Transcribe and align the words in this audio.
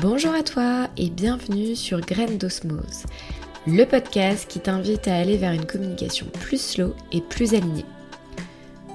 Bonjour 0.00 0.32
à 0.32 0.44
toi 0.44 0.86
et 0.96 1.10
bienvenue 1.10 1.74
sur 1.74 2.00
Graines 2.00 2.38
d'Osmose, 2.38 3.02
le 3.66 3.84
podcast 3.84 4.46
qui 4.48 4.60
t'invite 4.60 5.08
à 5.08 5.16
aller 5.16 5.36
vers 5.36 5.50
une 5.50 5.66
communication 5.66 6.26
plus 6.34 6.60
slow 6.60 6.94
et 7.10 7.20
plus 7.20 7.54
alignée. 7.54 7.84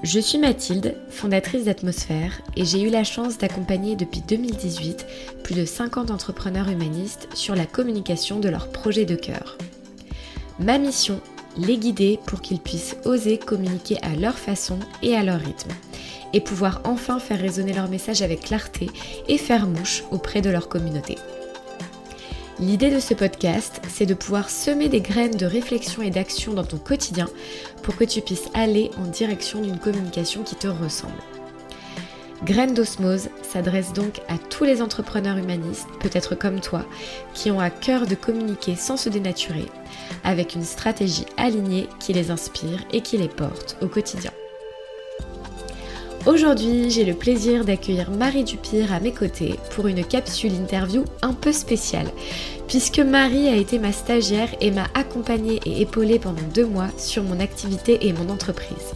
Je 0.04 0.22
suis 0.22 0.38
Mathilde, 0.38 0.96
fondatrice 1.10 1.66
d'Atmosphère, 1.66 2.42
et 2.56 2.64
j'ai 2.64 2.82
eu 2.84 2.90
la 2.90 3.04
chance 3.04 3.38
d'accompagner 3.38 3.98
depuis 3.98 4.22
2018 4.22 5.06
plus 5.44 5.56
de 5.56 5.66
50 5.66 6.10
entrepreneurs 6.10 6.70
humanistes 6.70 7.28
sur 7.34 7.54
la 7.54 7.66
communication 7.66 8.40
de 8.40 8.48
leurs 8.48 8.72
projets 8.72 9.06
de 9.06 9.16
cœur. 9.16 9.58
Ma 10.58 10.78
mission, 10.78 11.20
les 11.58 11.76
guider 11.76 12.18
pour 12.26 12.40
qu'ils 12.40 12.62
puissent 12.62 12.96
oser 13.04 13.38
communiquer 13.38 13.98
à 14.04 14.16
leur 14.16 14.38
façon 14.38 14.80
et 15.02 15.18
à 15.18 15.24
leur 15.24 15.42
rythme, 15.42 15.72
et 16.34 16.42
pouvoir 16.42 16.82
enfin 16.84 17.20
faire 17.20 17.40
résonner 17.40 17.74
leur 17.74 17.90
message 17.90 18.22
avec 18.22 18.42
clarté 18.42 18.90
et 19.28 19.38
faire 19.38 19.68
mouche 19.68 20.04
auprès 20.12 20.42
de 20.42 20.50
leur 20.50 20.68
communauté. 20.68 21.18
L'idée 22.60 22.92
de 22.92 23.00
ce 23.00 23.14
podcast, 23.14 23.82
c'est 23.90 24.06
de 24.06 24.14
pouvoir 24.14 24.50
semer 24.50 24.88
des 24.88 25.02
graines 25.02 25.36
de 25.36 25.46
réflexion 25.46 26.02
et 26.04 26.12
d'action 26.12 26.54
dans 26.54 26.64
ton 26.64 26.78
quotidien 26.78 27.28
pour 27.82 27.96
que 27.96 28.04
tu 28.04 28.22
puisses 28.22 28.50
aller 28.54 28.92
en 28.98 29.08
direction 29.08 29.62
d'une 29.62 29.80
communication 29.80 30.44
qui 30.44 30.56
te 30.56 30.68
ressemble. 30.68 31.14
Graines 32.46 32.74
d'osmose 32.74 33.30
s'adresse 33.42 33.94
donc 33.94 34.20
à 34.28 34.38
tous 34.38 34.66
les 34.66 34.82
entrepreneurs 34.82 35.38
humanistes, 35.38 35.88
peut-être 36.00 36.36
comme 36.36 36.60
toi, 36.60 36.86
qui 37.34 37.52
ont 37.52 37.60
à 37.60 37.70
cœur 37.70 38.06
de 38.06 38.16
communiquer 38.16 38.76
sans 38.76 38.98
se 38.98 39.10
dénaturer, 39.10 39.66
avec 40.24 40.54
une 40.54 40.66
stratégie 40.66 41.26
alignée 41.38 41.88
qui 42.00 42.12
les 42.12 42.32
inspire 42.32 42.84
et 42.92 43.02
qui 43.02 43.18
les 43.18 43.30
porte 43.30 43.78
au 43.82 43.88
quotidien. 43.88 44.32
Aujourd'hui, 46.26 46.90
j'ai 46.90 47.04
le 47.04 47.16
plaisir 47.16 47.66
d'accueillir 47.66 48.10
Marie 48.10 48.46
Dupire 48.46 48.94
à 48.94 49.02
mes 49.02 49.12
côtés 49.12 49.60
pour 49.72 49.88
une 49.88 50.06
capsule 50.06 50.54
interview 50.54 51.04
un 51.22 51.34
peu 51.34 51.52
spéciale, 51.52 52.08
puisque 52.66 53.00
Marie 53.00 53.50
a 53.50 53.58
été 53.58 53.78
ma 53.78 53.92
stagiaire 53.92 54.48
et 54.62 54.72
m'a 54.72 54.88
accompagnée 54.94 55.60
et 55.66 55.82
épaulée 55.82 56.20
pendant 56.20 56.48
deux 56.54 56.66
mois 56.66 56.88
sur 56.98 57.24
mon 57.24 57.42
activité 57.42 58.08
et 58.08 58.14
mon 58.14 58.30
entreprise. 58.30 58.94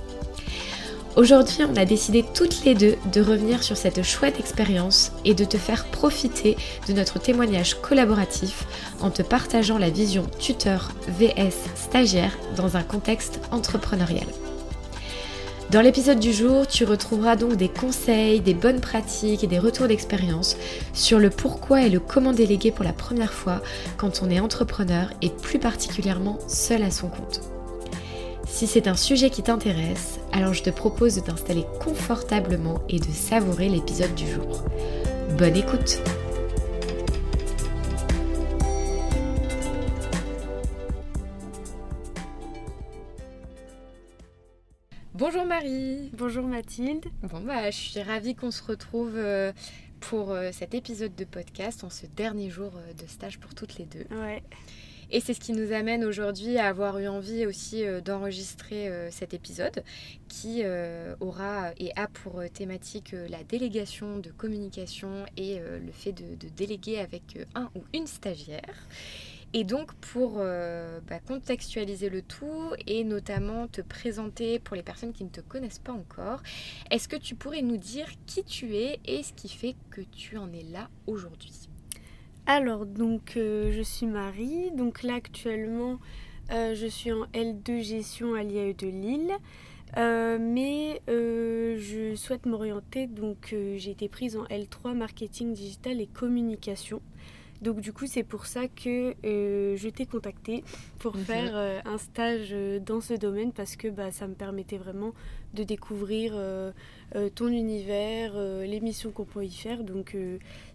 Aujourd'hui, 1.17 1.64
on 1.69 1.75
a 1.75 1.84
décidé 1.84 2.23
toutes 2.34 2.64
les 2.64 2.75
deux 2.75 2.95
de 3.11 3.22
revenir 3.22 3.62
sur 3.62 3.75
cette 3.75 4.03
chouette 4.03 4.39
expérience 4.39 5.12
et 5.25 5.34
de 5.34 5.44
te 5.44 5.58
faire 5.58 5.86
profiter 5.88 6.56
de 6.88 6.94
notre 6.94 7.19
témoignage 7.19 7.81
collaboratif 7.81 8.66
en 9.02 9.09
te 9.09 9.22
partageant 9.22 9.80
la 9.80 9.89
vision 9.89 10.28
tuteur 10.39 10.91
vs 11.09 11.52
stagiaire 11.75 12.38
dans 12.56 12.78
un 12.78 12.84
contexte 12.84 13.41
entrepreneurial. 13.52 14.28
Dans 15.69 15.81
l'épisode 15.81 16.19
du 16.19 16.31
jour, 16.31 16.65
tu 16.65 16.85
retrouveras 16.85 17.35
donc 17.35 17.57
des 17.57 17.67
conseils, 17.67 18.39
des 18.39 18.53
bonnes 18.53 18.79
pratiques 18.79 19.43
et 19.43 19.47
des 19.47 19.59
retours 19.59 19.89
d'expérience 19.89 20.55
sur 20.93 21.19
le 21.19 21.29
pourquoi 21.29 21.81
et 21.81 21.89
le 21.89 21.99
comment 21.99 22.31
déléguer 22.31 22.71
pour 22.71 22.85
la 22.85 22.93
première 22.93 23.33
fois 23.33 23.61
quand 23.97 24.21
on 24.23 24.29
est 24.29 24.39
entrepreneur 24.39 25.09
et 25.21 25.29
plus 25.29 25.59
particulièrement 25.59 26.39
seul 26.47 26.83
à 26.83 26.91
son 26.91 27.09
compte. 27.09 27.41
Si 28.47 28.65
c'est 28.65 28.88
un 28.88 28.95
sujet 28.95 29.29
qui 29.29 29.43
t'intéresse, 29.43 30.19
alors 30.31 30.53
je 30.53 30.63
te 30.63 30.69
propose 30.69 31.15
de 31.15 31.19
t'installer 31.21 31.65
confortablement 31.81 32.79
et 32.88 32.99
de 32.99 33.11
savourer 33.11 33.67
l'épisode 33.67 34.15
du 34.15 34.31
jour. 34.31 34.63
Bonne 35.38 35.57
écoute 35.57 35.99
Bonjour 45.17 45.45
Marie. 45.45 46.11
Bonjour 46.13 46.45
Mathilde. 46.45 47.05
Bon 47.23 47.41
bah 47.41 47.71
je 47.71 47.75
suis 47.75 47.99
ravie 48.03 48.35
qu'on 48.35 48.51
se 48.51 48.61
retrouve 48.61 49.13
euh, 49.16 49.51
pour 50.00 50.29
euh, 50.29 50.51
cet 50.51 50.75
épisode 50.75 51.16
de 51.16 51.25
podcast 51.25 51.83
en 51.83 51.89
ce 51.89 52.05
dernier 52.05 52.51
jour 52.51 52.72
euh, 52.75 52.94
de 52.94 53.07
stage 53.07 53.39
pour 53.39 53.56
toutes 53.56 53.79
les 53.79 53.85
deux. 53.85 54.06
Ouais. 54.11 54.44
Et 55.09 55.19
c'est 55.19 55.33
ce 55.33 55.39
qui 55.39 55.53
nous 55.53 55.72
amène 55.73 56.06
aujourd'hui 56.06 56.59
à 56.59 56.67
avoir 56.67 57.00
eu 57.00 57.07
envie 57.07 57.47
aussi 57.47 57.83
d'enregistrer 58.06 58.91
cet 59.09 59.33
épisode 59.33 59.85
qui 60.27 60.63
aura 61.22 61.72
et 61.77 61.94
a 61.95 62.07
pour 62.09 62.44
thématique 62.53 63.16
la 63.29 63.41
délégation 63.45 64.19
de 64.19 64.31
communication 64.31 65.25
et 65.38 65.59
le 65.59 65.91
fait 65.94 66.11
de, 66.11 66.35
de 66.35 66.50
déléguer 66.50 67.00
avec 67.00 67.39
un 67.56 67.69
ou 67.73 67.83
une 67.94 68.06
stagiaire. 68.06 68.75
Et 69.53 69.63
donc 69.63 69.94
pour 69.96 70.35
euh, 70.38 71.00
bah, 71.08 71.19
contextualiser 71.19 72.09
le 72.09 72.22
tout 72.22 72.74
et 72.85 73.03
notamment 73.03 73.68
te 73.68 73.81
présenter 73.81 74.59
pour 74.59 74.75
les 74.75 74.84
personnes 74.84 75.13
qui 75.13 75.24
ne 75.24 75.30
te 75.30 75.41
connaissent 75.41 75.80
pas 75.80 75.94
encore, 75.94 76.41
est-ce 76.91 77.08
que 77.08 77.16
tu 77.16 77.35
pourrais 77.35 77.62
nous 77.62 77.78
dire 77.78 78.07
qui 78.25 78.44
tu 78.44 78.75
es 78.75 79.00
et 79.06 79.24
ce 79.24 79.34
qui 79.34 79.50
fait 79.50 79.75
que 79.90 80.02
tu 80.02 80.38
en 80.38 80.52
es 80.52 80.63
là 80.63 80.90
aujourd'hui? 81.07 81.69
Alors 82.46 82.86
donc 82.86 83.36
euh, 83.38 83.72
je 83.72 83.81
suis 83.81 84.06
Marie, 84.06 84.72
donc 84.72 85.03
là 85.03 85.16
actuellement 85.16 86.00
euh, 86.52 86.75
je 86.75 86.88
suis 86.88 87.12
en 87.12 87.25
L2 87.34 87.81
gestion 87.81 88.36
à 88.36 88.44
l'IAE 88.44 88.74
de 88.74 88.88
Lille. 88.88 89.31
mais 89.97 91.02
je 91.07 92.16
souhaite 92.16 92.46
m'orienter, 92.46 93.07
donc 93.07 93.56
j'ai 93.78 93.91
été 93.91 94.09
prise 94.09 94.36
en 94.36 94.44
L3 94.46 94.94
marketing 94.94 95.53
digital 95.53 96.02
et 96.02 96.07
communication. 96.07 97.02
Donc 97.62 97.79
du 97.81 97.91
coup 97.94 98.06
c'est 98.07 98.23
pour 98.23 98.45
ça 98.45 98.68
que 98.68 99.16
euh, 99.25 99.75
je 99.78 99.90
t'ai 99.90 100.06
contacté 100.06 100.63
pour 101.00 101.16
mhm. 101.16 101.23
faire 101.23 101.51
euh, 101.56 101.79
un 101.85 101.97
stage 101.97 102.50
euh, 102.51 102.79
dans 102.79 103.01
ce 103.01 103.13
domaine 103.13 103.51
parce 103.51 103.75
que 103.75 103.88
bah, 103.88 104.12
ça 104.12 104.28
me 104.28 104.35
permettait 104.35 104.78
vraiment 104.78 105.13
de 105.53 105.63
découvrir 105.63 106.34
ton 107.35 107.47
univers, 107.47 108.38
les 108.38 108.79
missions 108.81 109.12
qu'on 109.12 109.23
peut 109.23 109.44
y 109.44 109.51
faire. 109.51 109.84
Donc 109.84 110.16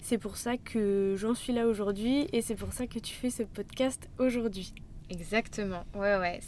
c'est 0.01 0.19
pour 0.19 0.37
ça 0.37 0.57
que 0.57 1.15
j'en 1.17 1.35
suis 1.35 1.53
là 1.53 1.67
aujourd'hui 1.67 2.27
et 2.33 2.41
c'est 2.41 2.55
pour 2.55 2.73
ça 2.73 2.87
que 2.87 2.99
tu 2.99 3.15
fais 3.15 3.31
ce 3.31 3.43
podcast 3.43 4.09
aujourd'hui. 4.19 4.73
Exactement, 5.11 5.85
ouais, 5.95 6.17
ouais, 6.17 6.41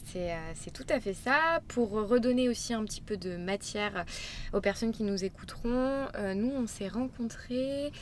c'est 0.54 0.72
tout 0.72 0.86
à 0.88 0.98
fait 0.98 1.12
ça. 1.12 1.60
Pour 1.68 1.90
redonner 1.90 2.48
aussi 2.48 2.72
un 2.72 2.82
petit 2.84 3.02
peu 3.02 3.16
de 3.18 3.36
matière 3.36 4.04
aux 4.54 4.60
personnes 4.60 4.90
qui 4.90 5.04
nous 5.04 5.22
écouteront, 5.22 6.06
nous 6.34 6.50
on 6.50 6.66
s'est 6.66 6.88
rencontrés 6.88 7.92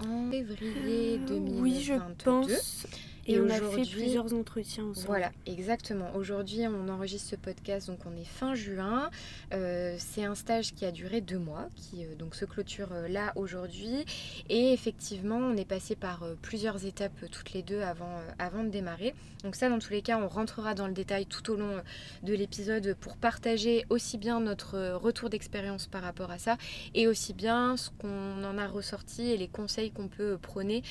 en 0.00 0.30
février 0.30 1.18
2022. 1.18 1.34
Euh, 1.34 1.60
oui, 1.62 1.80
je 1.80 1.94
pense. 2.24 2.86
Et, 3.26 3.38
on 3.38 3.48
a 3.48 3.54
fait 3.54 3.88
plusieurs 3.90 4.32
entretiens 4.34 4.84
ensemble. 4.84 5.06
Voilà, 5.06 5.30
exactement. 5.46 6.10
Aujourd'hui, 6.14 6.66
on 6.66 6.88
enregistre 6.88 7.30
ce 7.30 7.36
podcast, 7.36 7.88
donc 7.88 7.98
on 8.06 8.16
est 8.16 8.24
fin 8.24 8.54
juin. 8.54 9.10
Euh, 9.52 9.94
c'est 9.98 10.24
un 10.24 10.34
stage 10.34 10.74
qui 10.74 10.84
a 10.84 10.92
duré 10.92 11.20
deux 11.20 11.38
mois, 11.38 11.68
qui 11.76 12.04
euh, 12.04 12.14
donc 12.14 12.34
se 12.34 12.44
clôture 12.44 12.88
euh, 12.92 13.08
là 13.08 13.32
aujourd'hui. 13.36 14.04
Et 14.48 14.72
effectivement, 14.72 15.36
on 15.36 15.56
est 15.56 15.64
passé 15.64 15.96
par 15.96 16.24
plusieurs 16.42 16.84
étapes 16.86 17.30
toutes 17.30 17.52
les 17.52 17.62
deux 17.62 17.82
avant, 17.82 18.20
avant 18.38 18.64
de 18.64 18.68
démarrer. 18.68 19.14
Donc 19.44 19.54
ça, 19.54 19.68
dans 19.68 19.78
tous 19.78 19.92
les 19.92 20.02
cas, 20.02 20.18
on 20.18 20.28
rentrera 20.28 20.74
dans 20.74 20.86
le 20.86 20.92
détail 20.92 21.26
tout 21.26 21.50
au 21.50 21.56
long 21.56 21.80
de 22.22 22.34
l'épisode 22.34 22.96
pour 23.00 23.16
partager 23.16 23.84
aussi 23.90 24.18
bien 24.18 24.40
notre 24.40 24.94
retour 24.94 25.30
d'expérience 25.30 25.86
par 25.86 26.02
rapport 26.02 26.30
à 26.30 26.38
ça 26.38 26.56
et 26.94 27.06
aussi 27.06 27.32
bien 27.32 27.76
ce 27.76 27.90
qu'on 27.90 28.44
en 28.44 28.58
a 28.58 28.66
ressorti 28.66 29.30
et 29.30 29.36
les 29.36 29.48
conseils 29.48 29.90
qu'on 29.90 30.08
peut 30.08 30.38
prôner 30.40 30.82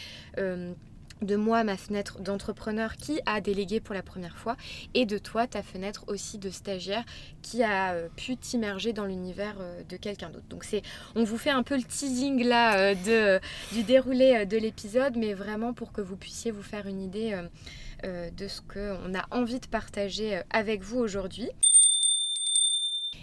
de 1.22 1.36
moi, 1.36 1.64
ma 1.64 1.78
fenêtre 1.78 2.20
d'entrepreneur 2.20 2.96
qui 2.96 3.20
a 3.26 3.42
délégué 3.42 3.80
pour 3.80 3.94
la 3.94 4.02
première 4.02 4.38
fois, 4.38 4.56
et 4.94 5.06
de 5.06 5.18
toi, 5.18 5.48
ta 5.48 5.62
fenêtre 5.62 6.06
aussi 6.08 6.38
de 6.38 6.50
stagiaire 6.50 7.04
qui 7.42 7.64
a 7.64 7.94
euh, 7.94 8.08
pu 8.16 8.38
t'immerger 8.38 8.94
dans 8.94 9.06
l'univers 9.06 9.56
euh, 9.60 9.84
de 9.84 9.98
quelqu'un 9.98 10.30
d'autre. 10.30 10.48
Donc 10.50 10.64
c'est, 10.64 10.82
on 11.16 11.24
vous 11.24 11.38
fait 11.38 11.50
un 11.50 11.64
peu 11.64 11.76
le 11.76 11.84
teasing 11.84 12.44
là 12.44 12.94
euh, 12.94 13.40
du 13.72 13.84
déroulé 13.84 14.46
de 14.46 14.58
l'épisode, 14.58 15.16
mais 15.18 15.34
vraiment 15.34 15.74
pour 15.74 15.92
que 15.92 16.02
vous 16.02 16.16
puissiez 16.16 16.52
vous 16.52 16.64
faire 16.64 16.88
une 16.88 17.02
idée 17.02 17.40
de 18.04 18.48
ce 18.48 18.62
qu'on 18.62 19.14
a 19.14 19.26
envie 19.32 19.60
de 19.60 19.68
partager 19.68 20.42
avec 20.50 20.82
vous 20.82 21.00
aujourd'hui. 21.00 21.50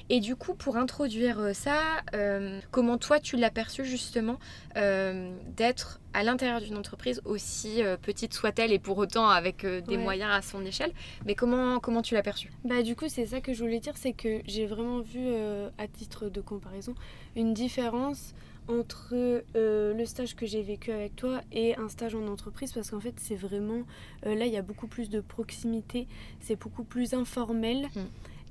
Et 0.09 0.21
du 0.21 0.37
coup, 0.37 0.55
pour 0.55 0.77
introduire 0.77 1.41
euh, 1.41 1.53
ça, 1.53 1.81
euh, 2.15 2.61
comment 2.71 2.97
toi 2.97 3.19
tu 3.19 3.37
l'as 3.37 3.51
perçu 3.51 3.85
justement 3.85 4.39
euh, 4.77 5.37
d'être 5.57 6.01
à 6.13 6.23
l'intérieur 6.23 6.61
d'une 6.61 6.77
entreprise 6.77 7.21
aussi 7.25 7.83
petite 8.01 8.33
soit-elle 8.33 8.73
et 8.73 8.79
pour 8.79 8.97
autant 8.97 9.29
avec 9.29 9.67
des 9.67 9.99
moyens 9.99 10.31
à 10.33 10.41
son 10.41 10.65
échelle, 10.65 10.93
mais 11.27 11.35
comment, 11.35 11.79
comment 11.79 12.01
tu 12.01 12.15
l'as 12.15 12.23
perçu? 12.23 12.51
Bah 12.65 12.83
du 12.83 12.97
coup, 12.97 13.05
c'est 13.09 13.27
ça 13.27 13.43
que 13.43 13.53
je 13.53 13.63
voulais 13.63 13.81
dire, 13.81 13.93
c'est 13.97 14.15
que 14.15 14.41
j'ai 14.47 14.65
vraiment 14.65 15.01
vu 15.01 15.29
à 15.77 15.87
titre 15.87 16.31
de 16.31 16.41
comparaison 16.41 16.95
une 17.35 17.53
différence 17.53 18.33
entre 18.67 19.43
le 19.55 20.05
stage 20.07 20.37
que 20.37 20.47
j'ai 20.47 20.63
vécu 20.63 20.91
avec 20.91 21.17
toi 21.17 21.43
et 21.53 21.77
un 21.77 21.91
stage 21.91 22.15
en 22.15 22.27
entreprise 22.29 22.73
parce 22.73 22.93
qu'en 22.93 23.01
fait 23.01 23.15
c'est 23.19 23.37
vraiment 23.37 23.83
là 24.23 24.47
il 24.47 24.53
y 24.53 24.57
a 24.57 24.63
beaucoup 24.63 24.87
plus 24.87 25.11
de 25.11 25.21
proximité, 25.21 26.09
c'est 26.41 26.57
beaucoup 26.57 26.85
plus 26.85 27.13
informel. 27.13 27.89
Mmh. 27.95 28.01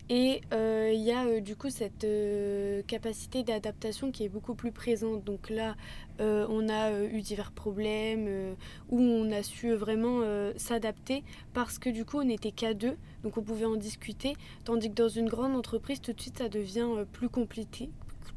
Et 0.10 0.42
euh, 0.54 0.92
il 0.94 1.02
y 1.02 1.12
a 1.12 1.26
euh, 1.26 1.42
du 1.42 1.56
coup 1.56 1.72
cette 1.72 2.04
euh, 2.04 2.84
capacité 2.84 3.42
d'adaptation 3.42 4.12
qui 4.12 4.24
est 4.24 4.30
beaucoup 4.30 4.54
plus 4.54 4.72
présente. 4.72 5.24
Donc 5.24 5.50
là, 5.50 5.76
on 6.20 6.70
a 6.70 7.04
eu 7.04 7.22
divers 7.22 7.52
problèmes 7.52 8.56
où 8.90 9.02
on 9.02 9.32
a 9.34 9.44
su 9.44 9.74
vraiment 9.74 10.22
s'adapter 10.56 11.26
parce 11.54 11.78
que 11.78 11.90
du 11.90 12.06
coup, 12.06 12.20
on 12.20 12.24
n'était 12.24 12.52
qu'à 12.52 12.74
deux, 12.74 12.96
donc 13.24 13.38
on 13.38 13.42
pouvait 13.42 13.66
en 13.66 13.76
discuter. 13.76 14.38
Tandis 14.64 14.90
que 14.90 14.96
dans 14.96 15.10
une 15.10 15.28
grande 15.28 15.58
entreprise, 15.58 16.00
tout 16.00 16.14
de 16.14 16.22
suite, 16.22 16.38
ça 16.38 16.48
devient 16.48 16.88
plus 17.12 17.28
compliqué, 17.28 17.90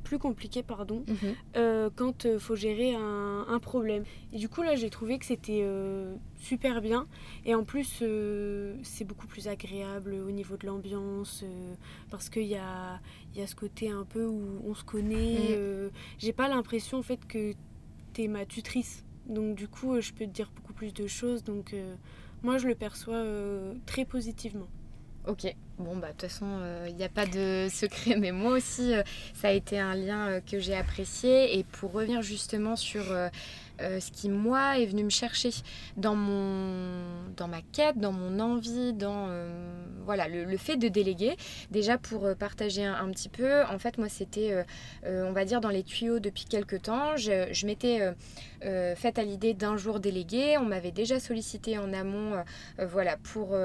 plus 0.09 0.19
compliqué 0.19 0.63
pardon, 0.63 1.05
mhm. 1.07 1.91
quand 1.95 2.25
il 2.25 2.39
faut 2.39 2.57
gérer 2.57 2.95
un, 2.95 3.45
un, 3.47 3.59
problème. 3.59 4.05
Et 4.33 4.39
du 4.39 4.49
coup, 4.49 4.63
là, 4.63 4.75
j'ai 4.75 4.89
trouvé 4.89 5.19
que 5.19 5.27
c'était 5.27 5.63
super 6.39 6.81
bien. 6.81 7.07
Et 7.45 7.55
en 7.55 7.63
plus, 7.65 8.03
c'est 8.83 9.05
beaucoup 9.05 9.27
plus 9.27 9.49
agréable 9.49 10.15
au 10.15 10.31
niveau 10.31 10.57
de 10.57 10.67
l'ambiance, 10.67 11.45
parce 12.11 12.31
qu'il 12.31 12.47
y 12.47 12.57
a, 12.57 13.01
y 13.37 13.43
a 13.43 13.47
ce 13.47 13.55
côté 13.55 13.91
un 13.91 14.05
peu 14.05 14.25
où 14.25 14.63
on 14.67 14.75
se 14.75 14.85
connaît. 14.85 15.57
Mhm. 15.59 15.91
j'ai 16.19 16.33
pas 16.33 16.49
l'impression 16.49 16.99
en 16.99 17.03
fait 17.03 17.21
que 17.27 17.53
tu 18.15 18.23
es 18.23 18.29
ma 18.29 18.47
tutrice. 18.47 19.05
Donc 19.27 19.57
du 19.57 19.69
coup, 19.69 20.01
je 20.01 20.13
peux 20.13 20.25
te 20.25 20.31
dire 20.31 20.51
beaucoup 20.57 20.73
plus 20.73 20.95
de 20.95 21.07
choses. 21.07 21.45
Donc 21.45 21.75
moi, 22.43 22.57
je 22.57 22.67
le 22.67 22.75
perçois 22.75 23.25
très 23.85 24.07
positivement. 24.07 24.69
Ok, 25.27 25.55
bon 25.79 25.97
bah 25.97 26.09
de 26.09 26.13
toute 26.13 26.23
façon 26.23 26.47
il 26.47 26.63
euh, 26.63 26.91
n'y 26.91 27.05
a 27.05 27.09
pas 27.09 27.27
de 27.27 27.69
secret 27.73 28.17
mais 28.17 28.33
moi 28.33 28.53
aussi 28.53 28.95
euh, 28.95 29.03
ça 29.35 29.49
a 29.49 29.51
été 29.51 29.79
un 29.79 29.95
lien 29.95 30.29
euh, 30.29 30.41
que 30.41 30.59
j'ai 30.59 30.75
apprécié. 30.75 31.59
Et 31.59 31.65
pour 31.65 31.93
revenir 31.93 32.23
justement 32.23 32.77
sur 32.77 33.05
euh, 33.81 34.01
ce 34.01 34.11
qui 34.11 34.29
moi 34.29 34.79
est 34.79 34.87
venu 34.87 35.05
me 35.05 35.11
chercher 35.11 35.51
dans 35.97 36.17
mon 36.17 37.31
dans 37.37 37.47
ma 37.47 37.63
quête, 37.73 37.99
dans 37.99 38.13
mon 38.13 38.41
envie, 38.41 38.93
dans 38.93 39.27
euh, 39.29 39.49
voilà 40.05 40.27
le, 40.27 40.57
fait 40.57 40.77
de 40.77 40.89
déléguer. 40.89 41.37
Déjà 41.71 41.97
pour 41.97 42.27
euh, 42.27 42.35
partager 42.35 42.85
un, 42.85 43.09
petit 43.11 43.29
peu, 43.29 43.63
en 43.65 43.79
fait 43.79 43.99
moi 43.99 44.09
c'était 44.09 44.65
on 45.05 45.33
va 45.33 45.45
dire 45.45 45.61
dans 45.61 45.69
les 45.69 45.83
tuyaux 45.83 46.19
depuis 46.19 46.45
quelques 46.45 46.83
temps. 46.83 47.17
Je, 47.17 47.49
je 47.53 47.67
m'étais 47.67 48.01
faite 48.97 49.19
à 49.19 49.23
l'idée 49.23 49.55
d'un 49.55 49.77
jour 49.77 50.01
délégué. 50.01 50.57
On 50.59 50.65
m'avait 50.65 50.91
déjà 50.91 51.21
sollicité 51.21 51.79
en 51.79 51.93
amont 51.93 52.43
voilà 52.79 53.17
pour 53.17 53.57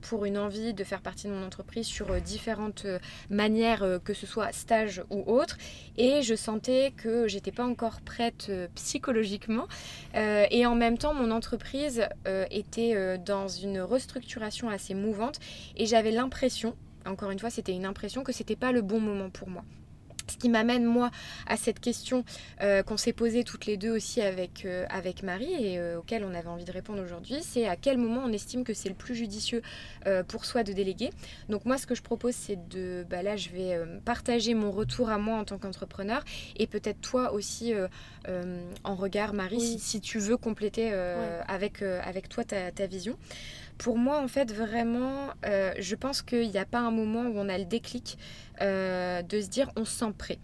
pour 0.00 0.24
une 0.24 0.38
envie 0.38 0.74
de 0.74 0.84
faire 0.84 1.02
partie 1.02 1.26
de 1.26 1.32
mon 1.32 1.44
entreprise 1.44 1.86
sur 1.86 2.20
différentes 2.20 2.86
manières 3.30 4.00
que 4.04 4.14
ce 4.14 4.26
soit 4.26 4.52
stage 4.52 5.02
ou 5.10 5.22
autre 5.26 5.56
et 5.96 6.22
je 6.22 6.34
sentais 6.34 6.92
que 6.96 7.28
j'étais 7.28 7.52
pas 7.52 7.66
encore 7.66 8.00
prête 8.00 8.50
psychologiquement 8.74 9.17
Euh, 10.14 10.46
et 10.50 10.66
en 10.66 10.74
même 10.74 10.98
temps, 10.98 11.14
mon 11.14 11.30
entreprise 11.30 12.04
euh, 12.26 12.44
était 12.50 12.94
euh, 12.94 13.16
dans 13.18 13.48
une 13.48 13.80
restructuration 13.80 14.68
assez 14.68 14.94
mouvante 14.94 15.38
et 15.76 15.86
j'avais 15.86 16.10
l'impression, 16.10 16.74
encore 17.06 17.30
une 17.30 17.38
fois, 17.38 17.50
c'était 17.50 17.74
une 17.74 17.86
impression 17.86 18.22
que 18.22 18.32
c'était 18.32 18.56
pas 18.56 18.72
le 18.72 18.82
bon 18.82 19.00
moment 19.00 19.30
pour 19.30 19.48
moi. 19.48 19.64
Ce 20.30 20.36
qui 20.36 20.48
m'amène, 20.48 20.84
moi, 20.84 21.10
à 21.46 21.56
cette 21.56 21.80
question 21.80 22.24
euh, 22.60 22.82
qu'on 22.82 22.96
s'est 22.96 23.12
posée 23.12 23.44
toutes 23.44 23.66
les 23.66 23.76
deux 23.76 23.90
aussi 23.90 24.20
avec, 24.20 24.64
euh, 24.64 24.86
avec 24.90 25.22
Marie 25.22 25.52
et 25.52 25.78
euh, 25.78 25.98
auquel 25.98 26.24
on 26.24 26.34
avait 26.34 26.48
envie 26.48 26.64
de 26.64 26.72
répondre 26.72 27.02
aujourd'hui, 27.02 27.38
c'est 27.42 27.66
à 27.66 27.76
quel 27.76 27.98
moment 27.98 28.22
on 28.24 28.32
estime 28.32 28.64
que 28.64 28.74
c'est 28.74 28.88
le 28.88 28.94
plus 28.94 29.14
judicieux 29.14 29.62
pour 30.28 30.44
soi 30.44 30.62
de 30.62 30.72
déléguer. 30.72 31.10
Donc 31.48 31.64
moi, 31.64 31.76
ce 31.76 31.86
que 31.86 31.94
je 31.94 32.02
propose, 32.02 32.34
c'est 32.34 32.68
de, 32.68 33.06
bah 33.08 33.22
là, 33.22 33.36
je 33.36 33.50
vais 33.50 33.78
partager 34.04 34.54
mon 34.54 34.70
retour 34.70 35.10
à 35.10 35.18
moi 35.18 35.36
en 35.38 35.44
tant 35.44 35.58
qu'entrepreneur 35.58 36.24
et 36.56 36.66
peut-être 36.66 37.00
toi 37.00 37.32
aussi 37.32 37.74
en 38.84 38.94
regard, 38.94 39.34
Marie, 39.34 39.78
si, 39.78 40.00
tu 40.00 40.18
veux 40.18 40.36
compléter 40.36 40.92
avec, 41.46 41.82
avec 41.82 42.28
toi 42.28 42.44
ta, 42.44 42.70
ta 42.72 42.86
vision. 42.86 43.16
Pour 43.78 43.96
moi, 43.96 44.20
en 44.20 44.26
fait, 44.26 44.52
vraiment, 44.52 45.28
euh, 45.46 45.72
je 45.78 45.94
pense 45.94 46.20
qu'il 46.20 46.50
n'y 46.50 46.58
a 46.58 46.64
pas 46.64 46.80
un 46.80 46.90
moment 46.90 47.22
où 47.22 47.34
on 47.36 47.48
a 47.48 47.56
le 47.56 47.64
déclic 47.64 48.18
euh, 48.18 48.47
de 48.60 49.40
se 49.40 49.48
dire 49.48 49.70
on 49.76 49.84
se 49.84 49.98
sent 49.98 50.12
prêt. 50.16 50.38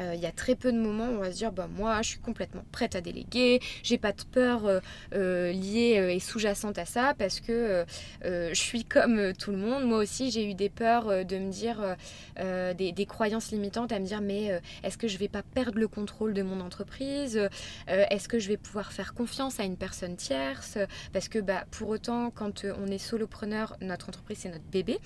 Euh, 0.00 0.14
il 0.14 0.20
y 0.20 0.26
a 0.26 0.32
très 0.32 0.54
peu 0.54 0.72
de 0.72 0.78
moments 0.78 1.08
où 1.08 1.16
on 1.16 1.18
va 1.18 1.32
se 1.32 1.36
dire 1.36 1.52
bah, 1.52 1.68
moi 1.76 2.00
je 2.02 2.10
suis 2.10 2.18
complètement 2.18 2.64
prête 2.72 2.96
à 2.96 3.00
déléguer, 3.00 3.60
j'ai 3.82 3.98
pas 3.98 4.12
de 4.12 4.22
peur 4.22 4.66
euh, 4.66 4.80
euh, 5.14 5.52
liée 5.52 6.14
et 6.14 6.20
sous-jacente 6.20 6.78
à 6.78 6.84
ça 6.84 7.14
parce 7.18 7.40
que 7.40 7.84
je 8.22 8.54
suis 8.54 8.84
comme 8.84 9.32
tout 9.34 9.50
le 9.50 9.56
monde. 9.56 9.84
Moi 9.84 9.98
aussi 9.98 10.30
j'ai 10.30 10.48
eu 10.48 10.54
des 10.54 10.68
peurs 10.68 11.24
de 11.24 11.38
me 11.38 11.50
dire 11.50 11.96
des, 12.38 12.92
des, 12.92 13.06
croyances 13.06 13.50
limitantes 13.50 13.92
à 13.92 13.98
me 13.98 14.06
dire 14.06 14.20
mais 14.20 14.60
est-ce 14.82 14.96
que 14.96 15.08
je 15.08 15.18
vais 15.18 15.28
pas 15.28 15.42
perdre 15.42 15.78
le 15.78 15.88
contrôle 15.88 16.34
de 16.34 16.42
mon 16.42 16.60
entreprise? 16.60 17.48
Est-ce 17.86 18.28
que 18.28 18.38
je 18.38 18.48
vais 18.48 18.56
pouvoir 18.56 18.92
faire 18.92 19.14
confiance 19.14 19.60
à 19.60 19.64
une 19.64 19.76
personne 19.76 20.16
tierce? 20.16 20.78
Parce 21.12 21.28
que 21.28 21.38
bah, 21.38 21.64
pour 21.70 21.88
autant 21.88 22.30
quand 22.30 22.64
on 22.64 22.86
est 22.86 22.98
solopreneur, 22.98 23.76
notre 23.80 24.08
entreprise 24.08 24.38
c'est 24.40 24.50
notre 24.50 24.68
bébé. 24.70 24.98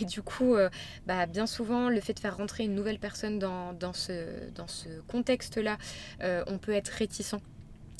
Et 0.00 0.04
du 0.04 0.22
coup 0.22 0.56
bah, 1.06 1.26
bien 1.26 1.46
souvent 1.46 1.88
le 1.88 2.00
fait 2.00 2.14
de 2.14 2.20
faire 2.20 2.36
rentrer 2.36 2.64
une 2.64 2.74
nouvelle 2.74 2.98
personne 2.98 3.38
dans, 3.38 3.72
dans 3.72 3.92
ce 3.92 4.29
dans 4.54 4.66
ce 4.66 4.88
contexte-là, 5.08 5.78
euh, 6.22 6.44
on 6.46 6.58
peut 6.58 6.72
être 6.72 6.88
réticent 6.88 7.36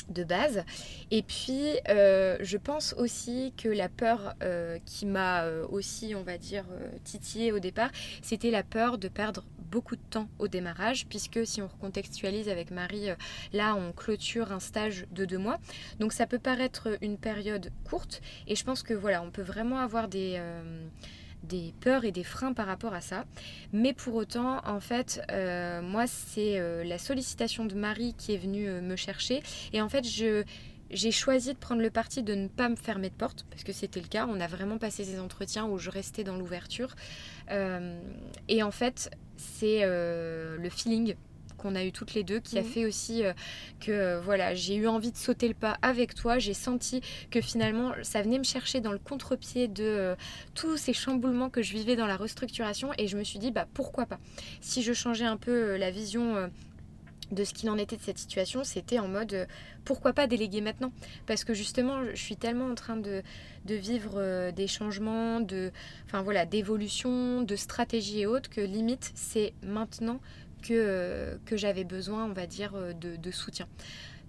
de 0.08 0.24
base. 0.24 0.64
Et 1.12 1.22
puis, 1.22 1.68
euh, 1.88 2.36
je 2.40 2.56
pense 2.56 2.94
aussi 2.94 3.52
que 3.56 3.68
la 3.68 3.88
peur 3.88 4.34
euh, 4.42 4.78
qui 4.84 5.06
m'a 5.06 5.46
aussi, 5.70 6.14
on 6.16 6.22
va 6.22 6.36
dire, 6.36 6.64
titillée 7.04 7.52
au 7.52 7.60
départ, 7.60 7.90
c'était 8.20 8.50
la 8.50 8.64
peur 8.64 8.98
de 8.98 9.06
perdre 9.06 9.44
beaucoup 9.70 9.94
de 9.94 10.02
temps 10.10 10.28
au 10.40 10.48
démarrage, 10.48 11.06
puisque 11.06 11.46
si 11.46 11.62
on 11.62 11.68
recontextualise 11.68 12.48
avec 12.48 12.72
Marie, 12.72 13.10
là, 13.52 13.76
on 13.76 13.92
clôture 13.92 14.50
un 14.50 14.58
stage 14.58 15.06
de 15.12 15.24
deux 15.24 15.38
mois. 15.38 15.60
Donc, 16.00 16.12
ça 16.12 16.26
peut 16.26 16.40
paraître 16.40 16.88
une 17.02 17.16
période 17.16 17.70
courte, 17.84 18.20
et 18.48 18.56
je 18.56 18.64
pense 18.64 18.82
que 18.82 18.94
voilà, 18.94 19.22
on 19.22 19.30
peut 19.30 19.42
vraiment 19.42 19.78
avoir 19.78 20.08
des 20.08 20.40
des 21.42 21.72
peurs 21.80 22.04
et 22.04 22.12
des 22.12 22.24
freins 22.24 22.52
par 22.52 22.66
rapport 22.66 22.94
à 22.94 23.00
ça. 23.00 23.24
Mais 23.72 23.92
pour 23.92 24.14
autant, 24.14 24.60
en 24.66 24.80
fait, 24.80 25.22
euh, 25.30 25.82
moi, 25.82 26.06
c'est 26.06 26.58
euh, 26.58 26.84
la 26.84 26.98
sollicitation 26.98 27.64
de 27.64 27.74
Marie 27.74 28.14
qui 28.16 28.34
est 28.34 28.38
venue 28.38 28.68
euh, 28.68 28.80
me 28.80 28.96
chercher. 28.96 29.42
Et 29.72 29.80
en 29.80 29.88
fait, 29.88 30.04
j'ai 30.04 31.12
choisi 31.12 31.52
de 31.52 31.58
prendre 31.58 31.82
le 31.82 31.90
parti 31.90 32.22
de 32.22 32.34
ne 32.34 32.48
pas 32.48 32.68
me 32.68 32.76
fermer 32.76 33.10
de 33.10 33.14
porte, 33.14 33.46
parce 33.50 33.64
que 33.64 33.72
c'était 33.72 34.00
le 34.00 34.08
cas. 34.08 34.26
On 34.28 34.40
a 34.40 34.46
vraiment 34.46 34.78
passé 34.78 35.04
ces 35.04 35.20
entretiens 35.20 35.66
où 35.66 35.78
je 35.78 35.90
restais 35.90 36.24
dans 36.24 36.36
l'ouverture. 36.36 36.94
et 37.50 38.62
en 38.62 38.70
fait, 38.70 39.10
c'est 39.36 39.84
le 39.84 40.68
feeling 40.70 41.14
qu'on 41.60 41.74
a 41.74 41.84
eu 41.84 41.92
toutes 41.92 42.14
les 42.14 42.24
deux 42.24 42.40
qui 42.40 42.58
a 42.58 42.62
mhm. 42.62 42.68
fait 42.68 42.84
aussi 42.86 43.24
euh, 43.24 43.32
que 43.80 43.92
euh, 43.92 44.20
voilà, 44.20 44.54
j'ai 44.54 44.74
eu 44.74 44.86
envie 44.86 45.12
de 45.12 45.16
sauter 45.16 45.48
le 45.48 45.54
pas 45.54 45.76
avec 45.82 46.14
toi. 46.14 46.38
J'ai 46.38 46.54
senti 46.54 47.02
que 47.30 47.40
finalement 47.40 47.92
ça 48.02 48.22
venait 48.22 48.38
me 48.38 48.44
chercher 48.44 48.80
dans 48.80 48.92
le 48.92 48.98
contre-pied 48.98 49.68
de 49.68 49.84
euh, 49.84 50.16
tous 50.54 50.76
ces 50.76 50.92
chamboulements 50.92 51.50
que 51.50 51.62
je 51.62 51.72
vivais 51.72 51.96
dans 51.96 52.06
la 52.06 52.16
restructuration 52.16 52.90
et 52.98 53.06
je 53.06 53.16
me 53.16 53.24
suis 53.24 53.38
dit 53.38 53.50
bah 53.50 53.66
pourquoi 53.74 54.06
pas? 54.06 54.18
Si 54.60 54.82
je 54.82 54.92
changeais 54.92 55.24
un 55.24 55.36
peu 55.36 55.76
la 55.76 55.90
vision 55.90 56.50
de 57.30 57.44
ce 57.44 57.54
qu'il 57.54 57.70
en 57.70 57.78
était 57.78 57.96
de 57.96 58.02
cette 58.02 58.18
situation, 58.18 58.64
c'était 58.64 58.98
en 58.98 59.08
mode 59.08 59.46
pourquoi 59.84 60.12
pas 60.12 60.26
déléguer 60.26 60.60
maintenant? 60.60 60.92
Parce 61.26 61.44
que 61.44 61.54
justement, 61.54 62.04
je 62.12 62.20
suis 62.20 62.36
tellement 62.36 62.66
en 62.66 62.74
train 62.74 62.96
de, 62.96 63.22
de 63.66 63.74
vivre 63.74 64.50
des 64.50 64.66
changements, 64.66 65.40
de, 65.40 65.70
enfin 66.06 66.22
voilà, 66.22 66.46
d'évolution, 66.46 67.42
de 67.42 67.56
stratégie 67.56 68.20
et 68.20 68.26
autres, 68.26 68.50
que 68.50 68.60
limite, 68.60 69.12
c'est 69.14 69.52
maintenant 69.62 70.20
que, 70.60 70.72
euh, 70.72 71.36
que 71.44 71.56
j'avais 71.56 71.84
besoin, 71.84 72.24
on 72.26 72.32
va 72.32 72.46
dire, 72.46 72.74
euh, 72.74 72.92
de, 72.92 73.30
soutien. 73.30 73.66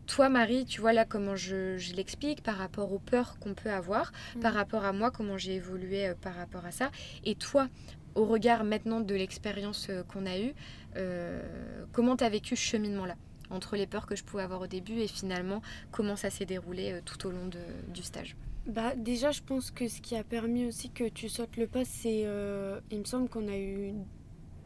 Toi, 0.08 0.30
Marie, 0.30 0.66
tu 0.66 0.82
vois 0.82 0.94
là 0.94 1.06
comment 1.06 1.36
je, 1.36 1.78
l'explique 1.96 2.44
par 2.44 2.58
rapport 2.58 2.92
aux 2.92 3.00
peurs 3.00 3.38
qu'on 3.40 3.54
peut 3.54 3.72
avoir, 3.72 4.12
mm. 4.36 4.40
par 4.40 4.54
rapport 4.54 4.86
à 4.86 4.94
moi, 4.94 5.12
comment 5.12 5.38
j'ai 5.38 5.56
évolué 5.56 6.08
euh, 6.08 6.14
par 6.20 6.36
rapport 6.36 6.66
à 6.66 6.72
ça. 6.72 6.92
Et 7.24 7.36
toi, 7.36 7.68
au 8.16 8.26
regard 8.26 8.64
maintenant 8.64 9.00
de 9.00 9.16
l'expérience 9.16 9.90
qu'on 10.10 10.26
a 10.26 10.38
eue, 10.38 10.54
comment 11.94 12.18
tu 12.18 12.26
as 12.26 12.30
vécu 12.30 12.58
ce 12.58 12.62
cheminement-là 12.62 13.16
entre 13.50 13.78
les 13.78 13.88
peurs 13.88 14.06
que 14.06 14.18
je 14.18 14.26
pouvais 14.26 14.44
avoir 14.44 14.60
au 14.60 14.68
début 14.68 15.00
et 15.00 15.08
finalement 15.08 15.62
comment 15.92 16.18
ça 16.18 16.30
s'est 16.30 16.44
déroulé 16.44 17.00
tout 17.06 17.26
au 17.26 17.32
long 17.32 17.50
du 17.88 18.04
stage? 18.04 18.36
Bah 18.66 18.98
déjà 18.98 19.32
je 19.32 19.42
pense 19.42 19.72
que 19.72 19.88
ce 19.88 20.02
qui 20.02 20.18
a 20.18 20.26
permis 20.26 20.66
aussi 20.66 20.90
que 20.90 21.08
tu 21.08 21.30
sautes 21.30 21.56
le 21.56 21.68
pas 21.68 21.86
c'est 21.86 22.28
il 22.92 23.00
me 23.00 23.06
semble 23.06 23.30
qu'on 23.30 23.48
a 23.48 23.58
eu 23.58 23.94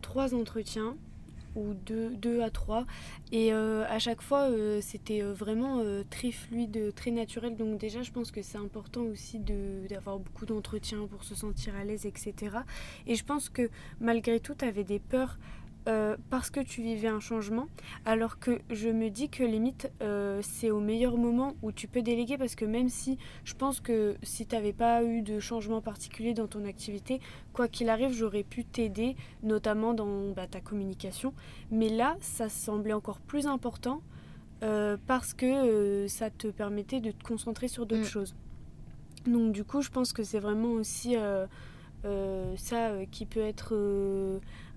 trois 0.01 0.33
entretiens 0.33 0.95
ou 1.55 1.73
deux, 1.73 2.41
à 2.41 2.49
trois. 2.49 2.85
Et 3.31 3.53
euh, 3.53 3.85
à 3.89 3.99
chaque 3.99 4.21
fois, 4.21 4.49
euh, 4.49 4.79
c'était 4.81 5.21
euh, 5.23 5.33
vraiment 5.33 5.83
très 6.09 6.31
fluide, 6.31 6.93
très 6.95 7.11
naturel. 7.11 7.55
Donc 7.55 7.79
déjà, 7.79 8.01
je 8.01 8.11
pense 8.11 8.31
que 8.31 8.41
c'est 8.41 8.57
important 8.57 9.01
aussi 9.01 9.39
d'avoir 9.39 10.19
beaucoup 10.19 10.45
d'entretien 10.45 11.07
pour 11.07 11.23
se 11.23 11.35
sentir 11.35 11.75
à 11.75 11.83
l'aise, 11.83 12.05
etc. 12.05 12.57
Et 13.07 13.15
je 13.15 13.23
pense 13.23 13.49
que 13.49 13.69
malgré 13.99 14.39
tout, 14.39 14.55
tu 14.55 14.65
avais 14.65 14.83
des 14.83 14.99
peurs 14.99 15.37
euh, 15.87 16.17
parce 16.31 16.49
que 16.49 16.59
tu 16.61 16.81
vivais 16.81 17.09
un 17.09 17.19
changement, 17.19 17.67
alors 18.05 18.39
que 18.39 18.59
je 18.71 18.89
me 18.89 19.09
dis 19.09 19.29
que 19.29 19.43
limite 19.43 19.91
euh, 20.01 20.39
c'est 20.41 20.71
au 20.71 20.79
meilleur 20.79 21.15
moment 21.15 21.53
où 21.61 21.71
tu 21.71 21.87
peux 21.87 22.01
déléguer 22.01 22.39
parce 22.39 22.55
que 22.55 22.65
même 22.65 22.89
si 22.89 23.19
je 23.43 23.53
pense 23.53 23.81
que 23.81 24.15
si 24.23 24.47
tu 24.47 24.55
n'avais 24.55 24.73
pas 24.73 25.03
eu 25.03 25.21
de 25.21 25.39
changement 25.39 25.81
particulier 25.81 26.33
dans 26.33 26.47
ton 26.47 26.65
activité, 26.65 27.19
quoi 27.53 27.67
qu'il 27.67 27.89
arrive, 27.89 28.11
j'aurais 28.13 28.41
pu 28.41 28.65
t'aider, 28.65 29.15
notamment 29.43 29.93
dans 29.93 30.31
bah, 30.31 30.47
ta 30.47 30.59
communication. 30.59 31.35
Mais 31.69 31.89
là, 31.89 32.17
ça 32.19 32.49
semblait 32.49 32.93
encore 32.93 33.19
plus 33.19 33.45
important 33.45 34.01
euh, 34.63 34.97
parce 35.05 35.35
que 35.35 36.07
ça 36.07 36.31
te 36.31 36.47
permettait 36.47 36.99
de 36.99 37.11
te 37.11 37.23
concentrer 37.23 37.67
sur 37.67 37.85
d'autres 37.85 38.01
mm. 38.01 38.05
choses. 38.05 38.35
Donc 39.27 39.51
du 39.51 39.63
coup, 39.63 39.83
je 39.83 39.91
pense 39.91 40.13
que 40.13 40.23
c'est 40.23 40.39
vraiment 40.39 40.71
aussi 40.71 41.15
ça 42.03 42.91
qui 43.11 43.27
peut 43.27 43.41
être 43.41 43.75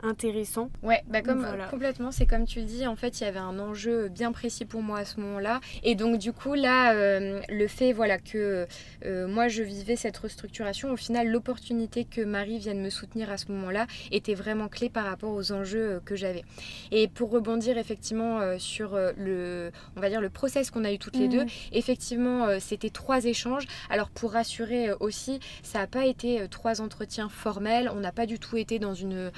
intéressant. 0.02 0.70
Ouais, 0.82 1.02
bah 1.08 1.22
comme 1.22 1.46
complètement, 1.70 2.12
c'est 2.12 2.26
comme 2.26 2.46
tu 2.46 2.62
dis, 2.62 2.86
en 2.86 2.96
fait, 2.96 3.20
il 3.20 3.24
y 3.24 3.26
avait 3.26 3.38
un 3.38 3.58
enjeu 3.58 4.08
bien 4.08 4.32
précis 4.32 4.64
pour 4.64 4.82
moi 4.82 4.98
à 4.98 5.04
ce 5.04 5.20
moment-là. 5.20 5.60
Et 5.82 5.94
donc, 5.94 6.18
du 6.18 6.32
coup, 6.32 6.54
là, 6.54 6.94
euh, 6.94 7.40
le 7.48 7.66
fait 7.66 7.92
voilà, 7.92 8.18
que 8.18 8.66
euh, 9.04 9.26
moi 9.26 9.48
je 9.48 9.62
vivais 9.62 9.96
cette 9.96 10.16
restructuration, 10.16 10.92
au 10.92 10.96
final, 10.96 11.28
l'opportunité 11.28 12.04
que 12.04 12.20
Marie 12.20 12.58
vienne 12.58 12.80
me 12.80 12.90
soutenir 12.90 13.30
à 13.30 13.36
ce 13.36 13.50
moment-là 13.52 13.86
était 14.12 14.34
vraiment 14.34 14.68
clé 14.68 14.88
par 14.88 15.04
rapport 15.04 15.32
aux 15.32 15.52
enjeux 15.52 15.92
euh, 15.92 16.00
que 16.04 16.16
j'avais. 16.16 16.44
Et 16.92 17.08
pour 17.08 17.30
rebondir 17.30 17.78
effectivement 17.78 18.58
sur 18.58 18.98
le, 19.16 19.70
on 19.96 20.00
va 20.00 20.08
dire, 20.08 20.20
le 20.20 20.30
process 20.30 20.70
qu'on 20.70 20.84
a 20.84 20.92
eu 20.92 20.98
toutes 20.98 21.16
les 21.16 21.28
deux, 21.28 21.44
mmh. 21.44 21.48
effectivement, 21.72 22.60
c'était 22.60 22.90
trois 22.90 23.24
échanges. 23.24 23.66
Alors, 23.90 24.10
pour 24.10 24.32
rassurer 24.32 24.92
aussi, 25.00 25.40
ça 25.62 25.80
n'a 25.80 25.86
pas 25.86 26.06
été 26.06 26.46
trois 26.50 26.80
entretiens 26.80 27.28
formels, 27.28 27.90
on 27.94 28.00
n'a 28.00 28.12
pas 28.12 28.26
du 28.26 28.38
tout 28.38 28.56
été 28.56 28.78
dans 28.78 28.94
une 28.94 29.30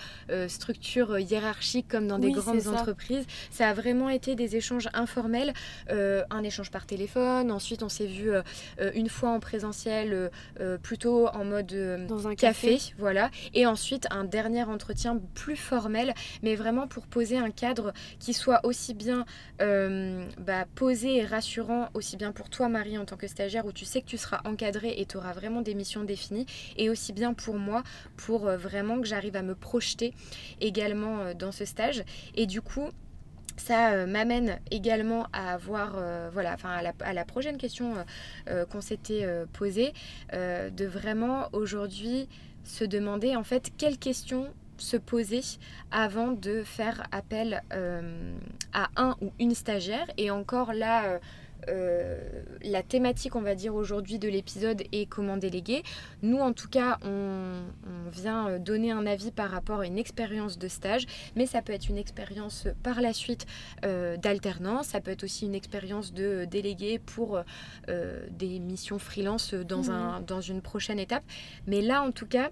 structure 0.51 1.19
hiérarchique 1.19 1.89
comme 1.89 2.07
dans 2.07 2.19
des 2.19 2.33
grandes 2.33 2.67
entreprises. 2.69 3.27
Ça 3.51 3.69
a 3.69 3.75
vraiment 3.75 4.09
été 4.09 4.35
des 4.35 4.57
échanges 4.57 4.89
informels, 4.93 5.53
un 5.89 6.43
échange 6.43 6.71
par 6.71 6.87
téléphone, 6.87 7.51
ensuite 7.51 7.83
on 7.83 7.89
s'est 7.89 8.07
vu 8.07 8.31
euh, 8.31 8.43
euh, 8.81 8.91
une 8.95 9.09
fois 9.09 9.31
en 9.31 9.41
présentiel, 9.41 10.31
euh, 10.61 10.79
plutôt 10.79 11.29
en 11.29 11.45
mode 11.45 12.07
Dans 12.07 12.27
un 12.27 12.35
café, 12.35 12.79
voilà. 12.99 13.31
Et 13.55 13.67
ensuite 13.67 14.07
un 14.11 14.25
dernier 14.25 14.65
entretien 14.65 15.21
plus 15.35 15.57
formel, 15.57 16.15
mais 16.43 16.55
vraiment 16.55 16.87
pour 16.87 17.07
poser 17.07 17.39
un 17.39 17.51
cadre 17.51 17.93
qui 18.19 18.33
soit 18.33 18.61
aussi 18.65 18.95
bien 18.95 19.25
bah, 19.59 20.65
posé 20.75 21.17
et 21.17 21.25
rassurant, 21.25 21.89
aussi 21.95 22.17
bien 22.17 22.33
pour 22.33 22.51
toi 22.51 22.69
Marie 22.69 22.99
en 22.99 23.05
tant 23.05 23.17
que 23.17 23.27
stagiaire, 23.27 23.67
où 23.67 23.73
tu 23.73 23.85
sais 23.85 24.01
que 24.01 24.07
tu 24.07 24.19
seras 24.19 24.41
encadré 24.45 24.95
et 24.97 25.07
tu 25.07 25.17
auras 25.17 25.33
vraiment 25.33 25.63
des 25.63 25.75
missions 25.75 26.05
définies, 26.05 26.47
et 26.77 26.91
aussi 26.91 27.13
bien 27.13 27.35
pour 27.35 27.57
moi, 27.57 27.83
pour 28.17 28.47
vraiment 28.51 29.01
que 29.01 29.07
j'arrive 29.07 29.37
à 29.37 29.43
me 29.43 29.55
projeter 29.55 30.15
également 30.61 31.35
dans 31.35 31.53
ce 31.53 31.65
stage. 31.65 32.05
Et 32.35 32.47
du 32.47 32.61
coup, 32.61 32.91
ça 33.61 33.93
euh, 33.93 34.07
m'amène 34.07 34.59
également 34.71 35.27
à 35.33 35.53
avoir, 35.53 35.95
euh, 35.97 36.31
voilà, 36.33 36.55
enfin 36.55 36.81
à 37.01 37.13
la, 37.13 37.25
prochaine 37.25 37.59
question 37.59 37.95
euh, 38.49 38.65
qu'on 38.65 38.81
s'était 38.81 39.27
posée, 39.53 39.93
de 40.33 40.87
vraiment 40.87 41.49
aujourd'hui 41.53 42.29
se 42.65 42.85
demander 42.85 43.37
en 43.37 43.45
fait 43.45 43.71
quelles 43.77 43.99
questions 43.99 44.49
se 44.79 44.97
poser 44.97 45.43
avant 45.91 46.33
de 46.33 46.63
faire 46.63 47.07
appel 47.13 47.63
à 48.73 48.89
un 48.97 49.17
ou 49.21 49.31
une 49.39 49.55
stagiaire. 49.55 50.07
Et 50.17 50.31
encore 50.31 50.73
là, 50.73 51.05
euh, 51.05 51.19
la 51.67 52.83
thématique, 52.83 53.37
on 53.37 53.41
va 53.41 53.55
dire, 53.55 53.75
aujourd'hui 53.75 54.19
de 54.19 54.29
l'épisode 54.29 54.83
est 54.93 55.07
comment 55.07 55.37
déléguer. 55.37 55.83
Nous, 56.23 56.39
en 56.39 56.53
tout 56.53 56.69
cas, 56.69 56.99
on, 57.05 57.53
vient 58.11 58.49
euh, 58.49 58.59
donner 58.59 58.91
un 58.91 59.07
avis 59.07 59.31
par 59.31 59.51
rapport 59.51 59.81
à 59.81 59.87
une 59.87 59.99
expérience 59.99 60.59
de 60.59 60.69
stage, 60.69 61.07
mais 61.37 61.47
ça 61.47 61.63
peut 61.63 61.73
être 61.73 61.89
une 61.89 61.99
expérience 61.99 62.67
par 62.83 63.01
la 63.01 63.13
suite 63.13 63.47
euh, 63.85 64.17
d'alternance, 64.17 64.89
ça 64.89 65.01
peut 65.01 65.11
être 65.11 65.25
aussi 65.25 65.47
une 65.47 65.55
expérience 65.55 66.13
de 66.13 66.45
délégué 66.45 66.99
pour 66.99 67.41
des 68.31 68.59
missions 68.59 68.99
freelance 68.99 69.55
dans, 69.55 69.85
mmh. 69.85 69.91
un, 69.91 70.21
dans 70.21 70.41
une 70.41 70.61
prochaine 70.61 70.99
étape. 70.99 71.25
Mais 71.67 71.81
là, 71.83 72.03
en 72.03 72.13
tout 72.13 72.27
cas, 72.27 72.51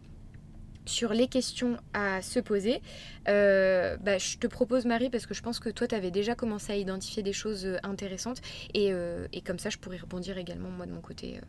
sur 0.88 1.12
les 1.12 1.28
questions 1.28 1.76
à 1.92 2.22
se 2.22 2.40
poser, 2.40 2.80
euh, 3.28 3.96
bah, 3.98 4.18
je 4.18 4.38
te 4.38 4.46
propose 4.46 4.86
Marie 4.86 5.10
parce 5.10 5.26
que 5.26 5.34
je 5.34 5.42
pense 5.42 5.60
que 5.60 5.68
toi 5.68 5.86
tu 5.86 5.94
avais 5.94 6.10
déjà 6.10 6.34
commencé 6.34 6.72
à 6.72 6.76
identifier 6.76 7.22
des 7.22 7.32
choses 7.32 7.66
euh, 7.66 7.76
intéressantes. 7.82 8.40
Euh, 8.76 9.28
et, 9.32 9.42
comme 9.42 9.58
ça 9.58 9.70
je 9.70 9.78
pourrais 9.78 9.98
rebondir 9.98 10.38
également 10.38 10.70
moi 10.70 10.86
de 10.86 10.92
mon 10.92 11.00
côté 11.00 11.40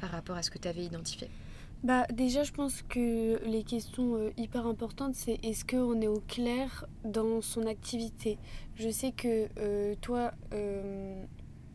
par 0.00 0.10
rapport 0.10 0.36
à 0.36 0.42
ce 0.42 0.50
que 0.50 0.58
tu 0.58 0.68
avais 0.68 0.82
identifié. 0.84 1.28
Bah 1.84 2.06
déjà 2.12 2.42
je 2.42 2.52
pense 2.52 2.82
que 2.82 3.38
les 3.44 3.62
questions 3.62 4.32
hyper 4.36 4.66
importantes 4.66 5.14
c'est 5.14 5.38
est-ce 5.42 5.64
qu'on 5.64 6.00
est 6.00 6.08
au 6.08 6.22
clair 6.26 6.86
dans 7.04 7.42
son 7.42 7.66
activité? 7.66 8.38
Je 8.76 8.88
sais 8.88 9.12
que 9.12 9.94
toi 9.96 10.32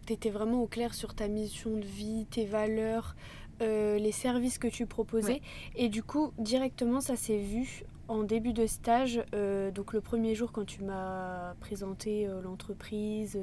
tu 0.07 0.13
étais 0.13 0.31
vraiment 0.31 0.63
au 0.63 0.67
clair 0.67 0.93
sur 0.93 1.13
ta 1.13 1.27
mission 1.27 1.77
de 1.77 1.85
vie, 1.85 2.25
tes 2.29 2.45
valeurs, 2.45 3.15
euh, 3.61 3.97
les 3.97 4.11
services 4.11 4.57
que 4.57 4.67
tu 4.67 4.85
proposais. 4.85 5.41
Et 5.75 5.89
du 5.89 6.03
coup, 6.03 6.31
directement, 6.37 7.01
ça 7.01 7.15
s'est 7.15 7.37
vu 7.37 7.83
en 8.07 8.23
début 8.23 8.53
de 8.53 8.65
stage. 8.65 9.23
Euh, 9.33 9.71
donc 9.71 9.93
le 9.93 10.01
premier 10.01 10.35
jour, 10.35 10.51
quand 10.51 10.65
tu 10.65 10.83
m'as 10.83 11.53
présenté 11.59 12.27
euh, 12.27 12.41
l'entreprise, 12.41 13.39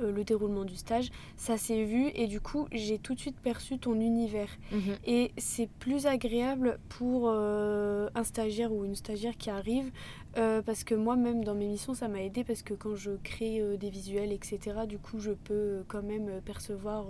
le 0.00 0.24
déroulement 0.24 0.64
du 0.64 0.76
stage, 0.76 1.10
ça 1.36 1.56
s'est 1.56 1.84
vu 1.84 2.10
et 2.14 2.26
du 2.26 2.40
coup 2.40 2.66
j'ai 2.72 2.98
tout 2.98 3.14
de 3.14 3.20
suite 3.20 3.38
perçu 3.40 3.78
ton 3.78 3.94
univers. 3.94 4.50
Mhm. 4.72 4.96
Et 5.06 5.32
c'est 5.36 5.68
plus 5.78 6.06
agréable 6.06 6.78
pour 6.88 7.30
un 7.30 8.24
stagiaire 8.24 8.72
ou 8.72 8.84
une 8.84 8.94
stagiaire 8.94 9.36
qui 9.36 9.50
arrive 9.50 9.90
euh, 10.36 10.62
parce 10.62 10.84
que 10.84 10.94
moi-même 10.94 11.42
dans 11.42 11.56
mes 11.56 11.66
missions 11.66 11.92
ça 11.92 12.06
m'a 12.06 12.22
aidé 12.22 12.44
parce 12.44 12.62
que 12.62 12.72
quand 12.72 12.94
je 12.94 13.10
crée 13.24 13.60
euh, 13.60 13.76
des 13.76 13.90
visuels 13.90 14.30
etc 14.30 14.82
du 14.86 14.96
coup 14.96 15.18
je 15.18 15.32
peux 15.32 15.54
euh, 15.54 15.82
quand 15.88 16.04
même 16.04 16.40
percevoir 16.44 17.06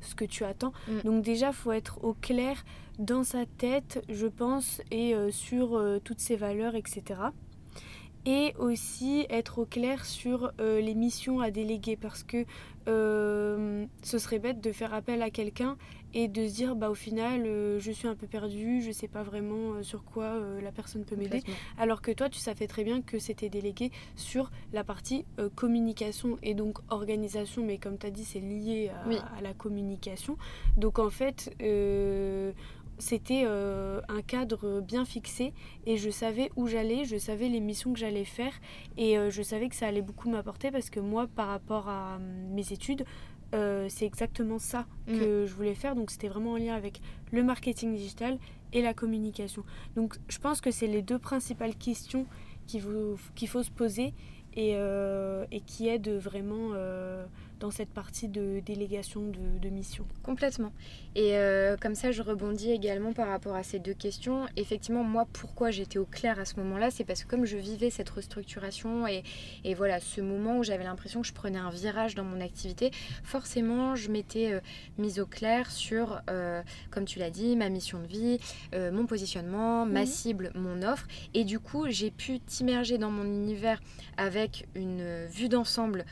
ce 0.00 0.16
que 0.16 0.24
tu 0.24 0.42
attends 0.42 0.72
mm. 0.88 1.00
donc 1.04 1.22
déjà 1.22 1.52
faut 1.52 1.70
être 1.70 2.02
au 2.02 2.14
clair 2.14 2.64
dans 2.98 3.22
sa 3.22 3.46
tête 3.46 4.04
je 4.08 4.26
pense 4.26 4.80
et 4.90 5.14
sur 5.30 5.80
toutes 6.02 6.18
ses 6.18 6.34
valeurs 6.34 6.74
etc 6.74 7.20
et 8.26 8.54
aussi 8.58 9.24
être 9.30 9.60
au 9.60 9.64
clair 9.64 10.04
sur 10.04 10.52
les 10.58 10.94
missions 10.94 11.40
à 11.40 11.50
déléguer 11.50 11.96
parce 11.96 12.22
que 12.22 12.44
ce 12.86 14.18
serait 14.18 14.38
bête 14.38 14.60
de 14.60 14.72
faire 14.72 14.92
appel 14.92 15.22
à 15.22 15.30
quelqu'un 15.30 15.76
et 16.16 16.28
de 16.28 16.48
se 16.48 16.54
dire 16.54 16.76
bah 16.76 16.88
au 16.88 16.94
final 16.94 17.42
euh, 17.44 17.78
je 17.78 17.92
suis 17.92 18.08
un 18.08 18.14
peu 18.14 18.26
perdue, 18.26 18.80
je 18.80 18.90
sais 18.90 19.06
pas 19.06 19.22
vraiment 19.22 19.74
euh, 19.74 19.82
sur 19.82 20.02
quoi 20.02 20.24
euh, 20.24 20.62
la 20.62 20.72
personne 20.72 21.04
peut 21.04 21.14
m'aider. 21.14 21.42
Alors 21.78 22.00
que 22.00 22.10
toi 22.10 22.30
tu 22.30 22.38
savais 22.38 22.66
très 22.66 22.84
bien 22.84 23.02
que 23.02 23.18
c'était 23.18 23.50
délégué 23.50 23.92
sur 24.16 24.50
la 24.72 24.82
partie 24.82 25.26
communication 25.54 26.38
et 26.42 26.54
donc 26.54 26.78
organisation, 26.88 27.62
mais 27.64 27.76
comme 27.76 27.98
tu 27.98 28.06
as 28.06 28.10
dit 28.10 28.24
c'est 28.24 28.40
lié 28.40 28.90
à, 28.90 29.42
la 29.42 29.52
communication. 29.52 30.38
Donc 30.78 30.98
en 30.98 31.10
fait 31.10 31.54
c'était 32.98 33.44
un 33.44 34.22
cadre 34.26 34.80
bien 34.80 35.04
fixé 35.04 35.52
et 35.84 35.96
je 35.96 36.10
savais 36.10 36.50
où 36.56 36.66
j'allais, 36.66 37.04
je 37.04 37.16
savais 37.16 37.48
les 37.48 37.60
missions 37.60 37.92
que 37.92 37.98
j'allais 37.98 38.24
faire 38.24 38.52
et 38.96 39.16
je 39.30 39.42
savais 39.42 39.68
que 39.68 39.74
ça 39.74 39.86
allait 39.86 40.02
beaucoup 40.02 40.30
m'apporter 40.30 40.70
parce 40.70 40.90
que 40.90 41.00
moi 41.00 41.26
par 41.26 41.48
rapport 41.48 41.88
à 41.88 42.18
mes 42.18 42.72
études, 42.72 43.04
euh, 43.54 43.86
c'est 43.88 44.06
exactement 44.06 44.58
ça 44.58 44.86
que 45.06 45.44
mm. 45.44 45.46
je 45.46 45.54
voulais 45.54 45.74
faire. 45.74 45.94
Donc 45.94 46.10
c'était 46.10 46.28
vraiment 46.28 46.52
en 46.52 46.56
lien 46.56 46.74
avec 46.74 47.00
le 47.32 47.42
marketing 47.42 47.94
digital 47.94 48.38
et 48.72 48.82
la 48.82 48.94
communication. 48.94 49.64
Donc 49.94 50.16
je 50.28 50.38
pense 50.38 50.60
que 50.60 50.70
c'est 50.70 50.86
les 50.86 51.02
deux 51.02 51.18
principales 51.18 51.74
questions 51.74 52.26
qu'il 52.66 52.82
faut, 52.82 53.62
se 53.62 53.70
poser 53.70 54.12
et, 54.54 54.72
euh, 54.74 55.46
et 55.52 55.60
qui 55.60 55.88
aident 55.88 56.18
vraiment 56.18 56.70
euh, 56.74 57.24
dans 57.60 57.70
cette 57.70 57.88
partie 57.88 58.28
de 58.28 58.60
délégation 58.64 59.22
de, 59.22 59.68
mission. 59.68 60.06
Complètement. 60.22 60.72
Et 61.14 61.36
euh, 61.36 61.76
comme 61.76 61.94
ça, 61.94 62.12
je 62.12 62.22
rebondis 62.22 62.70
également 62.70 63.12
par 63.12 63.28
rapport 63.28 63.56
à 63.56 63.62
ces 63.62 63.78
deux 63.78 63.94
questions. 63.94 64.46
Effectivement, 64.56 65.02
moi, 65.02 65.26
pourquoi 65.32 65.70
j'étais 65.70 65.98
au 65.98 66.04
clair 66.04 66.38
à 66.38 66.44
ce 66.44 66.56
moment-là, 66.60 66.90
c'est 66.90 67.04
parce 67.04 67.24
que 67.24 67.28
comme 67.28 67.44
je 67.44 67.56
vivais 67.56 67.90
cette 67.90 68.08
restructuration 68.10 69.08
et, 69.08 69.24
et 69.64 69.74
voilà, 69.74 69.98
ce 69.98 70.20
moment 70.20 70.58
où 70.58 70.62
j'avais 70.62 70.84
l'impression 70.84 71.22
que 71.22 71.26
je 71.26 71.32
prenais 71.32 71.58
un 71.58 71.70
virage 71.70 72.14
dans 72.14 72.22
mon 72.22 72.40
activité, 72.40 72.90
forcément, 73.24 73.96
je 73.96 74.10
m'étais 74.10 74.52
euh, 74.52 74.60
mise 74.98 75.18
au 75.18 75.26
clair 75.26 75.70
sur, 75.70 76.20
euh, 76.30 76.62
comme 76.90 77.06
tu 77.06 77.18
l'as 77.18 77.30
dit, 77.30 77.56
ma 77.56 77.68
mission 77.68 78.00
de 78.00 78.06
vie, 78.06 78.38
mon 78.72 79.06
positionnement, 79.06 79.84
ma 79.84 80.00
mhm. 80.00 80.06
cible, 80.06 80.52
mon 80.54 80.82
offre. 80.82 81.06
Et 81.34 81.44
du 81.44 81.58
coup, 81.58 81.86
j'ai 81.88 82.10
pu 82.10 82.38
t'immerger 82.40 82.98
dans 82.98 83.10
mon 83.10 83.24
univers 83.24 83.80
avec 84.16 84.68
une 84.74 85.26
vue 85.26 85.48
d'ensemble 85.48 86.04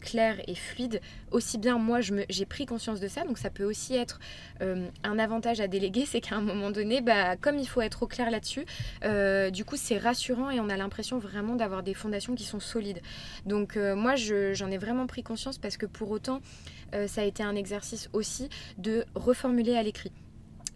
claire 0.00 0.40
et 0.46 0.54
fluide 0.54 0.87
aussi 1.30 1.58
bien 1.58 1.78
moi 1.78 2.00
j'ai 2.00 2.46
pris 2.46 2.66
conscience 2.66 3.00
de 3.00 3.08
ça, 3.08 3.24
donc 3.24 3.38
ça 3.38 3.50
peut 3.50 3.64
aussi 3.64 3.94
être 3.94 4.18
euh, 4.62 4.88
un 5.04 5.18
avantage 5.18 5.60
à 5.60 5.68
déléguer, 5.68 6.04
c'est 6.06 6.20
qu'à 6.20 6.36
un 6.36 6.40
moment 6.40 6.70
donné, 6.70 7.00
bah, 7.00 7.36
comme 7.36 7.58
il 7.58 7.66
faut 7.66 7.80
être 7.80 8.02
au 8.02 8.06
clair 8.06 8.30
là-dessus, 8.30 8.64
euh, 9.04 9.50
du 9.50 9.64
coup 9.64 9.76
c'est 9.76 9.98
rassurant 9.98 10.50
et 10.50 10.60
on 10.60 10.68
a 10.68 10.76
l'impression 10.76 11.18
vraiment 11.18 11.56
d'avoir 11.56 11.82
des 11.82 11.94
fondations 11.94 12.34
qui 12.34 12.44
sont 12.44 12.60
solides. 12.60 13.00
Donc 13.46 13.76
euh, 13.76 13.94
moi 13.94 14.14
j'en 14.16 14.70
ai 14.70 14.78
vraiment 14.78 15.06
pris 15.06 15.22
conscience 15.22 15.58
parce 15.58 15.76
que 15.76 15.86
pour 15.86 16.10
autant 16.10 16.40
ça 17.06 17.20
a 17.20 17.24
été 17.24 17.42
un 17.42 17.54
exercice 17.54 18.08
aussi 18.14 18.48
de 18.78 19.04
reformuler 19.14 19.76
à 19.76 19.82
l'écrit 19.82 20.10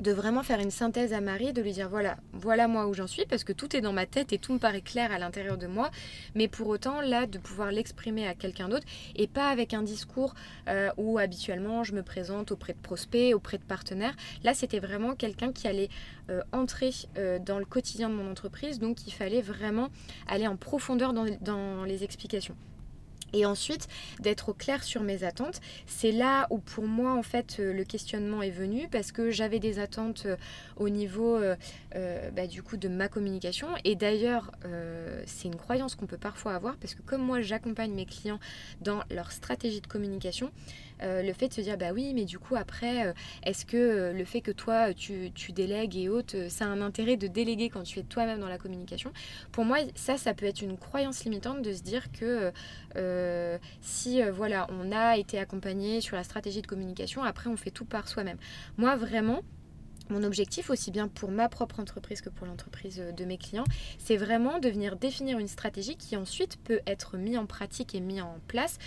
de 0.03 0.13
vraiment 0.13 0.43
faire 0.43 0.59
une 0.61 0.71
synthèse 0.71 1.13
à 1.13 1.21
Marie, 1.21 1.53
de 1.53 1.63
lui 1.63 1.73
dire 1.73 1.89
voilà, 1.89 2.17
voilà 2.33 2.69
moi 2.69 2.87
où 2.87 2.95
j'en 2.95 3.07
suis, 3.07 3.25
parce 3.25 3.45
que 3.45 3.53
tout 3.53 3.77
est 3.77 3.81
dans 3.81 3.93
ma 3.93 4.05
tête 4.05 4.33
et 4.33 4.39
tout 4.39 4.53
me 4.53 4.59
paraît 4.59 4.81
clair 4.81 5.13
à 5.13 5.19
l'intérieur 5.19 5.57
de 5.57 5.67
moi, 5.67 5.91
mais 6.35 6.49
pour 6.49 6.69
autant 6.69 7.01
là 7.01 7.27
de 7.27 7.39
pouvoir 7.39 7.71
l'exprimer 7.71 8.27
à 8.27 8.35
quelqu'un 8.35 8.69
d'autre 8.69 8.87
et 9.15 9.29
pas 9.29 9.49
avec 9.49 9.75
un 9.75 9.83
discours 9.83 10.35
euh, 10.69 10.91
où 10.97 11.19
habituellement 11.19 11.85
je 11.85 11.95
me 11.95 12.03
présente 12.03 12.51
auprès 12.51 12.73
de 12.73 12.79
prospects, 12.79 13.33
auprès 13.35 13.59
de 13.59 13.65
partenaires. 13.65 14.17
Là 14.43 14.55
c'était 14.55 14.81
vraiment 14.81 15.15
quelqu'un 15.15 15.53
qui 15.53 15.69
allait 15.69 15.89
euh, 16.31 16.43
entrer 16.53 16.91
euh, 17.17 17.39
dans 17.39 17.61
le 17.61 17.65
quotidien 17.65 18.11
de 18.11 18.15
mon 18.15 18.29
entreprise, 18.31 18.81
donc 18.81 19.07
il 19.07 19.13
fallait 19.13 19.43
vraiment 19.43 19.89
aller 20.27 20.49
en 20.49 20.57
profondeur 20.57 21.13
dans 21.13 21.85
les 21.85 22.05
explications. 22.05 22.57
Et 23.33 23.47
ensuite, 23.47 23.89
d'être 24.21 24.51
au 24.51 24.55
clair 24.55 24.83
sur 24.83 25.03
mes 25.03 25.25
attentes. 25.25 25.61
C'est 25.87 26.13
là 26.13 26.47
où 26.51 26.59
pour 26.59 26.85
moi, 26.85 27.13
en 27.13 27.23
fait, 27.23 27.57
euh, 27.59 27.73
le 27.73 27.85
questionnement 27.85 28.43
est 28.43 28.51
venu 28.51 28.89
parce 28.91 29.13
que 29.13 29.31
j'avais 29.31 29.59
des 29.59 29.79
attentes 29.79 30.25
euh, 30.27 30.37
au 30.77 30.89
niveau 30.89 31.37
euh, 31.37 32.31
bah, 32.31 32.47
du 32.47 32.63
coup 32.63 32.77
de 32.77 32.89
ma 32.89 33.09
communication. 33.09 33.69
Et 33.85 33.97
d'ailleurs, 33.97 34.53
c'est 35.27 35.49
une 35.49 35.57
croyance 35.57 35.95
qu'on 35.95 36.07
peut 36.07 36.19
parfois 36.19 36.55
avoir 36.55 36.77
parce 36.77 36.95
que 36.95 37.03
comme 37.03 37.23
moi, 37.23 37.41
j'accompagne 37.41 37.93
mes 37.93 38.07
clients 38.07 38.39
dans 38.81 39.01
leur 39.11 39.33
stratégie 39.33 39.81
de 39.81 39.87
communication, 39.87 40.51
le 41.03 41.33
fait 41.33 41.49
de 41.49 41.55
se 41.55 41.61
dire 41.61 41.77
bah 41.77 41.93
oui 41.93 42.13
mais 42.15 42.25
du 42.25 42.39
coup 42.39 42.57
après 42.57 43.15
est-ce 43.45 43.65
que 43.67 44.13
le 44.17 44.25
fait 44.25 44.41
que 44.41 44.51
toi 44.51 44.95
tu, 44.95 45.31
tu 45.35 45.53
délègues 45.53 45.97
et 45.97 46.09
autres 46.09 46.49
ça 46.49 46.67
a 46.67 46.69
un 46.69 46.81
intérêt 46.81 47.17
de 47.17 47.27
déléguer 47.27 47.69
quand 47.69 47.83
tu 47.83 47.99
es 47.99 48.03
toi-même 48.03 48.41
dans 48.41 48.49
la 48.49 48.59
communication? 48.59 49.13
Pour 49.51 49.65
moi 49.65 49.79
ça 49.95 50.17
ça 50.17 50.35
peut 50.35 50.47
être 50.47 50.63
une 50.63 50.79
croyance 50.79 51.25
limitante 51.25 51.63
de 51.63 51.73
se 51.73 51.83
dire 51.83 52.13
que 52.13 52.53
euh, 52.97 53.59
si 53.81 54.23
euh, 54.23 54.33
voilà, 54.33 54.67
on 54.71 54.93
a 54.93 55.17
été 55.17 55.39
accompagné 55.39 56.01
sur 56.01 56.17
la 56.17 56.25
stratégie 56.25 56.63
de 56.63 56.67
communication, 56.67 57.23
après 57.23 57.49
on 57.49 57.57
fait 57.57 57.71
tout 57.71 57.85
par 57.85 58.09
soi-même. 58.09 58.39
Moi 58.77 58.97
vraiment, 58.97 59.43
mon 60.09 60.25
objectif, 60.25 60.69
aussi 60.71 60.91
bien 60.91 61.09
pour 61.09 61.31
ma 61.31 61.49
propre 61.49 61.81
entreprise 61.81 62.21
que 62.21 62.29
pour 62.29 62.47
l'entreprise 62.47 63.01
euh, 63.01 63.13
de 63.13 63.25
mes 63.25 63.39
clients, 63.39 63.65
c'est 63.99 64.17
vraiment 64.17 64.59
de 64.59 64.69
venir 64.69 64.97
définir 64.97 65.39
une 65.39 65.49
stratégie 65.49 65.97
qui 65.97 66.17
ensuite 66.17 66.59
peut 66.65 66.81
être 66.87 67.17
mise 67.17 67.39
en 67.39 67.47
pratique 67.47 67.95
et 67.95 68.01
mise 68.01 68.23
en 68.23 68.37
place 68.47 68.79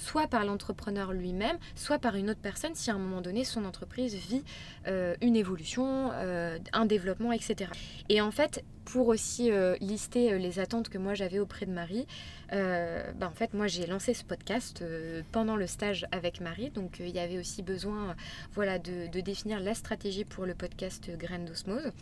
soit 0.00 0.26
par 0.26 0.44
l'entrepreneur 0.44 1.12
lui-même, 1.12 1.58
soit 1.74 1.98
par 1.98 2.16
une 2.16 2.30
autre 2.30 2.40
personne 2.40 2.74
si 2.74 2.90
à 2.90 2.94
un 2.94 2.98
moment 2.98 3.20
donné 3.20 3.44
son 3.44 3.64
entreprise 3.64 4.14
vit 4.14 4.42
euh, 4.86 5.14
une 5.20 5.36
évolution, 5.36 6.10
euh, 6.12 6.58
un 6.72 6.86
développement, 6.86 7.32
etc. 7.32 7.70
Et 8.08 8.20
en 8.20 8.30
fait, 8.30 8.64
pour 8.84 9.08
aussi 9.08 9.52
euh, 9.52 9.76
lister 9.80 10.38
les 10.38 10.58
attentes 10.58 10.88
que 10.88 10.98
moi 10.98 11.14
j'avais 11.14 11.38
auprès 11.38 11.66
de 11.66 11.72
Marie, 11.72 12.06
bah, 12.50 13.28
en 13.28 13.34
fait 13.34 13.54
moi 13.54 13.68
j'ai 13.68 13.86
lancé 13.86 14.12
ce 14.12 14.24
podcast 14.24 14.82
pendant 15.30 15.54
le 15.54 15.68
stage 15.68 16.04
avec 16.10 16.40
Marie, 16.40 16.70
donc 16.70 16.98
il 16.98 17.10
y 17.10 17.20
avait 17.20 17.38
aussi 17.38 17.62
besoin 17.62 18.16
voilà, 18.54 18.80
de, 18.80 19.06
de, 19.06 19.20
définir 19.20 19.60
la 19.60 19.74
stratégie 19.74 20.24
pour 20.24 20.46
le 20.46 20.54
podcast 20.54 21.12
Graines 21.16 21.44
d'osmose. 21.44 21.92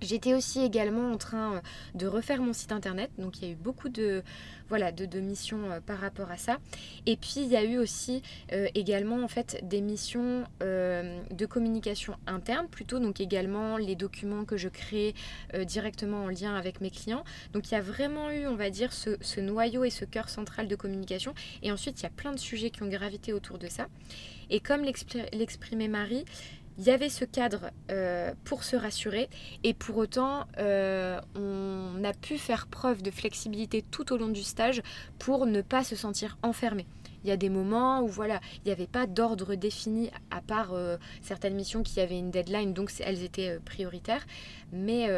J'étais 0.00 0.34
aussi 0.34 0.60
également 0.60 1.10
en 1.10 1.16
train 1.16 1.54
euh, 1.54 1.60
de 1.94 2.06
refaire 2.06 2.40
mon 2.40 2.52
site 2.52 2.70
internet, 2.70 3.10
donc 3.18 3.38
il 3.38 3.44
y 3.44 3.48
a 3.48 3.52
eu 3.52 3.56
beaucoup 3.56 3.88
de, 3.88 4.22
voilà, 4.68 4.92
de, 4.92 5.20
missions 5.20 5.70
euh, 5.70 5.80
par 5.80 5.98
rapport 5.98 6.30
à 6.30 6.36
ça. 6.36 6.58
Et 7.06 7.16
puis 7.16 7.38
il 7.38 7.48
y 7.48 7.56
a 7.56 7.64
eu 7.64 7.78
aussi 7.78 8.22
euh, 8.52 8.68
également 8.76 9.22
en 9.24 9.28
fait 9.28 9.58
des 9.62 9.80
missions 9.80 10.44
de 10.60 11.46
communication 11.46 12.14
interne, 12.26 12.68
plutôt 12.68 12.98
donc 12.98 13.20
également 13.20 13.76
les 13.76 13.96
documents 13.96 14.44
que 14.44 14.56
je 14.56 14.68
crée 14.68 15.14
directement 15.64 16.24
en 16.24 16.28
lien 16.28 16.54
avec 16.54 16.80
mes 16.80 16.90
clients. 16.90 17.24
Donc 17.52 17.70
il 17.70 17.74
y 17.74 17.76
a 17.76 17.80
vraiment 17.80 18.30
eu, 18.30 18.46
on 18.46 18.54
va 18.54 18.70
dire, 18.70 18.92
ce, 18.92 19.16
ce 19.20 19.40
noyau 19.40 19.84
et 19.84 19.90
ce 19.90 20.04
cœur 20.04 20.28
central 20.28 20.68
de 20.68 20.76
communication. 20.76 21.34
Et 21.62 21.72
ensuite 21.72 22.00
il 22.00 22.02
y 22.04 22.06
a 22.06 22.10
plein 22.10 22.32
de 22.32 22.38
sujets 22.38 22.70
qui 22.70 22.82
ont 22.82 22.88
gravité 22.88 23.32
autour 23.32 23.58
de 23.58 23.68
ça. 23.68 23.88
Et 24.50 24.60
comme 24.60 24.82
l'exprimait 24.82 25.88
Marie, 25.88 26.24
il 26.78 26.84
y 26.84 26.90
avait 26.90 27.08
ce 27.08 27.24
cadre 27.24 27.70
euh, 27.90 28.32
pour 28.44 28.62
se 28.62 28.76
rassurer 28.76 29.28
et 29.64 29.74
pour 29.74 29.96
autant 29.96 30.46
euh, 30.58 31.20
on 31.34 32.04
a 32.04 32.12
pu 32.12 32.38
faire 32.38 32.68
preuve 32.68 33.02
de 33.02 33.10
flexibilité 33.10 33.82
tout 33.82 34.12
au 34.12 34.16
long 34.16 34.28
du 34.28 34.44
stage 34.44 34.82
pour 35.18 35.46
ne 35.46 35.60
pas 35.60 35.82
se 35.82 35.96
sentir 35.96 36.38
enfermé. 36.42 36.86
Il 37.24 37.28
y 37.28 37.32
a 37.32 37.36
des 37.36 37.48
moments 37.48 38.00
où 38.00 38.06
voilà, 38.06 38.40
il 38.58 38.66
n'y 38.66 38.70
avait 38.70 38.86
pas 38.86 39.08
d'ordre 39.08 39.56
défini 39.56 40.08
à 40.30 40.40
part 40.40 40.72
euh, 40.72 40.96
certaines 41.20 41.56
missions 41.56 41.82
qui 41.82 41.98
avaient 41.98 42.16
une 42.16 42.30
deadline, 42.30 42.72
donc 42.72 42.92
elles 43.00 43.24
étaient 43.24 43.58
prioritaires. 43.64 44.24
Mais 44.72 45.10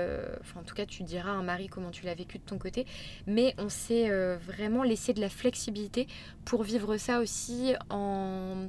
en 0.56 0.62
tout 0.62 0.74
cas, 0.74 0.86
tu 0.86 1.02
diras 1.02 1.32
à 1.32 1.34
un 1.34 1.42
mari 1.42 1.66
comment 1.68 1.90
tu 1.90 2.06
l'as 2.06 2.14
vécu 2.14 2.38
de 2.38 2.42
ton 2.42 2.56
côté. 2.56 2.86
Mais 3.26 3.54
on 3.58 3.68
s'est 3.68 4.08
vraiment 4.38 4.82
laissé 4.82 5.12
de 5.12 5.20
la 5.20 5.28
flexibilité 5.28 6.06
pour 6.46 6.62
vivre 6.62 6.96
ça 6.96 7.20
aussi 7.20 7.74
en 7.90 8.68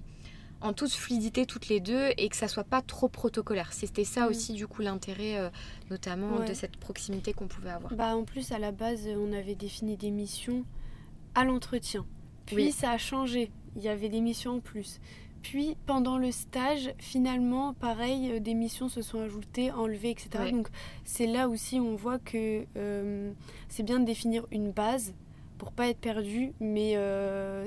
en 0.62 0.74
toute 0.74 0.91
fluidité 0.91 1.46
toutes 1.46 1.68
les 1.68 1.80
deux 1.80 2.10
et 2.18 2.30
que 2.30 2.36
ça 2.36 2.48
soit 2.48 2.63
pas 2.63 2.82
trop 2.82 3.10
protocolaire. 3.10 3.74
C'était 3.74 4.03
ça 4.03 4.25
mm. 4.25 4.30
aussi 4.30 4.53
du 4.53 4.68
coup 4.68 4.82
l'intérêt 4.82 5.38
euh, 5.38 5.50
notamment 5.89 6.39
de 6.39 6.53
cette 6.53 6.77
proximité 6.77 7.34
qu'on 7.34 7.48
pouvait 7.48 7.72
avoir. 7.72 7.94
Bah 7.96 8.15
en 8.15 8.24
plus 8.24 8.51
à 8.51 8.60
la 8.60 8.72
base 8.72 9.08
on 9.18 9.34
avait 9.34 9.56
défini 9.56 9.98
des 9.98 10.12
missions 10.12 10.63
à 11.36 11.44
l'entretien. 11.44 12.06
Puis 12.46 12.72
ça 12.72 12.91
a 12.91 12.98
changé. 12.98 13.51
Il 13.75 13.82
y 13.82 13.89
avait 13.89 14.10
des 14.10 14.22
missions 14.22 14.58
en 14.58 14.60
plus. 14.60 15.00
Puis 15.41 15.75
pendant 15.88 16.20
le 16.20 16.32
stage, 16.32 16.94
finalement, 17.00 17.74
pareil, 17.74 18.34
euh, 18.34 18.39
des 18.39 18.53
missions 18.53 18.89
se 18.89 19.01
sont 19.01 19.22
ajoutées, 19.22 19.72
enlevées, 19.72 20.12
etc. 20.12 20.51
Donc 20.51 20.68
c'est 21.03 21.25
là 21.25 21.50
aussi 21.50 21.80
on 21.80 21.96
voit 21.96 22.20
que 22.20 22.65
euh, 22.77 23.32
c'est 23.70 23.84
bien 23.84 24.00
de 24.00 24.06
définir 24.06 24.46
une 24.51 24.71
base 24.71 25.13
pour 25.58 25.71
pas 25.71 25.88
être 25.89 26.00
perdu, 26.00 26.54
mais 26.60 26.97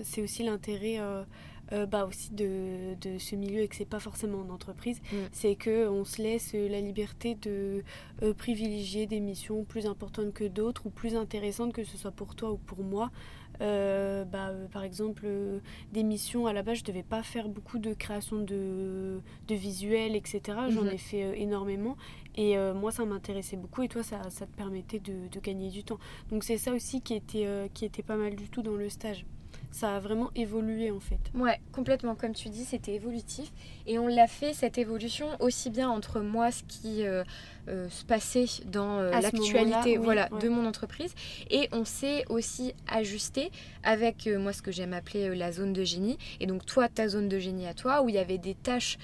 c'est 0.03 0.21
aussi 0.21 0.43
l'intérêt 0.43 0.99
euh, 1.73 1.87
bah 1.87 2.05
aussi 2.05 2.31
de, 2.33 2.95
de, 3.01 3.19
ce 3.19 3.37
milieu 3.37 3.63
et 3.63 3.69
que 3.69 3.77
c'est 3.77 3.87
pas 3.87 3.99
forcément 3.99 4.41
en 4.41 4.51
entreprise, 4.51 5.01
mm. 5.11 5.17
c'est 5.33 5.55
que 5.55 5.89
on 5.89 6.05
se 6.05 6.21
laisse 6.21 6.53
la 6.53 6.81
liberté 6.81 7.37
de 7.37 7.83
euh, 8.23 8.35
privilégier 8.35 9.07
des 9.07 9.19
missions 9.19 9.65
plus 9.65 9.87
importantes 9.87 10.35
que 10.35 10.45
d'autres 10.45 10.87
ou 10.87 10.91
plus 10.91 11.17
intéressantes 11.17 11.73
que 11.73 11.83
ce 11.83 11.97
soit 11.97 12.11
pour 12.11 12.35
toi 12.35 12.51
ou 12.53 12.59
pour 12.59 12.85
moi. 12.85 13.11
Euh, 13.61 14.25
bah, 14.25 14.51
par 14.73 14.83
exemple, 14.83 15.27
des 15.93 16.03
missions 16.03 16.47
à 16.47 16.53
la 16.53 16.63
base, 16.63 16.79
je 16.79 16.85
devais 16.85 17.05
pas 17.05 17.23
faire 17.23 17.49
beaucoup 17.49 17.79
de 17.79 17.95
création 17.95 18.41
de, 18.41 19.21
de 19.47 19.55
visuels, 19.55 20.17
etc. 20.17 20.43
J'en 20.69 20.85
mm-hmm. 20.85 20.93
ai 20.95 20.99
fait 20.99 21.41
énormément 21.41 21.97
et 22.37 22.57
moi 22.75 22.91
ça 22.91 23.05
m'intéressait 23.05 23.57
beaucoup 23.57 23.83
et 23.83 23.89
toi 23.89 24.03
ça, 24.03 24.29
ça 24.29 24.45
te 24.45 24.57
permettait 24.57 24.99
de, 24.99 25.29
de, 25.31 25.41
gagner 25.41 25.71
du 25.71 25.85
temps. 25.85 26.01
Donc 26.31 26.43
c'est 26.43 26.59
ça 26.59 26.73
aussi 26.73 27.01
qui 27.01 27.15
était, 27.15 27.47
qui 27.73 27.85
était 27.85 28.03
pas 28.03 28.17
mal 28.17 28.35
du 28.35 28.49
tout 28.51 28.61
dans 28.61 28.75
le 28.75 28.89
stage 28.89 29.25
ça 29.75 29.97
a 29.97 29.99
vraiment 29.99 30.31
évolué 30.37 30.93
en 30.93 31.01
fait. 31.01 31.19
Ouais, 31.35 31.61
complètement. 31.73 32.15
Comme 32.15 32.33
tu 32.33 32.49
dis, 32.49 32.65
c'était 32.65 32.95
évolutif. 32.95 33.51
Et 33.89 33.99
on 33.99 34.07
l'a 34.07 34.29
fait, 34.29 34.55
cette 34.55 34.79
évolution, 34.79 35.27
aussi 35.41 35.69
bien 35.69 35.91
entre 35.91 36.21
moi, 36.21 36.53
ce 36.53 36.63
qui 36.63 37.05
euh, 37.05 37.25
euh, 37.69 37.89
se 37.89 38.05
passait 38.05 38.47
dans 38.67 38.99
euh, 38.99 39.11
l'actualité 39.11 39.97
voilà, 39.97 40.29
de 40.41 40.49
mon 40.49 40.67
entreprise. 40.67 41.15
Et 41.51 41.69
on 41.73 41.85
s'est 41.85 42.25
aussi 42.29 42.75
ajusté 42.89 43.51
avec, 43.83 44.27
moi, 44.27 44.53
ce 44.53 44.63
que 44.63 44.73
j'aime 44.73 44.93
appeler 44.93 45.35
la 45.35 45.53
zone 45.53 45.73
de 45.73 45.85
génie. 45.85 46.19
Et 46.41 46.47
donc, 46.47 46.67
toi, 46.67 46.89
ta 46.89 47.09
zone 47.09 47.29
de 47.29 47.39
génie 47.39 47.67
à 47.67 47.75
toi, 47.75 48.03
où 48.03 48.09
il 48.09 48.15
y 48.15 48.19
avait 48.19 48.39
des 48.39 48.55
tâches 48.55 48.99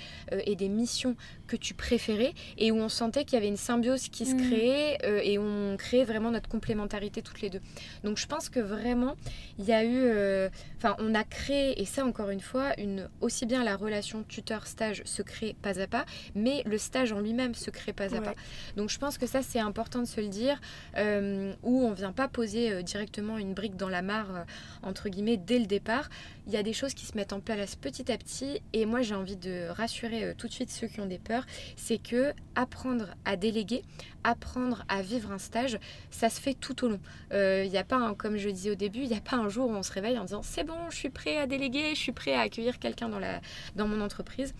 et 0.46 0.56
des 0.56 0.68
missions 0.68 1.16
que 1.46 1.56
tu 1.56 1.74
préférais 1.74 2.32
et 2.56 2.70
où 2.70 2.76
on 2.76 2.88
sentait 2.88 3.24
qu'il 3.24 3.34
y 3.34 3.36
avait 3.36 3.48
une 3.48 3.56
symbiose 3.56 4.08
qui 4.08 4.24
se 4.24 4.34
mm. 4.34 4.50
créait 4.50 4.98
et 5.24 5.38
on 5.38 5.76
créait 5.76 6.04
vraiment 6.04 6.30
notre 6.30 6.48
complémentarité 6.48 7.22
toutes 7.22 7.40
les 7.40 7.50
deux. 7.50 7.60
Donc, 8.04 8.18
je 8.18 8.26
pense 8.26 8.48
que 8.48 8.60
vraiment, 8.60 9.16
il 9.58 9.64
y 9.64 9.72
a 9.72 9.84
eu 9.84 10.50
Enfin, 10.82 10.96
on 10.98 11.14
a 11.14 11.24
créé, 11.24 11.78
et 11.78 11.84
ça 11.84 12.06
encore 12.06 12.30
une 12.30 12.40
fois, 12.40 12.72
une, 12.80 13.10
aussi 13.20 13.44
bien 13.44 13.62
la 13.62 13.76
relation 13.76 14.22
tuteur-stage 14.22 15.02
se 15.04 15.20
crée 15.20 15.54
pas 15.60 15.78
à 15.78 15.86
pas, 15.86 16.06
mais 16.34 16.62
le 16.64 16.78
stage 16.78 17.12
en 17.12 17.20
lui-même 17.20 17.54
se 17.54 17.68
crée 17.68 17.92
pas 17.92 18.14
à 18.16 18.20
pas. 18.22 18.32
Donc 18.78 18.88
je 18.88 18.98
pense 18.98 19.18
que 19.18 19.26
ça, 19.26 19.42
c'est 19.42 19.58
important 19.58 19.98
de 19.98 20.06
se 20.06 20.22
le 20.22 20.28
dire, 20.28 20.58
euh, 20.96 21.52
où 21.62 21.82
on 21.82 21.92
vient 21.92 22.12
pas 22.12 22.28
poser 22.28 22.72
euh, 22.72 22.80
directement 22.80 23.36
une 23.36 23.52
brique 23.52 23.76
dans 23.76 23.90
la 23.90 24.00
mare, 24.00 24.34
euh, 24.34 24.44
entre 24.82 25.10
guillemets, 25.10 25.36
dès 25.36 25.58
le 25.58 25.66
départ. 25.66 26.08
Il 26.50 26.54
y 26.54 26.56
a 26.56 26.64
des 26.64 26.72
choses 26.72 26.94
qui 26.94 27.06
se 27.06 27.16
mettent 27.16 27.32
en 27.32 27.38
place 27.38 27.76
petit 27.76 28.10
à 28.10 28.18
petit, 28.18 28.60
et 28.72 28.84
moi 28.84 29.02
j'ai 29.02 29.14
envie 29.14 29.36
de 29.36 29.68
rassurer 29.68 30.34
tout 30.36 30.48
de 30.48 30.52
suite 30.52 30.68
ceux 30.68 30.88
qui 30.88 31.00
ont 31.00 31.06
des 31.06 31.20
peurs, 31.20 31.46
c'est 31.76 31.98
que 31.98 32.32
apprendre 32.56 33.14
à 33.24 33.36
déléguer, 33.36 33.82
apprendre 34.24 34.84
à 34.88 35.00
vivre 35.00 35.30
un 35.30 35.38
stage, 35.38 35.78
ça 36.10 36.28
se 36.28 36.40
fait 36.40 36.54
tout 36.54 36.84
au 36.84 36.88
long. 36.88 37.00
Il 37.30 37.70
n'y 37.70 37.78
a 37.78 37.84
pas, 37.84 38.16
comme 38.16 38.36
je 38.36 38.48
disais 38.48 38.72
au 38.72 38.74
début, 38.74 38.98
il 38.98 39.08
n'y 39.08 39.16
a 39.16 39.20
pas 39.20 39.36
un 39.36 39.48
jour 39.48 39.70
où 39.70 39.72
on 39.72 39.84
se 39.84 39.92
réveille 39.92 40.18
en 40.18 40.24
disant 40.24 40.42
c'est 40.42 40.64
bon, 40.64 40.90
je 40.90 40.96
suis 40.96 41.10
prêt 41.10 41.36
à 41.36 41.46
déléguer, 41.46 41.90
je 41.94 42.00
suis 42.00 42.10
prêt 42.10 42.34
à 42.34 42.40
accueillir 42.40 42.80
quelqu'un 42.80 43.08
dans, 43.08 43.20
dans 43.76 43.86
mon 43.86 44.00
entreprise. 44.00 44.52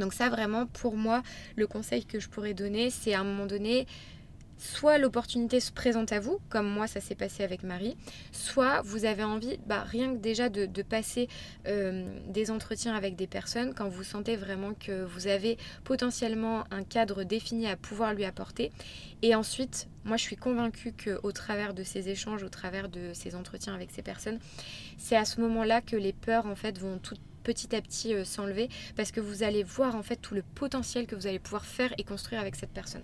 Donc 0.00 0.12
ça 0.12 0.30
vraiment 0.30 0.66
pour 0.66 0.96
moi 0.96 1.22
le 1.54 1.68
conseil 1.68 2.04
que 2.06 2.18
je 2.18 2.28
pourrais 2.28 2.54
donner 2.54 2.90
c'est 2.90 3.14
à 3.14 3.20
un 3.20 3.24
moment 3.24 3.46
donné 3.46 3.86
soit 4.60 4.98
l'opportunité 4.98 5.58
se 5.58 5.72
présente 5.72 6.12
à 6.12 6.20
vous, 6.20 6.38
comme 6.50 6.68
moi 6.68 6.86
ça 6.86 7.00
s'est 7.00 7.14
passé 7.14 7.42
avec 7.42 7.62
Marie, 7.62 7.96
soit 8.30 8.82
vous 8.82 9.06
avez 9.06 9.24
envie, 9.24 9.58
bah, 9.66 9.82
rien 9.82 10.14
que 10.14 10.18
déjà 10.18 10.48
de, 10.48 10.82
passer 10.82 11.28
euh, 11.66 12.04
des 12.28 12.50
entretiens 12.50 12.94
avec 12.94 13.16
des 13.16 13.26
personnes 13.26 13.74
quand 13.74 13.88
vous 13.88 14.04
sentez 14.04 14.36
vraiment 14.36 14.74
que 14.74 15.04
vous 15.04 15.26
avez 15.26 15.56
potentiellement 15.84 16.64
un 16.70 16.84
cadre 16.84 17.24
défini 17.24 17.66
à 17.68 17.76
pouvoir 17.76 18.12
lui 18.12 18.24
apporter. 18.24 18.70
Et 19.22 19.34
ensuite, 19.34 19.88
moi 20.04 20.16
je 20.16 20.22
suis 20.22 20.36
convaincue 20.36 20.92
qu'au 20.92 21.32
travers 21.32 21.72
de 21.72 21.82
ces 21.82 22.08
échanges, 22.08 22.42
au 22.42 22.48
travers 22.48 22.88
de 22.88 23.12
ces 23.14 23.34
entretiens 23.34 23.74
avec 23.74 23.90
ces 23.90 24.02
personnes, 24.02 24.38
c'est 24.98 25.16
à 25.16 25.24
ce 25.24 25.40
moment-là 25.40 25.80
que 25.80 25.96
les 25.96 26.12
peurs 26.12 26.46
en 26.46 26.54
fait 26.54 26.78
vont 26.78 26.98
tout 26.98 27.16
petit 27.42 27.74
à 27.74 27.80
petit 27.80 28.14
euh, 28.14 28.24
s'enlever 28.24 28.68
parce 28.96 29.12
que 29.12 29.20
vous 29.20 29.42
allez 29.42 29.62
voir 29.62 29.96
en 29.96 30.02
fait 30.02 30.16
tout 30.16 30.34
le 30.34 30.42
potentiel 30.42 31.06
que 31.06 31.14
vous 31.14 31.26
allez 31.26 31.38
pouvoir 31.38 31.64
faire 31.64 31.92
et 31.98 32.04
construire 32.04 32.40
avec 32.40 32.54
cette 32.54 32.70
personne. 32.70 33.02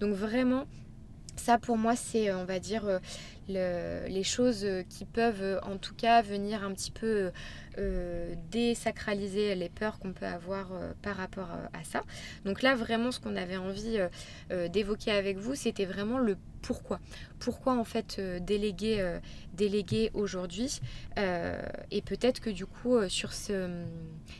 Donc 0.00 0.14
vraiment, 0.14 0.66
ça, 1.40 1.58
pour 1.58 1.76
moi, 1.76 1.94
c'est, 1.96 2.30
euh, 2.30 2.38
on 2.38 2.44
va 2.44 2.58
dire, 2.58 2.82
euh, 3.48 4.08
les 4.08 4.24
choses 4.24 4.66
qui 4.88 5.04
peuvent 5.04 5.60
en 5.62 5.76
tout 5.76 5.94
cas 5.94 6.22
venir 6.22 6.64
un 6.64 6.72
petit 6.72 6.90
peu 6.90 7.30
désacraliser 8.50 9.54
les 9.54 9.68
peurs 9.68 9.98
qu'on 9.98 10.14
peut 10.14 10.24
avoir 10.24 10.70
par 11.02 11.16
rapport 11.16 11.50
à 11.74 11.84
ça. 11.84 12.04
Donc 12.46 12.62
là, 12.62 12.74
vraiment, 12.74 13.12
ce 13.12 13.20
qu'on 13.20 13.36
avait 13.36 13.58
envie 13.58 13.98
d'évoquer 14.70 15.10
avec 15.10 15.36
vous, 15.36 15.54
c'était 15.54 15.84
vraiment 15.84 16.18
le 16.18 16.38
pourquoi. 16.62 17.00
Pourquoi 17.38 17.74
en 17.74 17.84
fait 17.84 18.18
déléguer, 18.40 19.18
déléguer 19.52 20.10
aujourd'hui 20.14 20.80
Et 21.18 22.00
peut-être 22.00 22.40
que 22.40 22.48
du 22.48 22.64
coup, 22.64 22.96
sur 23.10 23.34
ce, 23.34 23.68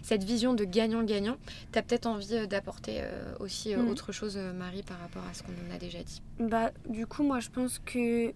cette 0.03 0.25
vision 0.25 0.55
de 0.55 0.64
gagnant-gagnant, 0.64 1.37
tu 1.73 1.79
as 1.79 1.83
peut-être 1.83 2.07
envie 2.07 2.47
d'apporter 2.49 3.03
aussi 3.38 3.77
mm. 3.77 3.87
autre 3.90 4.12
chose, 4.12 4.38
Marie, 4.38 4.83
par 4.83 4.99
rapport 4.99 5.25
à 5.31 5.35
ce 5.35 5.42
qu'on 5.42 5.75
a 5.75 5.79
déjà 5.79 6.03
dit. 6.03 6.23
Bah, 6.38 6.71
du 6.88 7.07
coup, 7.07 7.23
moi, 7.23 7.40
je 7.40 7.51
pense 7.51 7.79
qu'il 7.81 8.33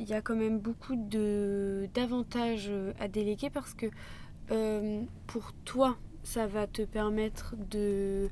il 0.00 0.08
y 0.08 0.12
a 0.12 0.22
quand 0.22 0.36
même 0.36 0.58
beaucoup 0.58 0.96
d'avantages 0.96 2.70
à 2.98 3.08
déléguer 3.08 3.50
parce 3.50 3.74
que 3.74 3.86
euh, 4.50 5.02
pour 5.26 5.52
toi, 5.64 5.96
ça 6.22 6.46
va 6.46 6.66
te 6.66 6.82
permettre 6.82 7.54
de 7.70 8.28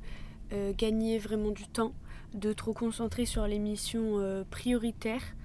euh, 0.51 0.73
gagner 0.77 1.17
vraiment 1.17 1.51
du 1.51 1.67
temps, 1.67 1.93
de 2.33 2.53
te 2.53 2.63
reconcentrer 2.63 3.25
sur 3.25 3.47
les 3.47 3.59
missions 3.59 4.19
euh, 4.19 4.43
prioritaires 4.49 5.35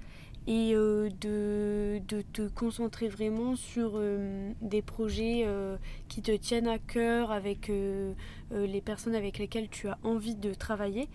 et 0.47 0.73
de, 0.73 2.01
de, 2.09 2.23
te 2.23 2.49
concentrer 2.49 3.09
vraiment 3.09 3.55
sur 3.55 4.01
des 4.63 4.81
projets 4.81 5.47
qui 6.09 6.23
te 6.23 6.35
tiennent 6.35 6.69
à 6.69 6.79
cœur 6.79 7.33
avec 7.33 7.71
les 8.51 8.81
personnes 8.81 9.15
avec 9.15 9.37
lesquelles 9.37 9.69
tu 9.69 9.89
as 9.89 9.99
envie 10.03 10.37
de 10.37 10.55
travailler. 10.55 11.11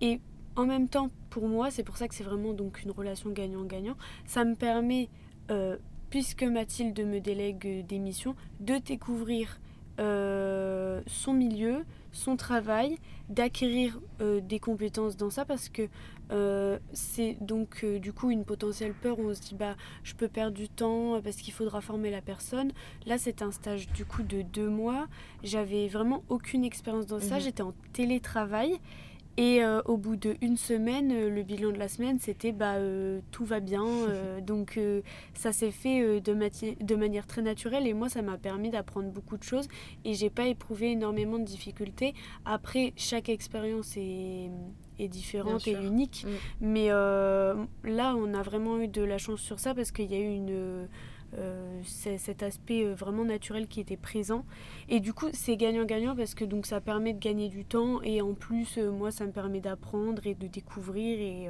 Et 0.00 0.18
en 0.56 0.66
même 0.66 0.88
temps, 0.88 1.10
pour 1.30 1.48
moi, 1.48 1.70
c'est 1.70 1.82
pour 1.82 1.96
ça 1.96 2.08
que 2.08 2.14
c'est 2.14 2.24
vraiment 2.24 2.52
donc 2.52 2.82
une 2.82 2.90
relation 2.90 3.30
gagnant-gagnant, 3.30 3.96
ça 4.26 4.44
me 4.44 4.54
permet 4.54 5.08
puisque 6.14 6.44
Mathilde 6.44 6.98
me 7.00 7.18
délègue 7.18 7.84
des 7.86 7.98
missions, 7.98 8.36
de 8.60 8.78
découvrir 8.78 9.58
euh, 10.00 11.02
son 11.06 11.32
milieu, 11.32 11.84
son 12.10 12.36
travail, 12.36 12.98
d'acquérir 13.28 14.00
euh, 14.20 14.40
des 14.40 14.58
compétences 14.58 15.16
dans 15.16 15.30
ça 15.30 15.44
parce 15.44 15.68
que 15.68 15.88
euh, 16.32 16.78
c'est 16.92 17.36
donc 17.40 17.84
du 17.84 18.12
coup 18.12 18.30
une 18.30 18.44
potentielle 18.44 18.92
peur 18.92 19.18
où 19.20 19.28
on 19.28 19.34
se 19.34 19.40
dit 19.40 19.54
bah 19.54 19.76
je 20.02 20.14
peux 20.14 20.26
perdre 20.26 20.56
du 20.56 20.68
temps 20.68 21.20
parce 21.20 21.36
qu'il 21.36 21.52
faudra 21.52 21.80
former 21.80 22.10
la 22.10 22.22
personne. 22.22 22.72
Là 23.06 23.18
c'est 23.18 23.42
un 23.42 23.52
stage 23.52 23.88
du 23.88 24.04
coup 24.04 24.22
de 24.22 24.42
deux 24.42 24.68
mois. 24.68 25.06
J'avais 25.42 25.86
vraiment 25.86 26.24
aucune 26.28 26.64
expérience 26.64 27.06
dans 27.06 27.20
ça. 27.20 27.36
Mhm. 27.36 27.40
J'étais 27.40 27.62
en 27.62 27.74
télétravail 27.92 28.80
et 29.36 29.64
euh, 29.64 29.82
au 29.86 29.96
bout 29.96 30.14
d'une 30.14 30.56
semaine, 30.56 31.10
euh, 31.10 31.28
le 31.28 31.42
bilan 31.42 31.72
de 31.72 31.78
la 31.78 31.88
semaine, 31.88 32.20
c'était 32.20 32.52
bah, 32.52 32.74
euh, 32.74 33.20
tout 33.32 33.44
va 33.44 33.60
bien. 33.60 33.84
donc 34.42 34.78
ça 35.34 35.52
s'est 35.52 35.70
fait 35.70 36.20
de, 36.20 36.84
de, 36.84 36.94
manière 36.94 37.26
très 37.26 37.42
naturelle 37.42 37.86
et 37.86 37.94
moi, 37.94 38.08
ça 38.08 38.22
m'a 38.22 38.38
permis 38.38 38.70
d'apprendre 38.70 39.10
beaucoup 39.10 39.36
de 39.36 39.42
choses 39.42 39.68
et 40.04 40.14
j'ai 40.14 40.30
pas 40.30 40.46
éprouvé 40.46 40.92
énormément 40.92 41.38
de 41.38 41.44
difficultés. 41.44 42.14
Après, 42.44 42.92
chaque 42.96 43.28
expérience 43.28 43.96
est, 43.96 44.50
est 44.98 45.08
différente 45.08 45.66
et 45.66 45.72
unique. 45.72 46.24
Mm. 46.26 46.66
Mais 46.66 46.88
là, 46.88 48.14
on 48.16 48.34
a 48.34 48.42
vraiment 48.42 48.78
eu 48.78 48.88
de 48.88 49.02
la 49.02 49.18
chance 49.18 49.40
sur 49.40 49.58
ça 49.58 49.74
parce 49.74 49.90
qu'il 49.90 50.10
y 50.10 50.14
a 50.14 50.20
eu 50.20 50.34
une 50.34 50.88
c'est 51.84 52.18
cet 52.18 52.42
aspect 52.42 52.84
euh, 52.84 52.94
vraiment 52.94 53.24
naturel 53.24 53.66
qui 53.66 53.80
était 53.80 53.96
présent. 53.96 54.44
Et 54.88 55.00
du 55.00 55.12
coup, 55.12 55.28
c'est 55.32 55.56
gagnant-gagnant 55.56 56.14
parce 56.16 56.34
que 56.34 56.44
donc 56.44 56.66
ça 56.66 56.80
permet 56.80 57.12
de 57.12 57.18
gagner 57.18 57.48
du 57.48 57.64
temps 57.64 58.02
et 58.02 58.20
en 58.22 58.34
plus, 58.34 58.78
euh, 58.78 58.90
moi, 58.90 59.10
ça 59.10 59.26
me 59.26 59.32
permet 59.32 59.60
d'apprendre 59.60 60.26
et 60.26 60.34
de 60.34 60.46
découvrir. 60.46 61.18
Et, 61.20 61.48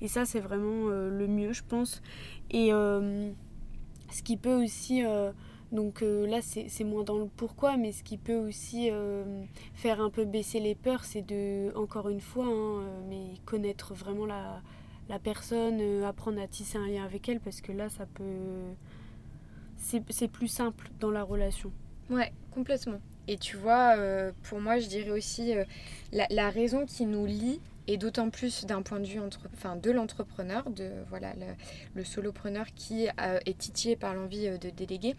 et 0.00 0.08
ça, 0.08 0.24
c'est 0.24 0.40
vraiment 0.40 0.88
le 0.88 1.26
mieux, 1.26 1.52
je 1.52 1.62
pense. 1.66 2.02
Et 2.50 2.70
ce 2.70 4.22
qui 4.22 4.36
peut 4.36 4.62
aussi... 4.62 5.02
donc 5.72 6.02
là, 6.02 6.40
c'est 6.42 6.84
moins 6.84 7.04
dans 7.04 7.18
le 7.18 7.26
pourquoi, 7.26 7.76
mais 7.76 7.92
ce 7.92 8.02
qui 8.02 8.18
peut 8.18 8.36
aussi 8.36 8.90
faire 9.74 10.00
un 10.00 10.10
peu 10.10 10.24
baisser 10.24 10.60
les 10.60 10.74
peurs, 10.74 11.04
c'est 11.04 11.22
de, 11.22 11.74
encore 11.76 12.08
une 12.08 12.20
fois, 12.20 12.46
hein, 12.46 12.84
mais 13.08 13.34
connaître 13.44 13.94
vraiment 13.94 14.26
la, 14.26 14.62
la 15.08 15.18
personne, 15.18 15.80
apprendre 16.04 16.40
à 16.40 16.46
tisser 16.46 16.78
un 16.78 16.86
lien 16.86 17.04
avec 17.04 17.28
elle, 17.28 17.40
parce 17.40 17.60
que 17.60 17.72
là, 17.72 17.88
ça 17.88 18.06
peut 18.06 18.74
c'est 19.84 20.28
plus 20.28 20.48
simple 20.48 20.88
dans 21.00 21.10
la 21.10 21.22
relation. 21.22 21.70
Ouais, 22.10 22.32
complètement. 22.52 23.00
Et 23.28 23.38
tu 23.38 23.56
vois, 23.56 23.96
euh, 23.96 24.32
pour 24.44 24.60
moi, 24.60 24.78
je 24.78 24.86
dirais 24.86 25.10
aussi 25.10 25.54
euh, 25.54 25.64
la, 26.12 26.50
raison 26.50 26.84
qui 26.84 27.06
nous 27.06 27.26
lie, 27.26 27.60
et 27.86 27.96
d'autant 27.96 28.30
plus 28.30 28.64
d'un 28.64 28.82
point 28.82 29.00
de 29.00 29.06
vue 29.06 29.20
entre, 29.20 29.40
enfin, 29.54 29.76
de 29.76 29.90
l'entrepreneur, 29.90 30.70
de 30.70 30.90
voilà 31.08 31.32
le, 31.94 32.04
solopreneur 32.04 32.66
qui 32.74 33.08
euh, 33.20 33.38
est 33.46 33.58
titillé 33.58 33.96
par 33.96 34.14
l'envie 34.14 34.48
de 34.58 34.70
déléguer, 34.70 35.14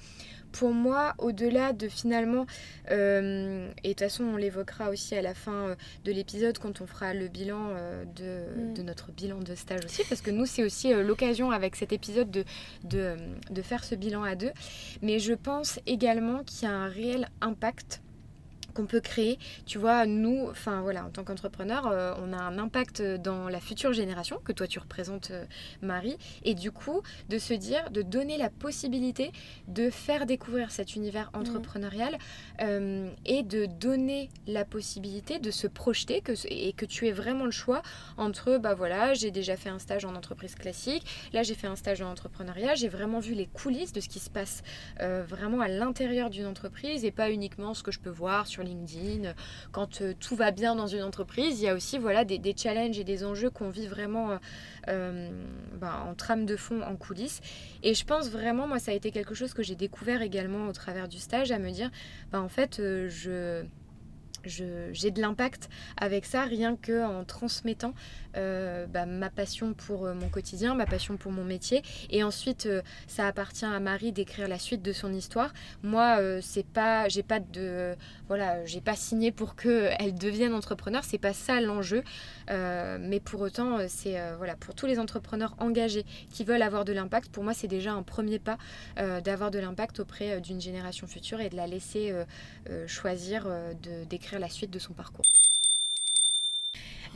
pour 0.55 0.73
moi, 0.73 1.15
au-delà 1.17 1.73
de 1.73 1.89
finalement, 1.89 2.45
euh, 2.89 3.69
et 3.83 3.89
de 3.89 3.93
toute 3.93 3.99
façon 3.99 4.23
on 4.23 4.37
l'évoquera 4.37 4.89
aussi 4.89 5.13
à 5.15 5.21
la 5.21 5.33
fin 5.33 5.51
euh, 5.51 5.75
de 6.05 6.13
l'épisode 6.13 6.57
quand 6.59 6.79
on 6.79 6.87
fera 6.87 7.13
le 7.13 7.27
bilan 7.27 7.71
euh, 7.71 8.05
de, 8.15 8.69
mm. 8.69 8.73
de, 8.73 8.81
notre 8.81 9.11
bilan 9.11 9.39
de 9.39 9.53
stage 9.53 9.83
aussi, 9.83 10.03
parce 10.07 10.21
que 10.21 10.31
nous 10.31 10.45
c'est 10.45 10.63
aussi 10.63 10.93
l'occasion 10.93 11.51
avec 11.51 11.75
cet 11.75 11.91
épisode 11.91 12.31
de, 12.31 12.45
de, 12.85 13.17
de, 13.51 13.61
faire 13.61 13.83
ce 13.83 13.95
bilan 13.95 14.23
à 14.23 14.35
deux. 14.35 14.51
Mais 15.01 15.19
je 15.19 15.33
pense 15.33 15.79
également 15.85 16.43
qu'il 16.43 16.69
y 16.69 16.71
a 16.71 16.73
un 16.73 16.87
réel 16.87 17.27
impact 17.41 18.01
qu'on 18.75 18.85
peut 18.85 18.99
créer. 18.99 19.39
Tu 19.65 19.79
vois, 19.79 20.05
nous, 20.05 20.47
enfin 20.51 20.81
voilà, 20.81 21.05
en 21.05 21.09
tant 21.09 21.23
qu'entrepreneur, 21.23 21.87
euh, 21.87 22.13
on 22.21 22.33
a 22.33 22.37
un 22.37 22.59
impact 22.59 23.01
dans 23.01 23.49
la 23.49 23.59
future 23.59 23.93
génération 23.93 24.39
que 24.43 24.51
toi 24.51 24.67
tu 24.67 24.77
représentes, 24.77 25.31
euh, 25.31 25.45
Marie, 25.81 26.17
et 26.43 26.53
du 26.53 26.71
coup 26.71 27.01
de 27.29 27.39
se 27.39 27.53
dire, 27.53 27.89
de 27.89 28.03
donner 28.03 28.37
la 28.37 28.49
possibilité 28.49 29.31
de 29.67 29.89
faire 29.89 30.25
découvrir 30.25 30.71
cet 30.71 30.95
univers 30.95 31.31
mmh. 31.33 31.39
entrepreneurial 31.39 32.17
euh, 32.61 33.09
et 33.25 33.41
de 33.43 33.65
donner 33.65 34.29
la 34.45 34.65
possibilité 34.65 35.39
de 35.39 35.51
se 35.51 35.67
projeter 35.67 36.21
que, 36.21 36.33
et 36.49 36.73
que 36.73 36.85
tu 36.85 37.07
aies 37.07 37.13
vraiment 37.13 37.45
le 37.45 37.51
choix 37.51 37.81
entre, 38.17 38.57
bah 38.57 38.75
voilà, 38.75 39.13
j'ai 39.13 39.31
déjà 39.31 39.55
fait 39.55 39.69
un 39.69 39.79
stage 39.79 40.03
en 40.03 40.15
entreprise 40.15 40.55
classique, 40.55 41.05
là 41.31 41.43
j'ai 41.43 41.55
fait 41.55 41.67
un 41.67 41.77
stage 41.77 42.01
en 42.01 42.11
entrepreneuriat, 42.11 42.75
j'ai 42.75 42.89
vraiment 42.89 43.19
vu 43.19 43.33
les 43.33 43.47
coulisses 43.47 43.93
de 43.93 44.01
ce 44.01 44.09
qui 44.09 44.19
se 44.19 44.29
passe 44.29 44.61
vraiment 44.99 45.61
à 45.61 45.69
l'intérieur 45.69 46.29
d'une 46.29 46.45
entreprise 46.45 47.05
et 47.05 47.11
pas 47.11 47.31
uniquement 47.31 47.73
ce 47.73 47.83
que 47.83 47.91
je 47.91 47.99
peux 47.99 48.09
voir 48.09 48.47
sur 48.47 48.64
LinkedIn, 48.65 49.33
quand 49.71 50.01
euh, 50.01 50.13
tout 50.19 50.35
va 50.35 50.51
bien 50.51 50.75
dans 50.75 50.87
une 50.87 51.03
entreprise, 51.03 51.61
il 51.61 51.65
y 51.65 51.69
a 51.69 51.73
aussi 51.73 51.97
voilà, 51.97 52.25
des, 52.25 52.55
challenges 52.55 52.99
et 52.99 53.03
des 53.03 53.23
enjeux 53.23 53.49
qu'on 53.49 53.69
vit 53.69 53.87
vraiment 53.87 54.31
euh, 54.31 54.37
euh, 54.87 55.29
ben, 55.79 55.93
en 56.07 56.13
trame 56.15 56.45
de 56.45 56.55
fond, 56.55 56.81
en 56.81 56.95
coulisses. 56.95 57.41
Et 57.83 57.93
je 57.93 58.05
pense 58.05 58.29
vraiment, 58.29 58.67
moi, 58.67 58.79
ça 58.79 58.91
a 58.91 58.93
été 58.93 59.11
quelque 59.11 59.33
chose 59.33 59.53
que 59.53 59.63
j'ai 59.63 59.75
découvert 59.75 60.21
également 60.21 60.67
au 60.67 60.73
travers 60.73 61.07
du 61.07 61.17
stage, 61.17 61.51
à 61.51 61.59
me 61.59 61.69
dire, 61.71 61.91
ben, 62.31 62.41
en 62.41 62.49
fait, 62.49 62.77
je 62.77 63.63
j'ai 64.47 65.11
de 65.11 65.21
l'impact 65.21 65.69
avec 65.97 66.25
ça 66.25 66.43
rien 66.43 66.75
que 66.75 67.03
en 67.03 67.23
transmettant 67.23 67.93
euh, 68.37 68.85
bah, 68.87 69.05
ma 69.05 69.29
passion 69.29 69.73
pour 69.73 70.05
euh, 70.05 70.13
mon 70.13 70.29
quotidien, 70.29 70.75
ma 70.75 70.85
passion 70.85 71.17
pour 71.17 71.31
mon 71.31 71.43
métier. 71.43 71.83
Et 72.09 72.23
ensuite, 72.23 72.65
euh, 72.65 72.81
ça 73.07 73.27
appartient 73.27 73.65
à 73.65 73.79
Marie 73.79 74.11
d'écrire 74.11 74.47
la 74.47 74.59
suite 74.59 74.81
de 74.81 74.91
son 74.91 75.13
histoire. 75.13 75.53
Moi, 75.83 76.19
c'est 76.41 76.65
pas, 76.65 77.07
j'ai 77.07 77.23
pas 77.23 77.39
de, 77.39 77.95
voilà, 78.27 78.65
j'ai 78.65 78.81
pas 78.81 78.95
signé 78.95 79.31
pour 79.31 79.55
que 79.55 79.89
elle 79.99 80.15
devienne 80.15 80.53
entrepreneur. 80.53 81.03
C'est 81.03 81.17
pas 81.17 81.33
ça 81.33 81.61
l'enjeu. 81.61 82.03
mais 82.49 83.19
pour 83.19 83.41
autant, 83.41 83.79
c'est 83.87 84.17
voilà, 84.37 84.55
pour 84.55 84.75
tous 84.75 84.85
les 84.85 84.99
entrepreneurs 84.99 85.55
engagés 85.59 86.05
qui 86.31 86.43
veulent 86.43 86.61
avoir 86.61 86.85
de 86.85 86.93
l'impact. 86.93 87.29
Pour 87.31 87.43
moi, 87.43 87.53
c'est 87.53 87.67
déjà 87.67 87.93
un 87.93 88.03
premier 88.03 88.39
pas 88.39 88.57
d'avoir 88.97 89.51
de 89.51 89.59
l'impact 89.59 89.99
auprès 89.99 90.41
d'une 90.41 90.61
génération 90.61 91.07
future 91.07 91.39
et 91.41 91.49
de 91.49 91.55
la 91.55 91.67
laisser 91.67 92.13
choisir 92.87 93.47
d'écrire 94.09 94.39
la 94.39 94.49
suite 94.49 94.71
de 94.71 94.79
son 94.79 94.93
parcours. 94.93 95.25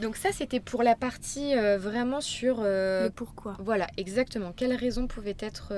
Donc 0.01 0.15
ça, 0.15 0.31
c'était 0.31 0.59
pour 0.59 0.81
la 0.81 0.95
partie 0.95 1.55
euh, 1.55 1.77
vraiment 1.77 2.21
sur... 2.21 2.59
Euh, 2.61 3.05
le 3.05 3.09
pourquoi. 3.09 3.57
Voilà, 3.59 3.87
exactement. 3.97 4.53
Quelles 4.53 4.75
raisons 4.75 5.07
pouvaient 5.07 5.35
être 5.39 5.73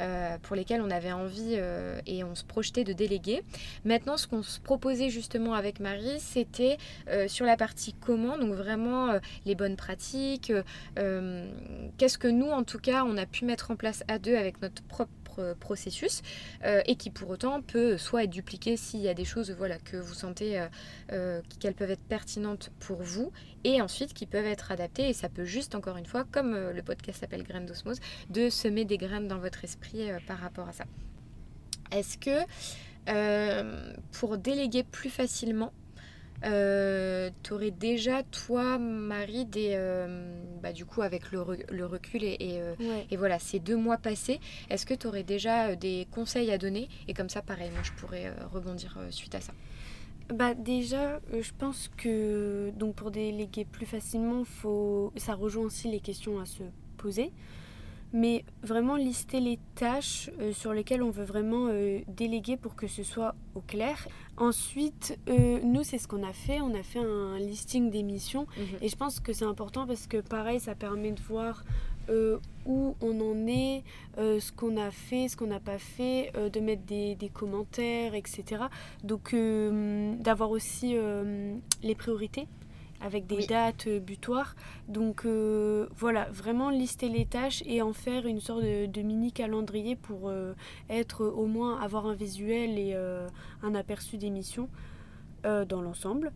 euh, 0.00 0.38
pour 0.42 0.54
lesquelles 0.54 0.80
on 0.80 0.90
avait 0.90 1.12
envie 1.12 1.58
et 2.06 2.22
on 2.22 2.34
se 2.34 2.44
projetait 2.44 2.84
de 2.84 2.92
déléguer. 2.92 3.42
Maintenant, 3.84 4.16
ce 4.16 4.28
qu'on 4.28 4.42
se 4.42 4.60
proposait 4.60 5.10
justement 5.10 5.54
avec 5.54 5.80
Marie, 5.80 6.20
c'était 6.20 6.78
sur 7.26 7.44
la 7.46 7.56
partie 7.56 7.94
comment, 7.94 8.38
donc 8.38 8.54
vraiment 8.54 9.18
les 9.44 9.56
bonnes 9.56 9.76
pratiques, 9.76 10.52
qu'est-ce 10.94 12.18
que 12.18 12.28
nous, 12.28 12.48
en 12.48 12.62
tout 12.62 12.78
cas, 12.78 13.04
on 13.04 13.16
a 13.16 13.26
pu 13.26 13.44
mettre 13.44 13.72
en 13.72 13.76
place 13.76 14.04
à 14.06 14.20
deux 14.20 14.36
avec 14.36 14.62
notre 14.62 14.82
propre 14.84 15.10
processus 15.60 16.22
et 16.64 16.96
qui 16.96 17.10
pour 17.10 17.30
autant 17.30 17.62
peut 17.62 17.98
soit 17.98 18.24
être 18.24 18.30
dupliqué 18.30 18.76
s'il 18.76 19.00
y 19.00 19.08
a 19.08 19.14
des 19.14 19.24
choses 19.24 19.50
voilà, 19.50 19.78
que 19.78 19.96
vous 19.96 20.14
sentez 20.14 20.64
qu'elles 21.60 21.74
peuvent 21.74 21.90
être 21.90 22.02
pertinentes 22.08 22.70
pour 22.80 23.02
vous 23.02 23.32
et 23.64 23.82
ensuite 23.82 24.14
qui 24.14 24.26
peuvent 24.26 24.46
être 24.46 24.72
adaptés. 24.72 25.08
Et 25.08 25.12
ça 25.12 25.28
peut 25.28 25.44
juste, 25.44 25.74
encore 25.74 25.96
une 25.96 26.06
fois, 26.06 26.24
comme 26.30 26.54
euh, 26.54 26.72
le 26.72 26.82
podcast 26.82 27.20
s'appelle 27.20 27.42
Graines 27.42 27.66
d'osmose, 27.66 28.00
de 28.30 28.48
semer 28.48 28.84
des 28.84 28.98
graines 28.98 29.28
dans 29.28 29.38
votre 29.38 29.64
esprit 29.64 30.10
euh, 30.10 30.18
par 30.26 30.38
rapport 30.38 30.68
à 30.68 30.72
ça. 30.72 30.84
Est-ce 31.90 32.18
que 32.18 32.44
euh, 33.08 33.92
pour 34.12 34.38
déléguer 34.38 34.82
plus 34.82 35.10
facilement, 35.10 35.72
tu 36.42 37.52
aurais 37.52 37.70
déjà, 37.70 38.22
toi, 38.24 38.78
Marie, 38.78 39.44
des, 39.44 39.76
bah, 40.62 40.72
du 40.72 40.84
coup 40.84 41.02
avec 41.02 41.30
le, 41.32 41.40
recul 41.40 42.24
et, 42.24 42.60
et, 43.10 43.16
voilà, 43.16 43.38
ces 43.38 43.58
deux 43.58 43.76
mois 43.76 43.96
passés, 43.96 44.40
est-ce 44.70 44.86
que 44.86 44.94
tu 44.94 45.06
aurais 45.06 45.24
déjà 45.24 45.74
des 45.76 46.06
conseils 46.10 46.50
à 46.50 46.58
donner? 46.58 46.88
Et 47.08 47.14
comme 47.14 47.28
ça, 47.28 47.42
pareil, 47.42 47.70
moi 47.70 47.82
je 47.82 47.92
pourrais 47.92 48.32
rebondir 48.52 48.98
suite 49.10 49.34
à 49.34 49.40
ça. 49.40 49.52
Bah 50.32 50.52
déjà, 50.54 51.20
je 51.32 51.50
pense 51.58 51.90
que 51.96 52.70
donc 52.76 52.96
pour 52.96 53.10
déléguer 53.10 53.64
plus 53.64 53.86
facilement, 53.86 54.44
faut 54.44 55.10
ça 55.16 55.34
rejoint 55.34 55.64
aussi 55.64 55.90
les 55.90 56.00
questions 56.00 56.38
à 56.38 56.44
se 56.44 56.64
poser 56.98 57.32
mais 58.12 58.44
vraiment 58.62 58.96
lister 58.96 59.40
les 59.40 59.58
tâches 59.74 60.30
euh, 60.40 60.52
sur 60.52 60.72
lesquelles 60.72 61.02
on 61.02 61.10
veut 61.10 61.24
vraiment 61.24 61.66
euh, 61.68 62.00
déléguer 62.08 62.56
pour 62.56 62.74
que 62.74 62.86
ce 62.86 63.02
soit 63.02 63.34
au 63.54 63.60
clair. 63.60 64.08
Ensuite, 64.36 65.18
euh, 65.28 65.60
nous, 65.62 65.82
c'est 65.82 65.98
ce 65.98 66.08
qu'on 66.08 66.22
a 66.22 66.32
fait. 66.32 66.60
On 66.60 66.74
a 66.74 66.82
fait 66.82 67.00
un 67.00 67.38
listing 67.38 67.90
des 67.90 68.02
missions. 68.02 68.46
Mhm. 68.56 68.78
Et 68.82 68.88
je 68.88 68.96
pense 68.96 69.20
que 69.20 69.32
c'est 69.32 69.44
important 69.44 69.86
parce 69.86 70.06
que, 70.06 70.18
pareil, 70.18 70.60
ça 70.60 70.74
permet 70.74 71.12
de 71.12 71.20
voir 71.22 71.64
où 72.64 72.96
on 73.02 73.20
en 73.20 73.46
est, 73.46 73.84
ce 74.16 74.50
qu'on 74.50 74.78
a 74.78 74.90
fait, 74.90 75.28
ce 75.28 75.36
qu'on 75.36 75.48
n'a 75.48 75.60
pas 75.60 75.76
fait, 75.76 76.32
de 76.50 76.58
mettre 76.58 76.80
des, 76.86 77.16
des, 77.16 77.28
commentaires, 77.28 78.14
etc. 78.14 78.62
Donc, 79.04 79.36
d'avoir 80.22 80.50
aussi 80.50 80.96
les 81.82 81.94
priorités 81.94 82.48
avec 83.00 83.26
des 83.26 83.46
dates 83.46 83.86
euh, 83.86 84.00
butoirs. 84.00 84.54
Donc 84.88 85.24
euh, 85.24 85.86
voilà, 85.96 86.28
vraiment 86.30 86.70
lister 86.70 87.08
les 87.08 87.26
tâches 87.26 87.62
et 87.66 87.82
en 87.82 87.92
faire 87.92 88.26
une 88.26 88.40
sorte 88.40 88.62
de, 88.62 89.02
mini 89.02 89.32
calendrier 89.32 89.96
pour 89.96 90.28
euh, 90.28 90.54
être 90.90 91.24
au 91.24 91.46
moins 91.46 91.80
avoir 91.80 92.06
un 92.06 92.14
visuel 92.14 92.78
et 92.78 92.94
un 93.62 93.74
aperçu 93.74 94.18
des 94.18 94.30
missions 94.30 94.68
dans 95.44 95.80
l'ensemble. 95.80 96.32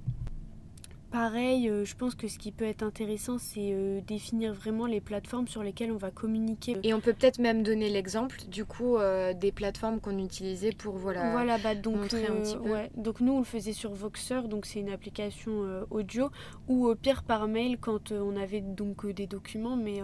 Pareil, 1.12 1.68
euh, 1.68 1.84
je 1.84 1.94
pense 1.94 2.14
que 2.14 2.26
ce 2.26 2.38
qui 2.38 2.52
peut 2.52 2.64
être 2.64 2.82
intéressant, 2.82 3.36
c'est 3.36 3.72
euh, 3.74 4.00
définir 4.00 4.54
vraiment 4.54 4.86
les 4.86 5.02
plateformes 5.02 5.46
sur 5.46 5.62
lesquelles 5.62 5.92
on 5.92 5.98
va 5.98 6.10
communiquer. 6.10 6.78
Et 6.82 6.94
on 6.94 7.00
peut 7.00 7.12
peut-être 7.12 7.38
même 7.38 7.62
donner 7.62 7.90
l'exemple, 7.90 8.38
du 8.48 8.64
coup, 8.64 8.96
euh, 8.96 9.34
des 9.34 9.52
plateformes 9.52 10.00
qu'on 10.00 10.18
utilisait 10.18 10.72
pour 10.72 10.96
voilà, 10.96 11.30
voilà 11.32 11.58
bah, 11.58 11.74
donc, 11.74 11.96
montrer 11.96 12.26
un 12.28 12.36
petit 12.36 12.56
peu. 12.56 12.70
Ouais. 12.70 12.90
Donc 12.96 13.20
nous, 13.20 13.34
on 13.34 13.38
le 13.40 13.44
faisait 13.44 13.74
sur 13.74 13.92
Voxer, 13.92 14.48
donc 14.48 14.64
c'est 14.64 14.80
une 14.80 14.90
application 14.90 15.84
audio, 15.90 16.30
ou 16.66 16.86
au 16.86 16.94
pire 16.94 17.24
par 17.24 17.46
mail 17.46 17.76
quand 17.78 18.10
on 18.10 18.34
avait 18.34 18.62
donc 18.62 19.06
des 19.06 19.26
documents, 19.26 19.76
mais 19.76 20.00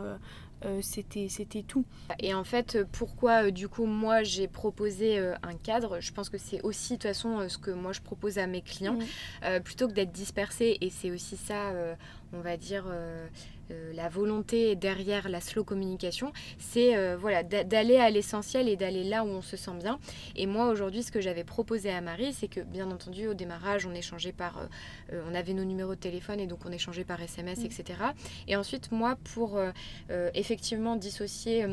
euh, 0.64 0.80
c'était 0.82 1.28
c'était 1.28 1.62
tout. 1.62 1.84
Et 2.18 2.34
en 2.34 2.44
fait, 2.44 2.78
pourquoi 2.92 3.44
euh, 3.44 3.50
du 3.50 3.68
coup 3.68 3.86
moi 3.86 4.22
j'ai 4.22 4.48
proposé 4.48 5.18
euh, 5.18 5.34
un 5.42 5.54
cadre? 5.54 6.00
Je 6.00 6.12
pense 6.12 6.28
que 6.28 6.38
c'est 6.38 6.60
aussi 6.62 6.94
de 6.94 6.96
toute 6.96 7.04
façon 7.04 7.48
ce 7.48 7.58
que 7.58 7.70
moi 7.70 7.92
je 7.92 8.00
propose 8.00 8.38
à 8.38 8.46
mes 8.46 8.62
clients, 8.62 8.98
mmh. 8.98 9.60
plutôt 9.62 9.88
que 9.88 9.92
d'être 9.92 10.12
dispersé. 10.12 10.78
Et 10.80 10.90
c'est 10.90 11.10
aussi 11.10 11.36
ça, 11.36 11.72
on 12.32 12.40
va 12.40 12.56
dire 12.56 12.84
euh, 13.70 13.92
la 13.92 14.08
volonté 14.08 14.76
derrière 14.76 15.28
la 15.28 15.40
slow 15.40 15.64
communication, 15.64 16.32
c'est 16.58 16.96
euh, 16.96 17.16
voilà, 17.16 17.42
d'aller 17.42 17.96
à 17.96 18.10
l'essentiel 18.10 18.68
et 18.68 18.76
d'aller 18.76 19.04
là 19.04 19.24
où 19.24 19.28
on 19.28 19.42
se 19.42 19.56
sent 19.56 19.74
bien. 19.78 19.98
Et 20.36 20.46
moi 20.46 20.68
aujourd'hui, 20.68 21.02
ce 21.02 21.12
que 21.12 21.20
j'avais 21.20 21.44
proposé 21.44 21.90
à 21.90 22.00
Marie, 22.00 22.32
c'est 22.32 22.48
que 22.48 22.60
bien 22.60 22.90
entendu 22.90 23.26
au 23.26 23.34
démarrage, 23.34 23.86
on 23.86 23.94
échangeait 23.94 24.32
par, 24.32 24.68
euh, 25.12 25.22
on 25.30 25.34
avait 25.34 25.54
nos 25.54 25.64
numéros 25.64 25.94
de 25.94 26.00
téléphone 26.00 26.40
et 26.40 26.46
donc 26.46 26.60
on 26.64 26.72
échangeait 26.72 27.04
par 27.04 27.20
SMS, 27.20 27.64
etc. 27.64 27.84
Mm. 28.00 28.50
Et 28.50 28.56
ensuite 28.56 28.92
moi, 28.92 29.16
pour 29.34 29.60
effectivement 30.34 30.96
dissocier 30.96 31.66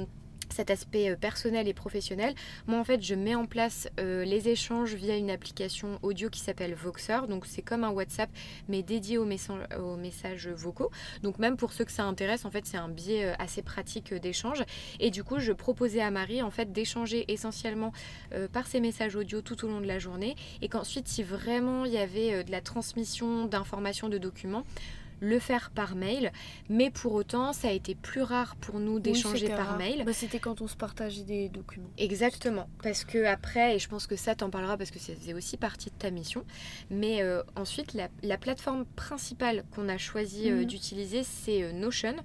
cet 0.54 0.70
aspect 0.70 1.10
euh, 1.10 1.16
personnel 1.16 1.68
et 1.68 1.74
professionnel. 1.74 2.34
Moi, 2.68 2.80
en 2.80 2.84
fait, 2.84 3.02
je 3.02 3.16
mets 3.16 3.36
en 3.36 3.46
place 3.46 3.88
euh, 4.00 4.24
les 4.26 4.50
échanges 4.50 4.94
via 4.94 5.16
une 5.16 5.30
application 5.30 6.00
audio 6.02 6.30
qui 6.30 6.40
s'appelle 6.40 6.74
Voxer. 6.74 7.28
Donc, 7.28 7.46
c'est 7.46 7.62
comme 7.62 7.84
un 7.84 7.90
WhatsApp, 7.90 8.30
mais 8.68 8.84
dédié 8.84 9.18
aux, 9.18 9.26
messages 9.26 10.48
vocaux. 10.50 10.92
Donc, 11.24 11.40
même 11.40 11.58
pour 11.58 11.74
ceux 11.74 11.86
que 11.86 11.92
ça 11.92 12.04
intéresse, 12.04 12.46
en 12.46 12.52
fait, 12.52 12.66
c'est 12.66 12.78
un 12.78 12.90
biais 12.90 13.26
euh, 13.26 13.34
assez 13.40 13.62
pratique 13.62 14.14
d'échange. 14.14 14.64
Et 15.00 15.12
du 15.12 15.24
coup, 15.24 15.40
je 15.40 15.52
proposais 15.52 16.02
à 16.02 16.12
Marie, 16.12 16.42
en 16.42 16.52
fait, 16.52 16.72
d'échanger 16.72 17.26
essentiellement 17.32 17.92
par 18.52 18.68
ces 18.68 18.80
messages 18.80 19.16
audio 19.16 19.42
tout 19.42 19.66
au 19.66 19.68
long 19.68 19.82
de 19.82 19.88
la 19.88 20.00
journée. 20.00 20.36
Et 20.62 20.68
qu'ensuite, 20.68 21.08
si 21.08 21.24
vraiment 21.24 21.86
il 21.86 21.94
y 21.94 21.98
avait 21.98 22.44
de 22.44 22.52
la 22.52 22.62
transmission 22.62 23.46
d'informations, 23.46 24.10
de 24.10 24.18
documents, 24.18 24.64
le 25.20 25.40
faire 25.40 25.72
par 25.72 25.96
mail, 25.96 26.32
mais 26.70 26.90
pour 26.90 27.14
autant, 27.14 27.54
ça 27.54 27.70
a 27.70 27.72
été 27.72 27.96
plus 27.96 28.22
rare 28.22 28.56
pour 28.58 28.80
nous 28.80 29.00
d'échanger 29.00 29.50
par 29.50 29.78
mail. 29.78 30.04
Bah, 30.06 30.14
c'était 30.14 30.40
quand 30.40 30.62
on 30.62 30.68
se 30.68 30.76
partageait 30.76 31.24
des 31.24 31.50
documents. 31.50 31.90
Exactement, 31.98 32.68
parce 32.84 33.04
que 33.04 33.26
après, 33.26 33.76
et 33.76 33.80
je 33.80 33.88
pense 33.88 34.08
que 34.08 34.16
ça 34.16 34.36
t'en 34.36 34.50
parlera 34.50 34.78
parce 34.78 34.92
que 34.92 35.00
ça 35.00 35.14
faisait 35.16 35.34
aussi 35.34 35.58
partie 35.58 35.90
de 35.90 35.96
ta 35.96 36.12
mission, 36.12 36.46
mais 36.90 37.22
euh, 37.22 37.42
ensuite, 37.56 37.94
la, 37.94 38.38
plateforme 38.38 38.86
principale 38.86 39.64
qu'on 39.74 39.88
a 39.90 39.98
choisi 39.98 40.52
euh, 40.52 40.58
mhm. 40.58 40.66
d'utiliser, 40.66 41.24
c'est 41.24 41.64
euh, 41.64 41.72
Notion, 41.72 42.16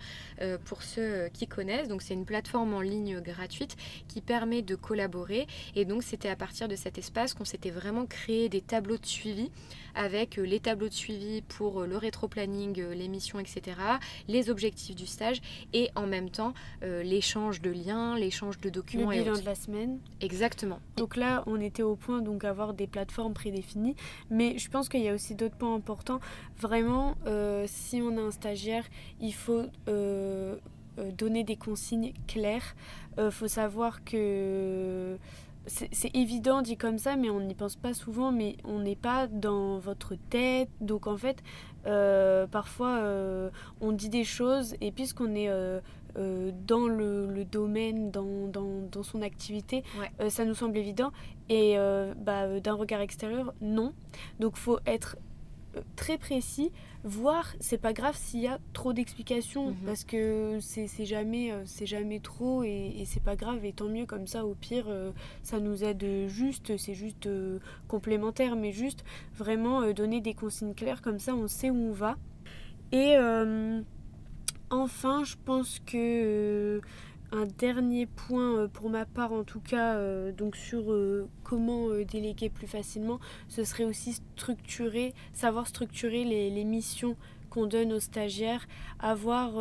pour 0.64 0.82
ceux 0.82 1.28
qui 1.32 1.46
connaissent. 1.46 1.88
Donc, 1.88 2.02
c'est 2.02 2.14
une 2.14 2.24
plateforme 2.24 2.74
en 2.74 2.80
ligne 2.80 3.20
gratuite 3.20 3.76
qui 4.08 4.20
permet 4.20 4.62
de 4.62 4.74
collaborer, 4.74 5.46
et 5.74 5.84
donc 5.84 6.02
c'était 6.02 6.28
à 6.28 6.36
partir 6.36 6.66
de 6.68 6.76
cet 6.76 6.98
espace 6.98 7.34
qu'on 7.34 7.44
s'était 7.44 7.70
vraiment 7.70 8.06
créé 8.06 8.48
des 8.48 8.60
tableaux 8.60 8.96
de 8.96 9.06
suivi 9.06 9.50
avec 9.94 10.36
les 10.36 10.60
tableaux 10.60 10.88
de 10.88 10.94
suivi 10.94 11.42
pour 11.42 11.82
le 11.82 11.96
rétro-planning 11.96 12.79
euh, 12.80 12.94
les 12.94 13.08
missions, 13.08 13.38
etc., 13.38 13.76
les 14.28 14.50
objectifs 14.50 14.96
du 14.96 15.06
stage 15.06 15.40
et 15.72 15.90
en 15.94 16.06
même 16.06 16.30
temps 16.30 16.54
euh, 16.82 17.02
l'échange 17.02 17.60
de 17.60 17.70
liens, 17.70 18.16
l'échange 18.16 18.58
de 18.60 18.70
documents. 18.70 19.10
Le 19.10 19.18
bilan 19.18 19.38
de 19.38 19.44
la 19.44 19.54
semaine. 19.54 19.98
Exactement. 20.20 20.80
Donc 20.96 21.16
là, 21.16 21.42
on 21.46 21.60
était 21.60 21.82
au 21.82 21.96
point 21.96 22.22
donc 22.22 22.44
avoir 22.44 22.74
des 22.74 22.86
plateformes 22.86 23.34
prédéfinies, 23.34 23.96
mais 24.30 24.58
je 24.58 24.70
pense 24.70 24.88
qu'il 24.88 25.02
y 25.02 25.08
a 25.08 25.14
aussi 25.14 25.34
d'autres 25.34 25.56
points 25.56 25.74
importants. 25.74 26.20
Vraiment, 26.58 27.16
euh, 27.26 27.64
si 27.66 28.00
on 28.02 28.16
a 28.16 28.20
un 28.20 28.30
stagiaire, 28.30 28.84
il 29.20 29.34
faut 29.34 29.66
donner 31.16 31.44
des 31.44 31.56
consignes 31.56 32.12
claires. 32.26 32.74
Il 33.18 33.30
faut 33.30 33.48
savoir 33.48 34.04
que 34.04 35.18
c'est 35.66 36.14
évident 36.14 36.62
dit 36.62 36.76
comme 36.76 36.98
ça, 36.98 37.16
mais 37.16 37.30
on 37.30 37.40
n'y 37.40 37.54
pense 37.54 37.76
pas 37.76 37.94
souvent, 37.94 38.32
mais 38.32 38.56
on 38.64 38.80
n'est 38.80 38.96
pas 38.96 39.26
dans 39.26 39.78
votre 39.78 40.14
tête. 40.30 40.70
Donc 40.80 41.06
en 41.06 41.16
fait, 41.16 41.42
euh, 41.86 42.46
parfois 42.46 42.98
euh, 42.98 43.50
on 43.80 43.92
dit 43.92 44.08
des 44.08 44.24
choses 44.24 44.74
et 44.80 44.90
puisqu'on 44.90 45.34
est 45.34 45.48
euh, 45.48 45.80
dans 46.66 46.86
le, 46.86 47.44
domaine, 47.44 48.10
dans, 48.10 48.48
dans, 48.48 48.80
dans, 48.90 49.02
son 49.02 49.22
activité, 49.22 49.84
ça 50.28 50.44
nous 50.44 50.54
semble 50.54 50.76
évident. 50.76 51.12
Et 51.48 51.76
bah, 52.16 52.60
d'un 52.60 52.74
regard 52.74 53.00
extérieur, 53.00 53.54
non. 53.60 53.92
Donc 54.40 54.56
faut 54.56 54.80
être 54.86 55.16
très 55.94 56.18
précis, 56.18 56.72
voire 57.04 57.54
c'est 57.60 57.78
pas 57.78 57.92
grave 57.92 58.14
s'il 58.16 58.40
y 58.40 58.46
a 58.46 58.58
trop 58.72 58.92
d'explications 58.92 59.70
mhm. 59.70 59.76
parce 59.86 60.04
que 60.04 60.58
c'est 60.60 60.86
jamais 61.04 61.50
euh, 61.50 61.62
c'est 61.64 61.86
jamais 61.86 62.20
trop 62.20 62.62
et, 62.62 63.02
c'est 63.06 63.22
pas 63.22 63.36
grave 63.36 63.64
et 63.64 63.72
tant 63.72 63.88
mieux 63.88 64.06
comme 64.06 64.26
ça 64.26 64.44
au 64.44 64.54
pire 64.54 64.84
euh, 64.88 65.12
ça 65.42 65.60
nous 65.60 65.82
aide 65.82 66.04
juste 66.28 66.76
c'est 66.76 66.94
juste 66.94 67.26
euh, 67.26 67.58
complémentaire 67.88 68.54
mais 68.56 68.72
juste 68.72 69.04
vraiment 69.34 69.90
donner 69.92 70.20
des 70.20 70.34
consignes 70.34 70.74
claires 70.74 71.00
comme 71.00 71.18
ça 71.18 71.34
on 71.34 71.48
sait 71.48 71.70
où 71.70 71.76
on 71.76 71.92
va 71.92 72.16
et 72.92 73.16
enfin 74.70 75.24
je 75.24 75.36
pense 75.44 75.80
que 75.80 76.80
un 77.32 77.46
dernier 77.46 78.06
point 78.06 78.56
euh, 78.56 78.68
pour 78.68 78.90
ma 78.90 79.04
part 79.04 79.32
en 79.32 79.44
tout 79.44 79.60
cas 79.60 79.94
euh, 79.94 80.32
donc 80.32 80.56
sur 80.56 80.92
euh, 80.92 81.28
comment 81.44 81.88
déléguer 82.10 82.48
plus 82.48 82.66
facilement 82.66 83.20
ce 83.48 83.64
serait 83.64 83.84
aussi 83.84 84.14
structurer 84.14 85.14
savoir 85.32 85.66
structurer 85.66 86.24
les, 86.24 86.64
missions 86.64 87.16
qu'on 87.48 87.66
donne 87.66 87.92
aux 87.92 88.00
stagiaires 88.00 88.66
avoir 89.00 89.52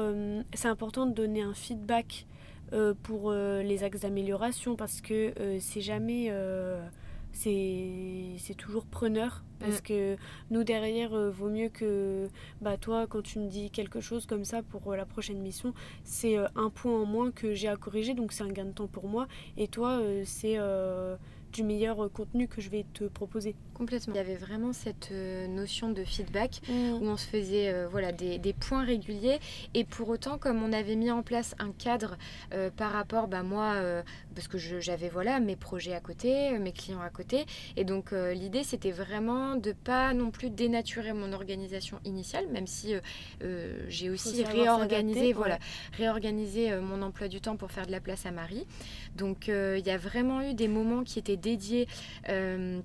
c'est 0.54 0.68
important 0.68 1.06
de 1.06 1.14
donner 1.14 1.42
un 1.42 1.54
feedback 1.54 2.28
pour 3.02 3.32
les 3.32 3.84
axes 3.84 4.02
d'amélioration 4.02 4.76
parce 4.76 5.02
que 5.02 5.34
c'est 5.60 5.82
jamais 5.82 6.32
c'est 7.40 8.56
toujours 8.58 8.86
preneur 8.86 9.44
parce 9.60 9.80
mm. 9.80 9.82
que 9.82 10.18
nous 10.52 10.64
derrière 10.64 11.14
euh, 11.14 11.30
vaut 11.30 11.50
mieux 11.50 11.70
que 11.70 12.28
bah 12.62 12.78
toi 12.78 13.08
quand 13.08 13.22
tu 13.22 13.40
me 13.40 13.48
dis 13.48 13.70
quelque 13.72 14.02
chose 14.02 14.26
comme 14.26 14.46
ça 14.46 14.62
pour 14.62 14.92
euh, 14.92 14.96
la 14.96 15.06
prochaine 15.06 15.40
mission 15.40 15.74
c'est 16.04 16.38
euh, 16.38 16.48
un 16.56 16.70
point 16.70 16.94
en 17.02 17.06
moins 17.06 17.32
que 17.32 17.54
j'ai 17.54 17.68
à 17.68 17.78
corriger 17.78 18.14
donc 18.14 18.34
c'est 18.34 18.44
un 18.44 18.52
gain 18.52 18.66
de 18.66 18.72
temps 18.72 18.88
pour 18.88 19.08
moi 19.08 19.28
et 19.58 19.68
toi 19.68 20.02
c'est 20.26 20.58
du 21.52 21.64
meilleur 21.64 22.12
contenu 22.12 22.48
que 22.48 22.62
je 22.62 22.70
vais 22.70 22.86
te 22.94 23.06
proposer. 23.06 23.56
Complètement. 23.74 24.14
Il 24.14 24.18
y 24.18 24.20
avait 24.20 24.36
vraiment 24.36 24.74
cette 24.74 25.12
notion 25.50 25.90
de 25.92 26.04
feedback 26.04 26.62
mm. 26.68 26.94
où 27.02 27.06
on 27.06 27.18
se 27.18 27.28
faisait 27.28 27.74
euh, 27.74 27.88
voilà, 27.90 28.12
des, 28.12 28.38
des, 28.38 28.54
points 28.54 28.84
réguliers 28.84 29.40
et 29.74 29.84
pour 29.84 30.10
autant 30.10 30.38
comme 30.38 30.62
on 30.62 30.74
avait 30.74 30.96
mis 30.96 31.12
en 31.12 31.24
place 31.24 31.56
un 31.60 31.72
cadre 31.72 32.18
euh, 32.54 32.70
par 32.70 32.92
rapport, 32.92 33.28
bah, 33.28 33.44
moi, 33.44 33.76
parce 34.40 34.48
que 34.48 34.58
j'avais 34.58 35.10
voilà, 35.10 35.42
mes 35.42 35.58
projets 35.58 35.94
à 35.94 36.00
côté, 36.00 36.58
mes 36.60 36.72
clients 36.72 37.02
à 37.02 37.10
côté 37.10 37.46
et 37.76 37.84
donc 37.84 38.12
l'idée 38.12 38.64
c'était 38.64 38.92
vraiment 38.92 39.56
de 39.56 39.74
pas 39.74 40.14
non 40.14 40.32
plus 40.32 40.50
dénaturer 40.50 41.12
mon 41.12 41.34
organisation 41.34 42.00
initiale 42.06 42.48
même 42.48 42.66
si 42.66 42.94
j'ai 43.90 44.10
aussi 44.10 44.44
réorganisé, 44.44 45.34
voilà, 45.34 45.60
réorganisé 45.94 46.74
mon 46.78 47.02
emploi 47.02 47.28
du 47.28 47.42
temps 47.42 47.58
pour 47.58 47.72
faire 47.72 47.86
de 47.86 47.92
la 47.92 48.00
place 48.00 48.26
à 48.26 48.32
Marie. 48.32 48.66
Donc 49.16 49.48
il 49.48 49.86
y 49.86 49.92
a 49.92 49.98
vraiment 49.98 50.42
eu 50.42 50.54
des 50.54 50.68
moments 50.68 51.04
qui 51.04 51.20
étaient 51.20 51.38
dédiés 51.38 51.88
euh, 52.30 52.80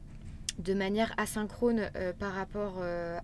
de 0.59 0.75
manière 0.75 1.13
asynchrone 1.17 1.91
euh, 1.97 2.13
par 2.13 2.33
rapport 2.35 2.77
euh, 2.81 3.19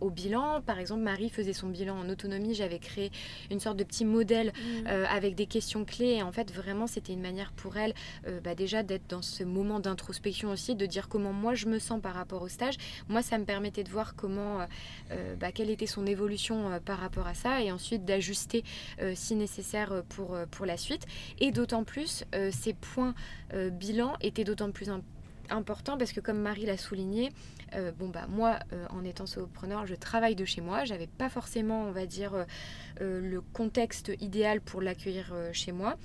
au 0.00 0.10
bilan. 0.10 0.60
Par 0.62 0.78
exemple, 0.78 1.02
Marie 1.02 1.30
faisait 1.30 1.52
son 1.52 1.68
bilan 1.68 1.98
en 1.98 2.08
autonomie. 2.08 2.54
J'avais 2.54 2.78
créé 2.78 3.10
une 3.50 3.60
sorte 3.60 3.76
de 3.76 3.84
petit 3.84 4.04
modèle 4.04 4.48
mmh. 4.48 4.86
euh, 4.86 5.04
avec 5.08 5.34
des 5.34 5.46
questions 5.46 5.84
clés. 5.84 6.16
Et 6.16 6.22
en 6.22 6.32
fait, 6.32 6.52
vraiment, 6.52 6.86
c'était 6.86 7.12
une 7.12 7.20
manière 7.20 7.52
pour 7.52 7.76
elle 7.76 7.94
bah, 8.44 8.54
déjà 8.54 8.82
d'être 8.82 9.08
dans 9.08 9.22
ce 9.22 9.44
moment 9.44 9.80
d'introspection 9.80 10.50
aussi, 10.50 10.74
de 10.74 10.86
dire 10.86 11.08
comment 11.08 11.32
moi 11.32 11.54
je 11.54 11.66
me 11.66 11.78
sens 11.78 12.00
par 12.00 12.14
rapport 12.14 12.42
au 12.42 12.48
stage. 12.48 12.76
Moi, 13.08 13.22
ça 13.22 13.38
me 13.38 13.44
permettait 13.44 13.84
de 13.84 13.90
voir 13.90 14.14
comment, 14.14 14.66
bah, 15.38 15.52
quelle 15.52 15.70
était 15.70 15.86
son 15.86 16.06
évolution 16.06 16.80
par 16.84 16.98
rapport 16.98 17.26
à 17.26 17.34
ça 17.34 17.62
et 17.62 17.70
ensuite 17.72 18.04
d'ajuster 18.04 18.64
si 19.14 19.34
nécessaire 19.34 20.02
pour, 20.08 20.36
pour 20.50 20.66
la 20.66 20.76
suite. 20.76 21.06
Et 21.38 21.50
d'autant 21.50 21.84
plus, 21.84 22.24
ces 22.50 22.72
points 22.74 23.14
bilan 23.72 24.14
étaient 24.20 24.44
d'autant 24.44 24.70
plus 24.70 24.88
importants 24.88 25.11
important 25.52 25.96
parce 25.96 26.12
que 26.12 26.20
comme 26.20 26.38
Marie 26.38 26.66
l'a 26.66 26.76
souligné, 26.76 27.30
euh, 27.74 27.92
bon 27.92 28.08
bah 28.08 28.26
moi 28.28 28.58
euh, 28.72 28.86
en 28.90 29.04
étant 29.04 29.26
solopreneur, 29.26 29.86
je 29.86 29.94
travaille 29.94 30.34
de 30.34 30.44
chez 30.44 30.60
moi. 30.60 30.84
J'avais 30.84 31.06
pas 31.06 31.28
forcément, 31.28 31.82
on 31.84 31.92
va 31.92 32.06
dire, 32.06 32.34
euh, 33.00 33.20
le 33.20 33.40
contexte 33.40 34.12
idéal 34.20 34.60
pour 34.60 34.82
l'accueillir 34.82 35.34
chez 35.52 35.72
moi. 35.72 35.96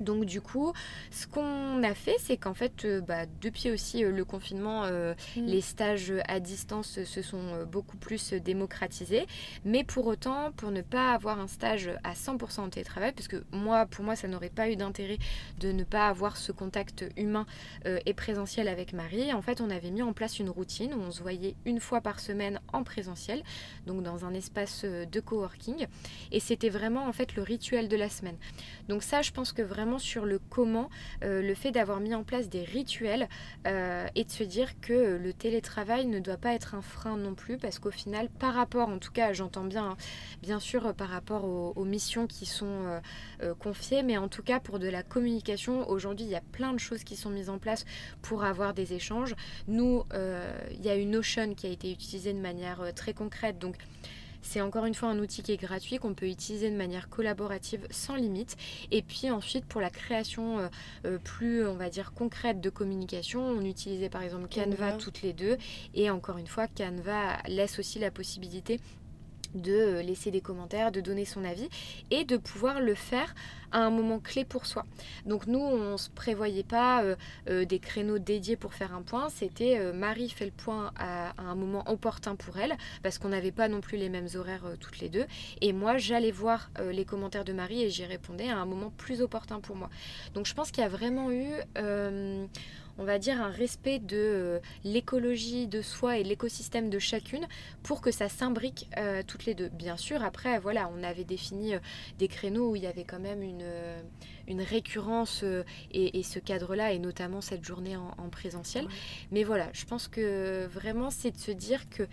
Donc 0.00 0.24
du 0.24 0.40
coup, 0.40 0.72
ce 1.10 1.26
qu'on 1.26 1.82
a 1.82 1.94
fait, 1.94 2.16
c'est 2.18 2.36
qu'en 2.36 2.54
fait, 2.54 2.84
euh, 2.84 3.00
bah, 3.00 3.26
depuis 3.40 3.70
aussi 3.70 4.04
euh, 4.04 4.10
le 4.10 4.24
confinement, 4.24 4.84
euh, 4.84 5.14
mm. 5.36 5.44
les 5.44 5.60
stages 5.60 6.12
à 6.26 6.40
distance 6.40 7.04
se 7.04 7.22
sont 7.22 7.64
beaucoup 7.70 7.98
plus 7.98 8.32
démocratisés. 8.32 9.26
Mais 9.64 9.84
pour 9.84 10.06
autant, 10.06 10.52
pour 10.52 10.70
ne 10.70 10.80
pas 10.80 11.12
avoir 11.12 11.38
un 11.38 11.46
stage 11.46 11.90
à 12.02 12.14
100% 12.14 12.60
en 12.60 12.68
télétravail, 12.70 13.12
parce 13.12 13.28
que 13.28 13.44
moi, 13.52 13.86
pour 13.86 14.04
moi, 14.04 14.16
ça 14.16 14.28
n'aurait 14.28 14.48
pas 14.48 14.70
eu 14.70 14.76
d'intérêt 14.76 15.18
de 15.58 15.72
ne 15.72 15.84
pas 15.84 16.08
avoir 16.08 16.36
ce 16.36 16.52
contact 16.52 17.04
humain 17.16 17.46
et 17.84 18.14
présentiel 18.14 18.68
avec 18.68 18.92
Marie, 18.92 19.32
en 19.32 19.42
fait, 19.42 19.60
on 19.60 19.70
avait 19.70 19.90
mis 19.90 20.02
en 20.02 20.12
place 20.12 20.38
une 20.38 20.48
routine 20.48 20.94
où 20.94 21.00
on 21.00 21.10
se 21.10 21.22
voyait 21.22 21.54
une 21.64 21.80
fois 21.80 22.00
par 22.00 22.20
semaine 22.20 22.60
en 22.72 22.82
présentiel, 22.82 23.42
donc 23.86 24.02
dans 24.02 24.24
un 24.24 24.32
espace 24.34 24.84
de 24.84 25.20
coworking. 25.20 25.86
Et 26.32 26.40
c'était 26.40 26.68
vraiment 26.68 27.06
en 27.06 27.12
fait 27.12 27.34
le 27.34 27.42
rituel 27.42 27.88
de 27.88 27.96
la 27.96 28.08
semaine. 28.08 28.36
Donc 28.88 29.02
ça, 29.02 29.22
je 29.22 29.32
pense 29.32 29.52
que 29.52 29.62
vraiment 29.62 29.89
sur 29.98 30.26
le 30.26 30.38
comment, 30.38 30.88
euh, 31.24 31.42
le 31.42 31.54
fait 31.54 31.70
d'avoir 31.70 32.00
mis 32.00 32.14
en 32.14 32.24
place 32.24 32.48
des 32.48 32.62
rituels 32.62 33.28
euh, 33.66 34.06
et 34.14 34.24
de 34.24 34.30
se 34.30 34.44
dire 34.44 34.80
que 34.80 35.18
le 35.22 35.32
télétravail 35.32 36.06
ne 36.06 36.18
doit 36.18 36.36
pas 36.36 36.54
être 36.54 36.74
un 36.74 36.82
frein 36.82 37.16
non 37.16 37.34
plus 37.34 37.58
parce 37.58 37.78
qu'au 37.78 37.90
final, 37.90 38.28
par 38.28 38.54
rapport, 38.54 38.88
en 38.88 38.98
tout 38.98 39.12
cas, 39.12 39.32
j'entends 39.32 39.64
bien, 39.64 39.90
hein, 39.90 39.96
bien 40.42 40.60
sûr, 40.60 40.94
par 40.94 41.08
rapport 41.08 41.44
aux, 41.44 41.84
missions 41.84 42.26
qui 42.26 42.46
sont 42.46 43.00
euh, 43.42 43.54
confiées, 43.54 44.02
mais 44.02 44.16
en 44.16 44.28
tout 44.28 44.42
cas 44.42 44.60
pour 44.60 44.78
de 44.78 44.86
la 44.86 45.02
communication, 45.02 45.88
aujourd'hui, 45.88 46.26
il 46.26 46.30
y 46.30 46.36
a 46.36 46.40
plein 46.40 46.72
de 46.72 46.78
choses 46.78 47.02
qui 47.02 47.16
sont 47.16 47.30
mises 47.30 47.50
en 47.50 47.58
place 47.58 47.84
pour 48.22 48.44
avoir 48.44 48.74
des 48.74 48.92
échanges. 48.92 49.34
Nous, 49.66 50.04
il 50.70 50.84
y 50.84 50.88
a 50.88 50.94
une 50.94 51.10
Notion 51.10 51.54
qui 51.54 51.66
a 51.66 51.70
été 51.70 51.90
utilisée 51.90 52.32
de 52.32 52.38
manière 52.38 52.94
très 52.94 53.12
concrète, 53.12 53.58
donc 53.58 53.76
c'est 54.42 54.60
encore 54.60 54.84
une 54.84 54.94
fois 54.94 55.08
un 55.08 55.18
outil 55.18 55.42
qui 55.42 55.52
est 55.52 55.56
gratuit, 55.56 55.98
qu'on 55.98 56.14
peut 56.14 56.28
utiliser 56.28 56.70
de 56.70 56.76
manière 56.76 57.08
collaborative 57.08 57.86
sans 57.90 58.16
limite. 58.16 58.56
Et 58.90 59.02
puis 59.02 59.30
ensuite, 59.30 59.64
pour 59.66 59.80
la 59.80 59.90
création 59.90 60.58
euh, 60.58 60.68
euh, 61.06 61.18
plus, 61.18 61.66
on 61.66 61.74
va 61.74 61.88
dire, 61.88 62.12
concrète 62.12 62.60
de 62.60 62.70
communication, 62.70 63.42
on 63.42 63.64
utilisait 63.64 64.08
par 64.08 64.22
exemple 64.22 64.48
Canva, 64.48 64.92
toutes 64.92 65.22
les 65.22 65.32
deux. 65.32 65.56
Et 65.94 66.10
encore 66.10 66.38
une 66.38 66.46
fois, 66.46 66.66
Canva 66.66 67.38
laisse 67.46 67.78
aussi 67.78 67.98
la 67.98 68.10
possibilité 68.10 68.80
de 69.54 69.72
euh, 69.72 70.02
laisser 70.02 70.30
des 70.30 70.40
commentaires, 70.40 70.92
de 70.92 71.00
donner 71.00 71.24
son 71.24 71.44
avis 71.44 71.68
et 72.10 72.24
de 72.24 72.36
pouvoir 72.36 72.80
le 72.80 72.94
faire 72.94 73.34
à 73.72 73.78
un 73.78 73.90
moment 73.90 74.18
clé 74.18 74.44
pour 74.44 74.66
soi. 74.66 74.84
Donc 75.26 75.46
nous, 75.46 75.60
on 75.60 75.92
ne 75.92 75.96
se 75.96 76.10
prévoyait 76.10 76.64
pas 76.64 77.04
euh, 77.04 77.16
euh, 77.48 77.64
des 77.64 77.78
créneaux 77.78 78.18
dédiés 78.18 78.56
pour 78.56 78.74
faire 78.74 78.94
un 78.94 79.02
point, 79.02 79.28
c'était 79.28 79.92
Marie 79.92 80.28
fait 80.28 80.46
le 80.46 80.50
point 80.50 80.92
à, 80.96 81.32
un 81.40 81.54
moment 81.54 81.84
opportun 81.86 82.34
pour 82.34 82.58
elle, 82.58 82.76
parce 83.02 83.18
qu'on 83.18 83.28
n'avait 83.28 83.52
pas 83.52 83.68
non 83.68 83.80
plus 83.80 83.96
les 83.96 84.08
mêmes 84.08 84.28
horaires 84.34 84.64
toutes 84.80 84.98
les 84.98 85.08
deux, 85.08 85.26
et 85.60 85.72
moi 85.72 85.98
j'allais 85.98 86.32
voir 86.32 86.70
les 86.90 87.04
commentaires 87.04 87.44
de 87.44 87.52
Marie 87.52 87.82
et 87.82 87.90
j'y 87.90 88.04
répondais 88.04 88.48
à 88.48 88.56
un 88.56 88.66
moment 88.66 88.92
plus 88.96 89.22
opportun 89.22 89.60
pour 89.60 89.76
moi. 89.76 89.88
Donc 90.34 90.46
je 90.46 90.54
pense 90.54 90.70
qu'il 90.70 90.82
y 90.82 90.86
a 90.86 90.88
vraiment 90.88 91.30
eu 91.30 91.46
on 93.00 93.04
va 93.04 93.18
dire, 93.18 93.40
un 93.40 93.48
respect 93.48 93.98
de 93.98 94.16
euh, 94.16 94.58
l'écologie 94.84 95.66
de 95.66 95.80
soi 95.80 96.18
et 96.18 96.22
l'écosystème 96.22 96.90
de 96.90 96.98
chacune 96.98 97.48
pour 97.82 98.02
que 98.02 98.10
ça 98.10 98.28
s'imbrique 98.28 98.88
euh, 98.98 99.22
toutes 99.26 99.46
les 99.46 99.54
deux. 99.54 99.70
Bien 99.70 99.96
sûr, 99.96 100.22
après, 100.22 100.58
voilà, 100.58 100.90
on 100.94 101.02
avait 101.02 101.24
défini 101.24 101.74
euh, 101.74 101.78
des 102.18 102.28
créneaux 102.28 102.72
où 102.72 102.76
il 102.76 102.82
y 102.82 102.86
avait 102.86 103.04
quand 103.04 103.18
même 103.18 103.42
une, 103.42 103.64
une 104.46 104.60
récurrence 104.60 105.44
et, 105.92 106.22
ce 106.22 106.38
cadre-là, 106.38 106.92
et 106.92 106.98
notamment 106.98 107.40
cette 107.40 107.64
journée 107.64 107.96
en, 107.96 108.28
présentiel. 108.28 108.86
Mais 109.32 109.44
voilà, 109.44 109.68
je 109.72 109.86
pense 109.86 110.06
que 110.06 110.66
vraiment, 110.66 111.10
c'est 111.10 111.30
de 111.30 111.38
se 111.38 111.50
dire 111.52 111.88
que 111.88 112.06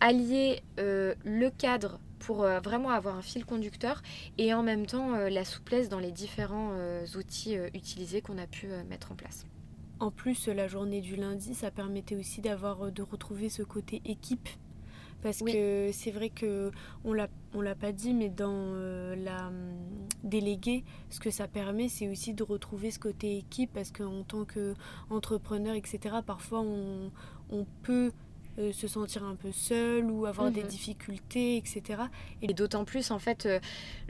allier 0.00 0.62
le 0.76 1.48
cadre 1.48 1.98
pour 2.18 2.42
vraiment 2.42 2.90
avoir 2.90 3.16
un 3.16 3.22
fil 3.22 3.44
conducteur 3.44 4.02
et 4.38 4.52
en 4.52 4.62
même 4.62 4.86
temps 4.86 5.16
la 5.16 5.44
souplesse 5.44 5.88
dans 5.88 5.98
les 5.98 6.12
différents 6.12 6.72
outils 7.16 7.56
utilisés 7.74 8.20
qu'on 8.20 8.38
a 8.38 8.46
pu 8.46 8.68
mettre 8.88 9.12
en 9.12 9.14
place. 9.14 9.46
En 10.00 10.10
plus, 10.10 10.48
la 10.48 10.66
journée 10.66 11.02
du 11.02 11.14
lundi, 11.14 11.54
ça 11.54 11.70
permettait 11.70 12.16
aussi 12.16 12.40
d'avoir 12.40 12.86
euh, 12.86 12.90
de 12.90 13.02
retrouver 13.02 13.50
ce 13.50 13.62
côté 13.62 14.00
équipe. 14.06 14.48
Parce 15.22 15.42
que 15.42 15.90
c'est 15.92 16.10
vrai 16.10 16.30
que 16.30 16.70
on 17.04 17.12
l'a 17.12 17.28
on 17.52 17.60
l'a 17.60 17.74
pas 17.74 17.92
dit, 17.92 18.14
mais 18.14 18.30
dans 18.30 18.54
euh, 18.54 19.14
la 19.16 19.48
hum, 19.48 19.74
déléguée, 20.24 20.82
ce 21.10 21.20
que 21.20 21.30
ça 21.30 21.46
permet, 21.46 21.90
c'est 21.90 22.08
aussi 22.08 22.32
de 22.32 22.42
retrouver 22.42 22.90
ce 22.90 22.98
côté 22.98 23.36
équipe, 23.36 23.70
parce 23.74 23.90
qu'en 23.90 24.22
tant 24.22 24.46
qu'entrepreneur, 24.46 25.74
etc., 25.74 26.16
parfois 26.24 26.62
on, 26.62 27.10
on 27.50 27.66
peut 27.82 28.12
euh, 28.58 28.72
se 28.72 28.88
sentir 28.88 29.24
un 29.24 29.36
peu 29.36 29.52
seul 29.52 30.10
ou 30.10 30.26
avoir 30.26 30.50
des 30.50 30.62
mhm. 30.62 30.68
difficultés, 30.68 31.56
etc. 31.56 32.02
Et 32.42 32.52
d'autant 32.52 32.84
plus, 32.84 33.12
en 33.12 33.20
fait, 33.20 33.46
euh, 33.46 33.60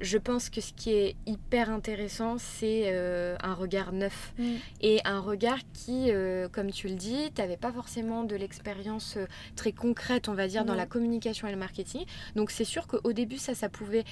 je 0.00 0.16
pense 0.16 0.48
que 0.48 0.62
ce 0.62 0.72
qui 0.72 0.92
est 0.92 1.14
hyper 1.26 1.70
intéressant, 1.70 2.38
c'est 2.38 2.85
euh, 2.87 3.37
un 3.42 3.53
regard 3.53 3.92
neuf. 3.92 4.33
Mm. 4.38 4.44
Et 4.81 5.00
un 5.05 5.20
regard 5.20 5.59
qui, 5.74 6.11
comme 6.53 6.70
tu 6.70 6.88
le 6.88 6.94
dis, 6.94 7.31
tu 7.35 7.40
n'avais 7.40 7.57
pas 7.57 7.72
forcément 7.72 8.24
de 8.24 8.35
l'expérience 8.35 9.18
très 9.57 9.72
concrète, 9.72 10.29
on 10.29 10.35
va 10.35 10.48
dire, 10.48 10.64
dans 10.64 10.74
la 10.74 10.87
communication 10.87 11.46
et 11.46 11.50
le 11.50 11.57
marketing. 11.57 12.05
Donc 12.35 12.50
c'est 12.50 12.64
sûr 12.64 12.87
qu'au 12.87 13.12
début, 13.12 13.38
ça, 13.38 13.55
ça 13.55 13.68
pouvait 13.68 14.05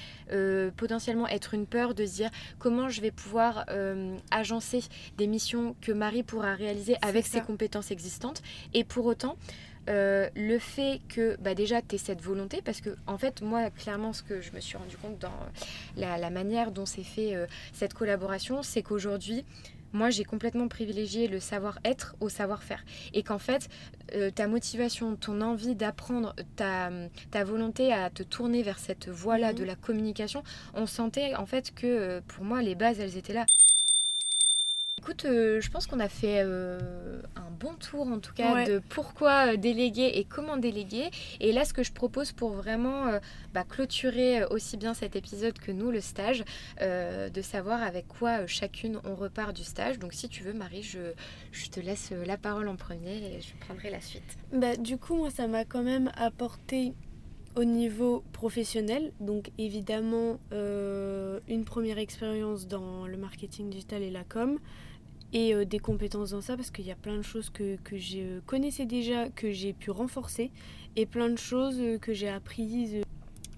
potentiellement 0.77 1.27
être 1.27 1.53
une 1.53 1.65
peur 1.65 1.95
de 1.95 2.05
se 2.05 2.15
dire 2.15 2.29
comment 2.59 2.89
je 2.89 3.01
vais 3.01 3.11
pouvoir 3.11 3.65
agencer 4.31 4.83
des 5.17 5.27
missions 5.27 5.75
que 5.81 5.91
Marie 5.91 6.23
pourra 6.23 6.53
réaliser 6.53 6.95
avec 7.01 7.25
ses 7.25 7.41
compétences 7.41 7.91
existantes. 7.91 8.41
Et 8.73 8.83
pour 8.83 9.05
autant, 9.05 9.37
euh, 9.89 10.29
le 10.35 10.59
fait 10.59 11.01
que 11.09 11.35
bah 11.39 11.55
déjà 11.55 11.81
tu 11.81 11.95
aies 11.95 11.97
cette 11.97 12.21
volonté, 12.21 12.61
parce 12.63 12.81
que 12.81 12.95
en 13.07 13.17
fait 13.17 13.41
moi 13.41 13.69
clairement 13.71 14.13
ce 14.13 14.21
que 14.21 14.39
je 14.39 14.51
me 14.51 14.59
suis 14.59 14.77
rendu 14.77 14.95
compte 14.97 15.17
dans 15.17 15.31
la, 15.97 16.29
manière 16.29 16.71
dont 16.71 16.85
s'est 16.85 17.03
fait 17.03 17.35
euh, 17.35 17.47
cette 17.73 17.93
collaboration, 17.93 18.61
c'est 18.61 18.83
qu'aujourd'hui 18.83 19.45
moi 19.91 20.11
j'ai 20.11 20.23
complètement 20.23 20.67
privilégié 20.67 21.27
le 21.27 21.39
savoir-être 21.39 22.15
au 22.19 22.29
savoir-faire. 22.29 22.85
Et 23.13 23.23
qu'en 23.23 23.39
fait 23.39 23.67
euh, 24.13 24.29
ta 24.29 24.47
motivation, 24.47 25.15
ton 25.15 25.41
envie 25.41 25.73
d'apprendre, 25.73 26.35
ta, 26.55 26.91
ta, 27.31 27.43
volonté 27.43 27.91
à 27.91 28.11
te 28.11 28.21
tourner 28.21 28.61
vers 28.61 28.77
cette 28.77 29.09
voie-là 29.09 29.51
mhm. 29.51 29.57
de 29.57 29.63
la 29.63 29.75
communication, 29.75 30.43
on 30.75 30.85
sentait 30.85 31.35
en 31.35 31.47
fait 31.47 31.73
que 31.73 32.19
pour 32.27 32.43
moi 32.43 32.61
les 32.61 32.75
bases 32.75 32.99
elles 32.99 33.17
étaient 33.17 33.33
là. 33.33 33.45
Écoute, 34.99 35.23
euh, 35.23 35.61
je 35.61 35.71
pense 35.71 35.87
qu'on 35.87 36.01
a 36.01 36.09
fait 36.09 36.41
euh, 36.43 37.21
un 37.37 37.49
bon 37.57 37.73
tour 37.75 38.05
en 38.07 38.19
tout 38.19 38.33
cas 38.33 38.65
de 38.65 38.81
pourquoi 38.89 39.53
euh, 39.53 39.55
déléguer 39.55 40.11
et 40.15 40.25
comment 40.25 40.57
déléguer. 40.57 41.09
Et 41.39 41.53
là, 41.53 41.63
ce 41.63 41.73
que 41.73 41.83
je 41.83 41.93
propose 41.93 42.33
pour 42.33 42.49
vraiment 42.49 43.05
bah, 43.53 43.63
clôturer 43.63 44.43
aussi 44.43 44.75
bien 44.75 44.93
cet 44.93 45.15
épisode 45.15 45.57
que 45.57 45.71
nous, 45.71 45.89
le 45.89 46.01
stage, 46.01 46.43
de 46.81 47.41
savoir 47.41 47.81
avec 47.81 48.09
quoi 48.09 48.45
chacune 48.45 48.99
on 49.05 49.15
repart 49.15 49.55
du 49.55 49.63
stage. 49.63 49.99
Donc 49.99 50.11
si 50.11 50.27
tu 50.27 50.43
veux, 50.43 50.51
Marie, 50.51 50.83
je, 50.83 51.13
je 51.53 51.69
te 51.69 51.79
laisse 51.79 52.11
la 52.25 52.35
parole 52.35 52.67
en 52.67 52.75
premier 52.75 53.15
et 53.15 53.39
je 53.39 53.55
prendrai 53.65 53.91
la 53.91 54.01
suite. 54.01 54.37
Bah, 54.51 54.75
du 54.75 54.97
coup, 54.97 55.15
moi, 55.15 55.29
ça 55.29 55.47
m'a 55.47 55.63
quand 55.63 55.83
même 55.83 56.11
apporté 56.17 56.93
au 57.55 57.63
niveau 57.63 58.21
professionnel, 58.33 59.13
donc 59.21 59.51
évidemment 59.57 60.39
une 60.51 61.63
première 61.65 61.99
expérience 61.99 62.67
dans 62.67 63.07
le 63.07 63.15
marketing 63.15 63.69
digital 63.69 64.03
et 64.03 64.11
la 64.11 64.25
com, 64.25 64.59
et 65.33 65.53
euh, 65.53 65.65
des 65.65 65.79
compétences 65.79 66.31
dans 66.31 66.41
ça 66.41 66.55
parce 66.55 66.71
qu'il 66.71 66.85
y 66.85 66.91
a 66.91 66.95
plein 66.95 67.17
de 67.17 67.21
choses 67.21 67.49
que, 67.49 67.77
que 67.83 67.97
je 67.97 68.39
connaissais 68.41 68.85
déjà, 68.85 69.29
que 69.29 69.51
j'ai 69.51 69.73
pu 69.73 69.91
renforcer 69.91 70.51
et 70.95 71.05
plein 71.05 71.29
de 71.29 71.37
choses 71.37 71.79
euh, 71.79 71.97
que 71.97 72.13
j'ai 72.13 72.29
apprises 72.29 72.95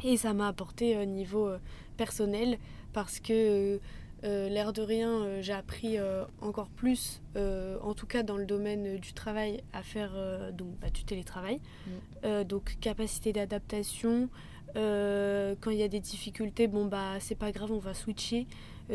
et 0.03 0.17
ça 0.17 0.33
m'a 0.33 0.47
apporté 0.47 0.97
au 0.97 1.05
niveau 1.05 1.47
euh, 1.47 1.57
personnel 1.97 2.57
parce 2.93 3.19
que 3.19 3.79
l'air 4.23 4.71
de 4.71 4.83
rien 4.83 5.41
j'ai 5.41 5.53
appris 5.53 5.97
encore 6.41 6.69
plus 6.69 7.21
en 7.35 7.93
tout 7.95 8.05
cas 8.05 8.21
dans 8.21 8.37
le 8.37 8.45
domaine 8.45 8.97
du 8.97 9.13
travail 9.13 9.63
à 9.73 9.81
faire 9.81 10.11
donc 10.53 10.67
bah, 10.79 10.91
du 10.91 11.03
télétravail 11.03 11.59
mm. 11.87 12.43
donc 12.43 12.77
capacité 12.81 13.33
d'adaptation 13.33 14.29
quand 14.75 15.71
il 15.71 15.77
y 15.77 15.81
a 15.81 15.87
des 15.87 15.99
difficultés 15.99 16.67
bon 16.67 16.85
bah 16.85 17.19
c'est 17.19 17.35
pas 17.35 17.51
grave 17.51 17.71
on 17.71 17.79
va 17.79 17.95
switcher 17.95 18.45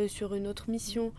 sur 0.06 0.34
une 0.34 0.46
autre 0.46 0.70
mission 0.70 1.12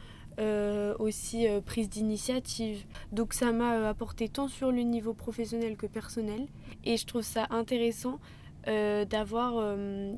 aussi 0.99 1.47
prise 1.65 1.89
d'initiative. 1.89 2.85
Donc 3.11 3.33
ça 3.33 3.51
m'a 3.51 3.87
apporté 3.89 4.29
tant 4.29 4.47
sur 4.47 4.71
le 4.71 4.81
niveau 4.81 5.13
professionnel 5.13 5.75
que 5.77 5.87
personnel. 5.87 6.47
Et 6.85 6.97
je 6.97 7.05
trouve 7.05 7.23
ça 7.23 7.47
intéressant 7.49 8.19
d'avoir 8.65 9.75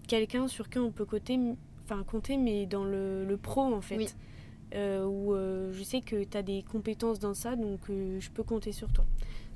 quelqu'un 0.08 0.48
sur 0.48 0.70
qui 0.70 0.80
on 0.80 0.92
peut 0.92 1.06
compter, 1.06 1.40
enfin 1.86 2.04
compter 2.04 2.38
mais 2.38 2.66
dans 2.66 2.84
le, 2.84 3.38
pro 3.42 3.62
en 3.62 3.82
fait. 3.82 4.16
où 4.76 5.34
je 5.36 5.84
sais 5.84 6.02
que 6.02 6.24
tu 6.24 6.38
as 6.38 6.44
des 6.44 6.64
compétences 6.64 7.20
dans 7.20 7.34
ça, 7.34 7.56
donc 7.56 7.80
je 7.88 8.30
peux 8.30 8.44
compter 8.44 8.72
sur 8.72 8.92
toi. 8.92 9.06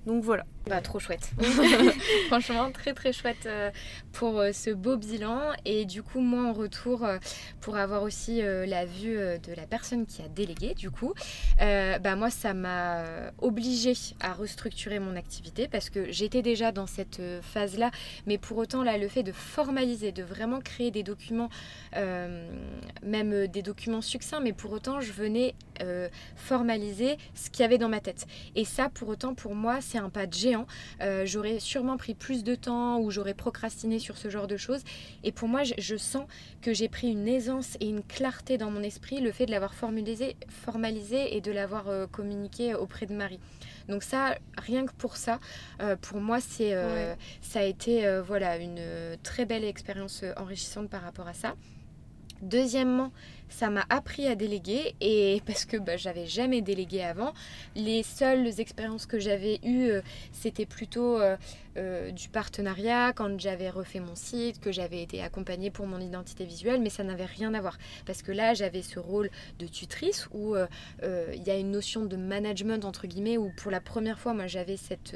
Donc 0.06 0.24
voilà. 0.24 0.46
Bah, 0.66 0.80
trop 0.80 1.00
chouette. 1.00 1.30
Franchement, 2.28 2.72
très 2.72 2.94
très 2.94 3.12
chouette 3.12 3.46
euh, 3.48 3.70
pour 4.14 4.40
euh, 4.40 4.54
ce 4.54 4.70
beau 4.70 4.96
bilan. 4.96 5.42
Et 5.66 5.84
du 5.86 6.04
coup, 6.04 6.22
moi 6.22 6.44
en 6.44 6.54
retour, 6.54 7.04
euh, 7.04 7.18
pour 7.60 7.76
avoir 7.76 8.04
aussi 8.04 8.42
la 8.42 8.86
vue 8.86 9.16
de 9.16 9.54
la 9.56 9.66
personne 9.66 10.06
qui 10.06 10.22
a 10.22 10.28
délégué, 10.28 10.74
du 10.74 10.90
coup, 10.90 11.14
bah, 11.60 12.16
moi 12.16 12.30
ça 12.30 12.54
m'a 12.54 13.04
obligée 13.40 13.94
à 14.20 14.34
restructurer 14.34 15.00
mon 15.00 15.16
activité 15.16 15.68
parce 15.68 15.90
que 15.90 16.12
j'étais 16.12 16.42
déjà 16.42 16.72
dans 16.72 16.88
cette 16.88 17.22
phase-là. 17.42 17.92
Mais 18.28 18.38
pour 18.38 18.58
autant, 18.58 18.84
là, 18.84 18.98
le 18.98 19.08
fait 19.08 19.24
de 19.24 19.32
formaliser, 19.32 20.12
de 20.12 20.24
vraiment 20.24 20.60
créer 20.60 20.92
des 20.92 21.04
documents, 21.04 21.50
même 23.04 23.48
des 23.48 23.62
documents 23.62 24.02
succincts, 24.02 24.42
mais 24.42 24.54
pour 24.54 24.72
autant, 24.72 25.00
je 25.00 25.14
venais 25.14 25.56
formaliser 26.36 27.18
ce 27.34 27.50
qu'il 27.50 27.62
y 27.62 27.66
avait 27.66 27.78
dans 27.78 27.90
ma 27.90 28.00
tête. 28.00 28.26
Et 28.56 28.66
ça, 28.66 28.90
pour 28.90 29.08
autant, 29.10 29.34
pour 29.34 29.56
moi, 29.56 29.80
c'est 29.82 29.93
un 29.98 30.10
pas 30.10 30.26
de 30.26 30.34
géant. 30.34 30.66
Euh, 31.02 31.26
j'aurais 31.26 31.60
sûrement 31.60 31.98
pris 31.98 32.14
plus 32.14 32.44
de 32.44 32.56
temps 32.56 33.00
ou 33.00 33.12
j'aurais 33.12 33.34
procrastiné 33.34 34.00
sur 34.00 34.18
ce 34.18 34.30
genre 34.30 34.48
de 34.48 34.58
choses. 34.58 34.82
Et 35.24 35.32
pour 35.32 35.48
moi, 35.48 35.62
je, 35.64 35.96
sens 35.98 36.26
que 36.62 36.74
j'ai 36.74 36.90
pris 36.90 37.12
une 37.12 37.28
aisance 37.28 37.78
et 37.80 37.88
une 37.88 38.04
clarté 38.04 38.58
dans 38.58 38.72
mon 38.72 38.84
esprit, 38.84 39.22
le 39.22 39.32
fait 39.32 39.46
de 39.46 39.52
l'avoir 39.52 39.74
formalisé, 39.74 40.36
formalisé 40.50 41.36
et 41.36 41.42
de 41.42 41.52
l'avoir 41.52 41.88
euh, 41.88 42.08
communiqué 42.08 42.76
auprès 42.76 43.06
de 43.06 43.14
Marie. 43.14 43.40
Donc 43.90 44.04
ça, 44.04 44.36
rien 44.58 44.86
que 44.86 44.94
pour 44.94 45.18
ça, 45.18 45.40
euh, 45.82 45.96
pour 45.96 46.20
moi, 46.20 46.40
c'est, 46.40 46.74
ça 47.42 47.60
a 47.60 47.64
été 47.64 48.22
voilà, 48.26 48.58
une 48.58 48.82
très 49.24 49.46
belle 49.46 49.64
expérience 49.64 50.24
enrichissante 50.38 50.90
par 50.90 51.02
rapport 51.02 51.28
à 51.28 51.34
ça. 51.34 51.56
Deuxièmement, 52.44 53.12
ça 53.54 53.70
m'a 53.70 53.86
appris 53.90 54.28
à 54.28 54.36
déléguer 54.36 54.96
et 55.00 55.42
parce 55.46 55.66
que 55.66 55.78
bah, 55.78 55.98
j'avais 55.98 56.26
jamais 56.26 56.62
délégué 56.62 57.04
avant. 57.04 57.34
Les 57.76 58.04
seules 58.04 58.60
expériences 58.60 59.06
que 59.06 59.20
j'avais 59.20 59.60
eues, 59.64 59.90
euh, 59.90 60.02
c'était 60.32 60.66
plutôt 60.66 61.20
euh, 61.20 61.38
euh, 61.78 62.12
du 62.12 62.30
partenariat 62.30 63.14
quand 63.14 63.40
j'avais 63.40 63.70
refait 63.70 64.00
mon 64.00 64.16
site, 64.16 64.60
que 64.60 64.72
j'avais 64.72 65.02
été 65.02 65.22
accompagnée 65.22 65.70
pour 65.70 65.86
mon 65.86 66.00
identité 66.00 66.46
visuelle, 66.46 66.82
mais 66.82 66.90
ça 66.90 67.04
n'avait 67.04 67.26
rien 67.26 67.54
à 67.54 67.62
voir 67.62 67.78
parce 68.06 68.22
que 68.22 68.32
là 68.32 68.54
j'avais 68.54 68.82
ce 68.82 69.00
rôle 69.00 69.30
de 69.60 69.68
tutrice 69.68 70.28
où 70.34 70.56
il 71.04 71.44
y 71.44 71.50
a 71.50 71.58
une 71.58 71.72
notion 71.72 72.06
de 72.06 72.16
management 72.16 72.86
entre 72.86 73.08
guillemets 73.08 73.38
où 73.38 73.52
pour 73.58 73.72
la 73.72 73.82
première 73.82 74.20
fois 74.20 74.34
moi 74.34 74.48
j'avais 74.48 74.78
cette, 74.78 75.16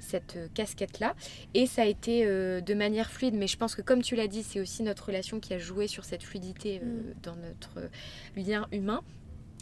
cette 0.00 0.52
casquette 0.54 0.98
là 0.98 1.14
et 1.54 1.66
ça 1.66 1.82
a 1.82 1.86
été 1.86 2.24
de 2.26 2.74
manière 2.74 3.10
fluide, 3.10 3.34
mais 3.34 3.46
je 3.46 3.56
pense 3.56 3.74
que 3.74 3.82
comme 3.82 4.02
tu 4.02 4.16
l'as 4.16 4.26
dit, 4.26 4.42
c'est 4.42 4.60
aussi 4.60 4.82
notre 4.82 5.06
relation 5.06 5.38
qui 5.38 5.54
a 5.54 5.58
joué 5.58 5.86
sur 5.86 6.04
cette 6.04 6.22
fluidité 6.22 6.80
mm. 6.80 7.14
dans 7.22 7.36
notre 7.36 7.47
notre 7.48 7.90
lien 8.36 8.66
humain. 8.72 9.02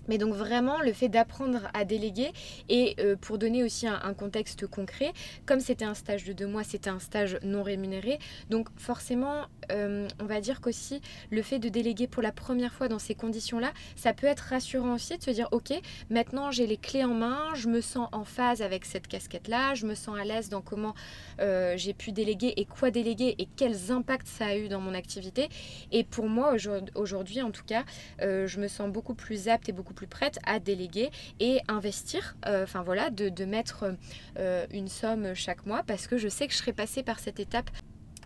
Mais 0.09 0.19
donc 0.19 0.35
vraiment 0.35 0.81
le 0.81 0.93
fait 0.93 1.09
d'apprendre 1.09 1.69
à 1.75 1.85
déléguer 1.85 2.33
et 2.69 2.97
euh, 3.01 3.17
pour 3.17 3.39
donner 3.39 3.63
aussi 3.63 3.87
un, 3.87 4.15
contexte 4.15 4.67
concret, 4.67 5.13
comme 5.45 5.61
c'était 5.61 5.85
un 5.85 5.95
stage 5.95 6.25
de 6.25 6.33
deux 6.33 6.47
mois, 6.47 6.65
c'était 6.65 6.91
un 6.91 6.99
stage 6.99 7.39
non 7.43 7.63
rémunéré. 7.63 8.19
Donc 8.51 8.69
forcément, 8.77 9.47
euh, 9.73 10.09
on 10.21 10.25
va 10.25 10.41
dire 10.41 10.61
qu'aussi 10.61 11.01
le 11.31 11.43
fait 11.43 11.59
de 11.59 11.69
déléguer 11.69 12.07
pour 12.07 12.23
la 12.23 12.33
première 12.33 12.73
fois 12.73 12.89
dans 12.89 12.99
ces 12.99 13.15
conditions-là, 13.15 13.73
ça 13.97 14.13
peut 14.13 14.27
être 14.27 14.41
rassurant 14.41 14.95
aussi 14.95 15.19
de 15.19 15.23
se 15.23 15.31
dire 15.31 15.49
ok, 15.53 15.73
maintenant 16.11 16.51
j'ai 16.51 16.67
les 16.67 16.77
clés 16.77 17.05
en 17.05 17.15
main, 17.15 17.55
je 17.55 17.69
me 17.69 17.81
sens 17.81 18.09
en 18.13 18.25
phase 18.25 18.63
avec 18.63 18.85
cette 18.85 19.07
casquette-là, 19.07 19.75
je 19.75 19.87
me 19.87 19.95
sens 19.95 20.19
à 20.19 20.25
l'aise 20.25 20.49
dans 20.49 20.63
comment 20.63 20.95
euh, 21.41 21.75
j'ai 21.77 21.95
pu 21.95 22.13
déléguer 22.13 22.55
et 22.57 22.65
quoi 22.65 22.91
déléguer 22.91 23.35
et 23.39 23.49
quels 23.57 23.91
impacts 23.91 24.29
ça 24.29 24.47
a 24.47 24.57
eu 24.57 24.69
dans 24.69 24.81
mon 24.81 24.95
activité. 24.95 25.49
Et 25.93 26.05
pour 26.05 26.29
moi 26.29 26.55
aujourd'hui 26.95 27.43
en 27.43 27.51
tout 27.51 27.65
cas, 27.65 27.85
je 28.21 28.61
me 28.61 28.69
sens 28.69 28.91
beaucoup 28.91 29.15
plus 29.15 29.49
apte 29.49 29.69
et 29.69 29.73
beaucoup 29.73 29.95
plus 29.97 30.07
prête 30.07 30.39
à 30.45 30.61
déléguer 30.61 31.11
et 31.41 31.61
investir, 31.67 32.37
euh, 32.47 32.63
enfin 32.63 32.83
voilà, 32.85 33.11
de, 33.11 33.45
mettre 33.45 33.97
euh, 34.39 34.67
une 34.71 34.89
somme 34.89 35.35
chaque 35.35 35.67
mois 35.67 35.83
parce 35.85 36.07
que 36.07 36.19
je 36.19 36.29
sais 36.29 36.47
que 36.47 36.53
je 36.53 36.59
serai 36.59 36.73
passée 36.73 37.03
par 37.03 37.19
cette 37.19 37.41
étape. 37.41 37.71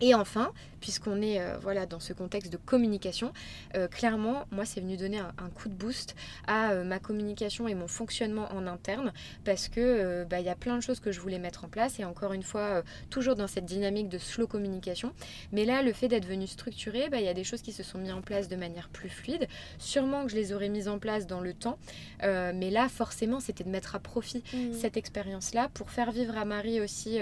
Et 0.01 0.13
enfin, 0.15 0.51
puisqu'on 0.81 1.21
est 1.21 1.39
euh, 1.39 1.57
voilà, 1.61 1.85
dans 1.85 1.99
ce 2.01 2.11
contexte 2.11 2.51
de 2.51 2.57
communication, 2.57 3.31
euh, 3.75 3.87
clairement, 3.87 4.45
moi, 4.51 4.65
c'est 4.65 4.81
venu 4.81 4.97
donner 4.97 5.19
un, 5.19 5.49
coup 5.55 5.69
de 5.69 5.73
boost 5.73 6.15
à 6.47 6.71
euh, 6.71 6.83
ma 6.83 6.99
communication 6.99 7.67
et 7.67 7.75
mon 7.75 7.87
fonctionnement 7.87 8.51
en 8.51 8.67
interne, 8.67 9.13
parce 9.45 9.69
que 9.69 10.25
bah, 10.25 10.39
il 10.39 10.45
y 10.45 10.49
a 10.49 10.55
plein 10.55 10.75
de 10.75 10.81
choses 10.81 10.99
que 10.99 11.11
je 11.11 11.19
voulais 11.19 11.39
mettre 11.39 11.63
en 11.63 11.69
place, 11.69 11.99
et 11.99 12.05
encore 12.05 12.33
une 12.33 12.43
fois, 12.43 12.83
toujours 13.09 13.35
dans 13.35 13.47
cette 13.47 13.65
dynamique 13.65 14.09
de 14.09 14.17
slow 14.17 14.47
communication. 14.47 15.13
Mais 15.51 15.65
là, 15.65 15.83
le 15.83 15.93
fait 15.93 16.07
d'être 16.07 16.25
venu 16.25 16.47
structuré, 16.47 17.09
bah, 17.09 17.19
il 17.19 17.25
y 17.25 17.29
a 17.29 17.33
des 17.33 17.43
choses 17.43 17.61
qui 17.61 17.71
se 17.71 17.83
sont 17.83 17.99
mises 17.99 18.11
en 18.11 18.21
place 18.21 18.47
de 18.47 18.55
manière 18.55 18.89
plus 18.89 19.09
fluide. 19.09 19.47
Sûrement 19.77 20.25
que 20.25 20.31
je 20.31 20.35
les 20.35 20.53
aurais 20.53 20.69
mises 20.69 20.87
en 20.87 20.97
place 20.97 21.27
dans 21.27 21.39
le 21.39 21.53
temps, 21.53 21.77
mais 22.23 22.71
là, 22.71 22.89
forcément, 22.89 23.39
c'était 23.39 23.63
de 23.63 23.69
mettre 23.69 23.95
à 23.95 23.99
profit 23.99 24.43
mmh. 24.53 24.73
cette 24.73 24.97
expérience-là 24.97 25.69
pour 25.73 25.91
faire 25.91 26.11
vivre 26.11 26.37
à 26.37 26.45
Marie 26.45 26.81
aussi 26.81 27.19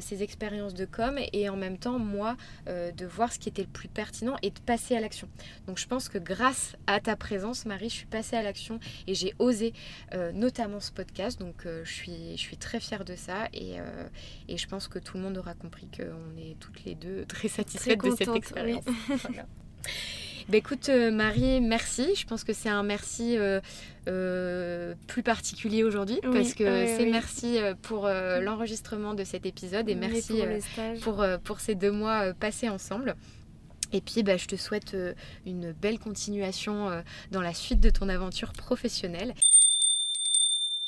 ses 0.00 0.22
expériences 0.22 0.74
de 0.74 0.84
com, 0.84 1.18
et 1.32 1.48
en 1.48 1.56
même 1.56 1.78
temps, 1.78 1.98
moi 1.98 2.36
euh, 2.68 2.89
de 2.92 3.06
voir 3.06 3.32
ce 3.32 3.38
qui 3.38 3.48
était 3.48 3.62
le 3.62 3.68
plus 3.68 3.88
pertinent 3.88 4.36
et 4.42 4.50
de 4.50 4.60
passer 4.60 4.96
à 4.96 5.00
l'action. 5.00 5.28
Donc 5.66 5.78
je 5.78 5.86
pense 5.86 6.08
que 6.08 6.18
grâce 6.18 6.76
à 6.86 7.00
ta 7.00 7.16
présence, 7.16 7.66
Marie, 7.66 7.88
je 7.88 7.94
suis 7.94 8.06
passée 8.06 8.36
à 8.36 8.42
l'action 8.42 8.80
et 9.06 9.14
j'ai 9.14 9.34
osé 9.38 9.72
euh, 10.14 10.32
notamment 10.32 10.80
ce 10.80 10.92
podcast. 10.92 11.38
Donc 11.40 11.66
euh, 11.66 11.84
je, 11.84 11.92
suis, 11.92 12.36
je 12.36 12.40
suis 12.40 12.56
très 12.56 12.80
fière 12.80 13.04
de 13.04 13.16
ça 13.16 13.48
et, 13.52 13.76
et, 14.48 14.56
je 14.56 14.66
pense 14.66 14.88
que 14.88 14.98
tout 14.98 15.16
le 15.16 15.22
monde 15.22 15.38
aura 15.38 15.54
compris 15.54 15.88
qu'on 15.96 16.36
est 16.36 16.58
toutes 16.58 16.84
les 16.84 16.94
deux 16.94 17.24
très 17.26 17.48
satisfaites 17.48 18.02
de 18.02 18.14
cette 18.16 18.34
expérience. 18.34 18.84
Bah, 20.50 20.56
écoute 20.56 20.88
Marie, 20.88 21.60
merci. 21.60 22.14
Je 22.16 22.26
pense 22.26 22.44
que 22.44 22.52
c'est 22.52 22.68
un 22.68 22.82
merci 22.82 23.38
euh, 24.08 24.94
plus 25.06 25.22
particulier 25.22 25.84
aujourd'hui 25.84 26.20
parce 26.22 26.54
que 26.54 26.86
c'est 26.86 27.04
merci 27.04 27.58
euh, 27.58 27.74
pour 27.82 28.06
euh, 28.06 28.40
l'enregistrement 28.40 29.12
de 29.12 29.24
cet 29.24 29.44
épisode 29.44 29.90
et 29.90 29.94
merci 29.94 30.42
pour, 31.02 31.24
pour, 31.44 31.60
ces 31.60 31.74
deux 31.74 31.92
mois 31.92 32.32
passés 32.32 32.68
ensemble. 32.68 33.14
Et 33.92 34.00
puis, 34.00 34.22
bah, 34.22 34.36
je 34.36 34.46
te 34.46 34.56
souhaite 34.56 34.96
une 35.44 35.72
belle 35.72 35.98
continuation 35.98 37.02
dans 37.30 37.42
la 37.42 37.52
suite 37.52 37.80
de 37.80 37.90
ton 37.90 38.08
aventure 38.08 38.52
professionnelle. 38.52 39.34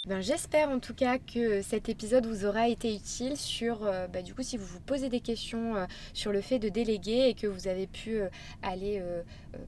Ben, 0.09 0.21
J'espère 0.21 0.69
en 0.69 0.81
tout 0.81 0.95
cas 0.95 1.19
que 1.19 1.63
cet 1.63 1.89
épisode 1.89 2.27
vous 2.27 2.45
aura 2.45 2.67
été 2.67 2.93
utile 2.93 3.37
sur, 3.37 3.85
euh, 3.85 4.09
bah, 4.09 4.23
du 4.23 4.35
coup, 4.35 4.43
si 4.43 4.57
vous 4.57 4.67
vous 4.67 4.81
posez 4.81 5.09
des 5.09 5.21
questions 5.21 5.77
euh, 5.77 5.87
sur 6.13 6.33
le 6.33 6.41
fait 6.41 6.59
de 6.59 6.69
déléguer 6.69 7.29
et 7.29 7.35
que 7.35 7.47
vous 7.47 7.69
avez 7.69 7.87
pu 7.87 8.17
euh, 8.17 8.29
aller 8.65 9.01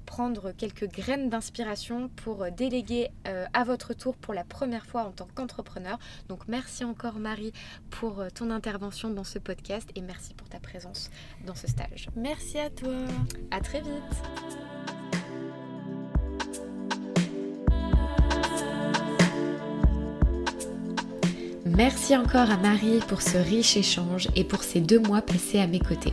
prendre 0.06 0.50
quelques 0.50 0.90
graines 0.90 1.28
d'inspiration 1.30 2.08
pour 2.08 2.50
déléguer 2.50 3.10
à 3.24 3.64
votre 3.64 3.94
tour 3.94 4.16
pour 4.16 4.34
la 4.34 4.42
première 4.42 4.86
fois 4.86 5.02
en 5.02 5.12
tant 5.12 5.28
qu'entrepreneur. 5.34 5.98
Donc 6.28 6.48
merci 6.48 6.84
encore 6.84 7.18
Marie 7.20 7.52
pour 7.90 8.24
ton 8.34 8.50
intervention 8.50 9.10
dans 9.10 9.24
ce 9.24 9.38
podcast 9.38 9.88
et 9.94 10.00
merci 10.00 10.34
pour 10.34 10.48
ta 10.48 10.58
présence 10.58 11.10
dans 11.46 11.54
ce 11.54 11.66
stage. 11.66 12.08
Merci 12.16 12.58
à 12.58 12.70
toi. 12.70 12.94
À 13.50 13.60
très 13.60 13.80
vite. 13.80 14.93
Merci 21.76 22.16
encore 22.16 22.52
à 22.52 22.56
Marie 22.56 23.00
pour 23.08 23.20
ce 23.20 23.36
riche 23.36 23.76
échange 23.76 24.28
et 24.36 24.44
pour 24.44 24.62
ces 24.62 24.80
deux 24.80 25.00
mois 25.00 25.22
passés 25.22 25.58
à 25.58 25.66
mes 25.66 25.80
côtés. 25.80 26.12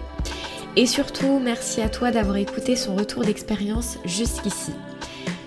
Et 0.75 0.87
surtout, 0.87 1.39
merci 1.39 1.81
à 1.81 1.89
toi 1.89 2.09
d'avoir 2.09 2.37
écouté 2.37 2.75
son 2.75 2.95
retour 2.95 3.23
d'expérience 3.23 3.99
jusqu'ici. 4.03 4.71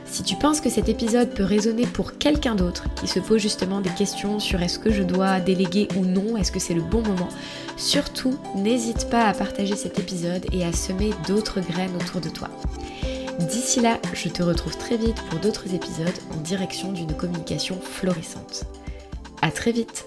Si 0.04 0.22
tu 0.22 0.36
penses 0.36 0.60
que 0.60 0.70
cet 0.70 0.88
épisode 0.88 1.30
peut 1.30 1.42
résonner 1.42 1.86
pour 1.86 2.16
quelqu'un 2.18 2.54
d'autre 2.54 2.84
qui 2.94 3.08
se 3.08 3.18
pose 3.18 3.40
justement 3.40 3.80
des 3.80 3.90
questions 3.90 4.38
sur 4.38 4.62
est-ce 4.62 4.78
que 4.78 4.92
je 4.92 5.02
dois 5.02 5.40
déléguer 5.40 5.88
ou 5.96 6.04
non, 6.04 6.36
est-ce 6.36 6.52
que 6.52 6.60
c'est 6.60 6.74
le 6.74 6.82
bon 6.82 7.02
moment, 7.02 7.30
surtout 7.76 8.38
n'hésite 8.54 9.10
pas 9.10 9.24
à 9.24 9.34
partager 9.34 9.74
cet 9.74 9.98
épisode 9.98 10.46
et 10.52 10.64
à 10.64 10.72
semer 10.72 11.10
d'autres 11.26 11.60
graines 11.60 11.96
autour 11.96 12.20
de 12.20 12.28
toi. 12.28 12.48
D'ici 13.40 13.80
là, 13.80 13.98
je 14.12 14.28
te 14.28 14.44
retrouve 14.44 14.76
très 14.76 14.96
vite 14.96 15.20
pour 15.28 15.40
d'autres 15.40 15.74
épisodes 15.74 16.06
en 16.32 16.40
direction 16.40 16.92
d'une 16.92 17.14
communication 17.14 17.80
florissante. 17.80 18.66
À 19.44 19.50
très 19.50 19.72
vite 19.72 20.06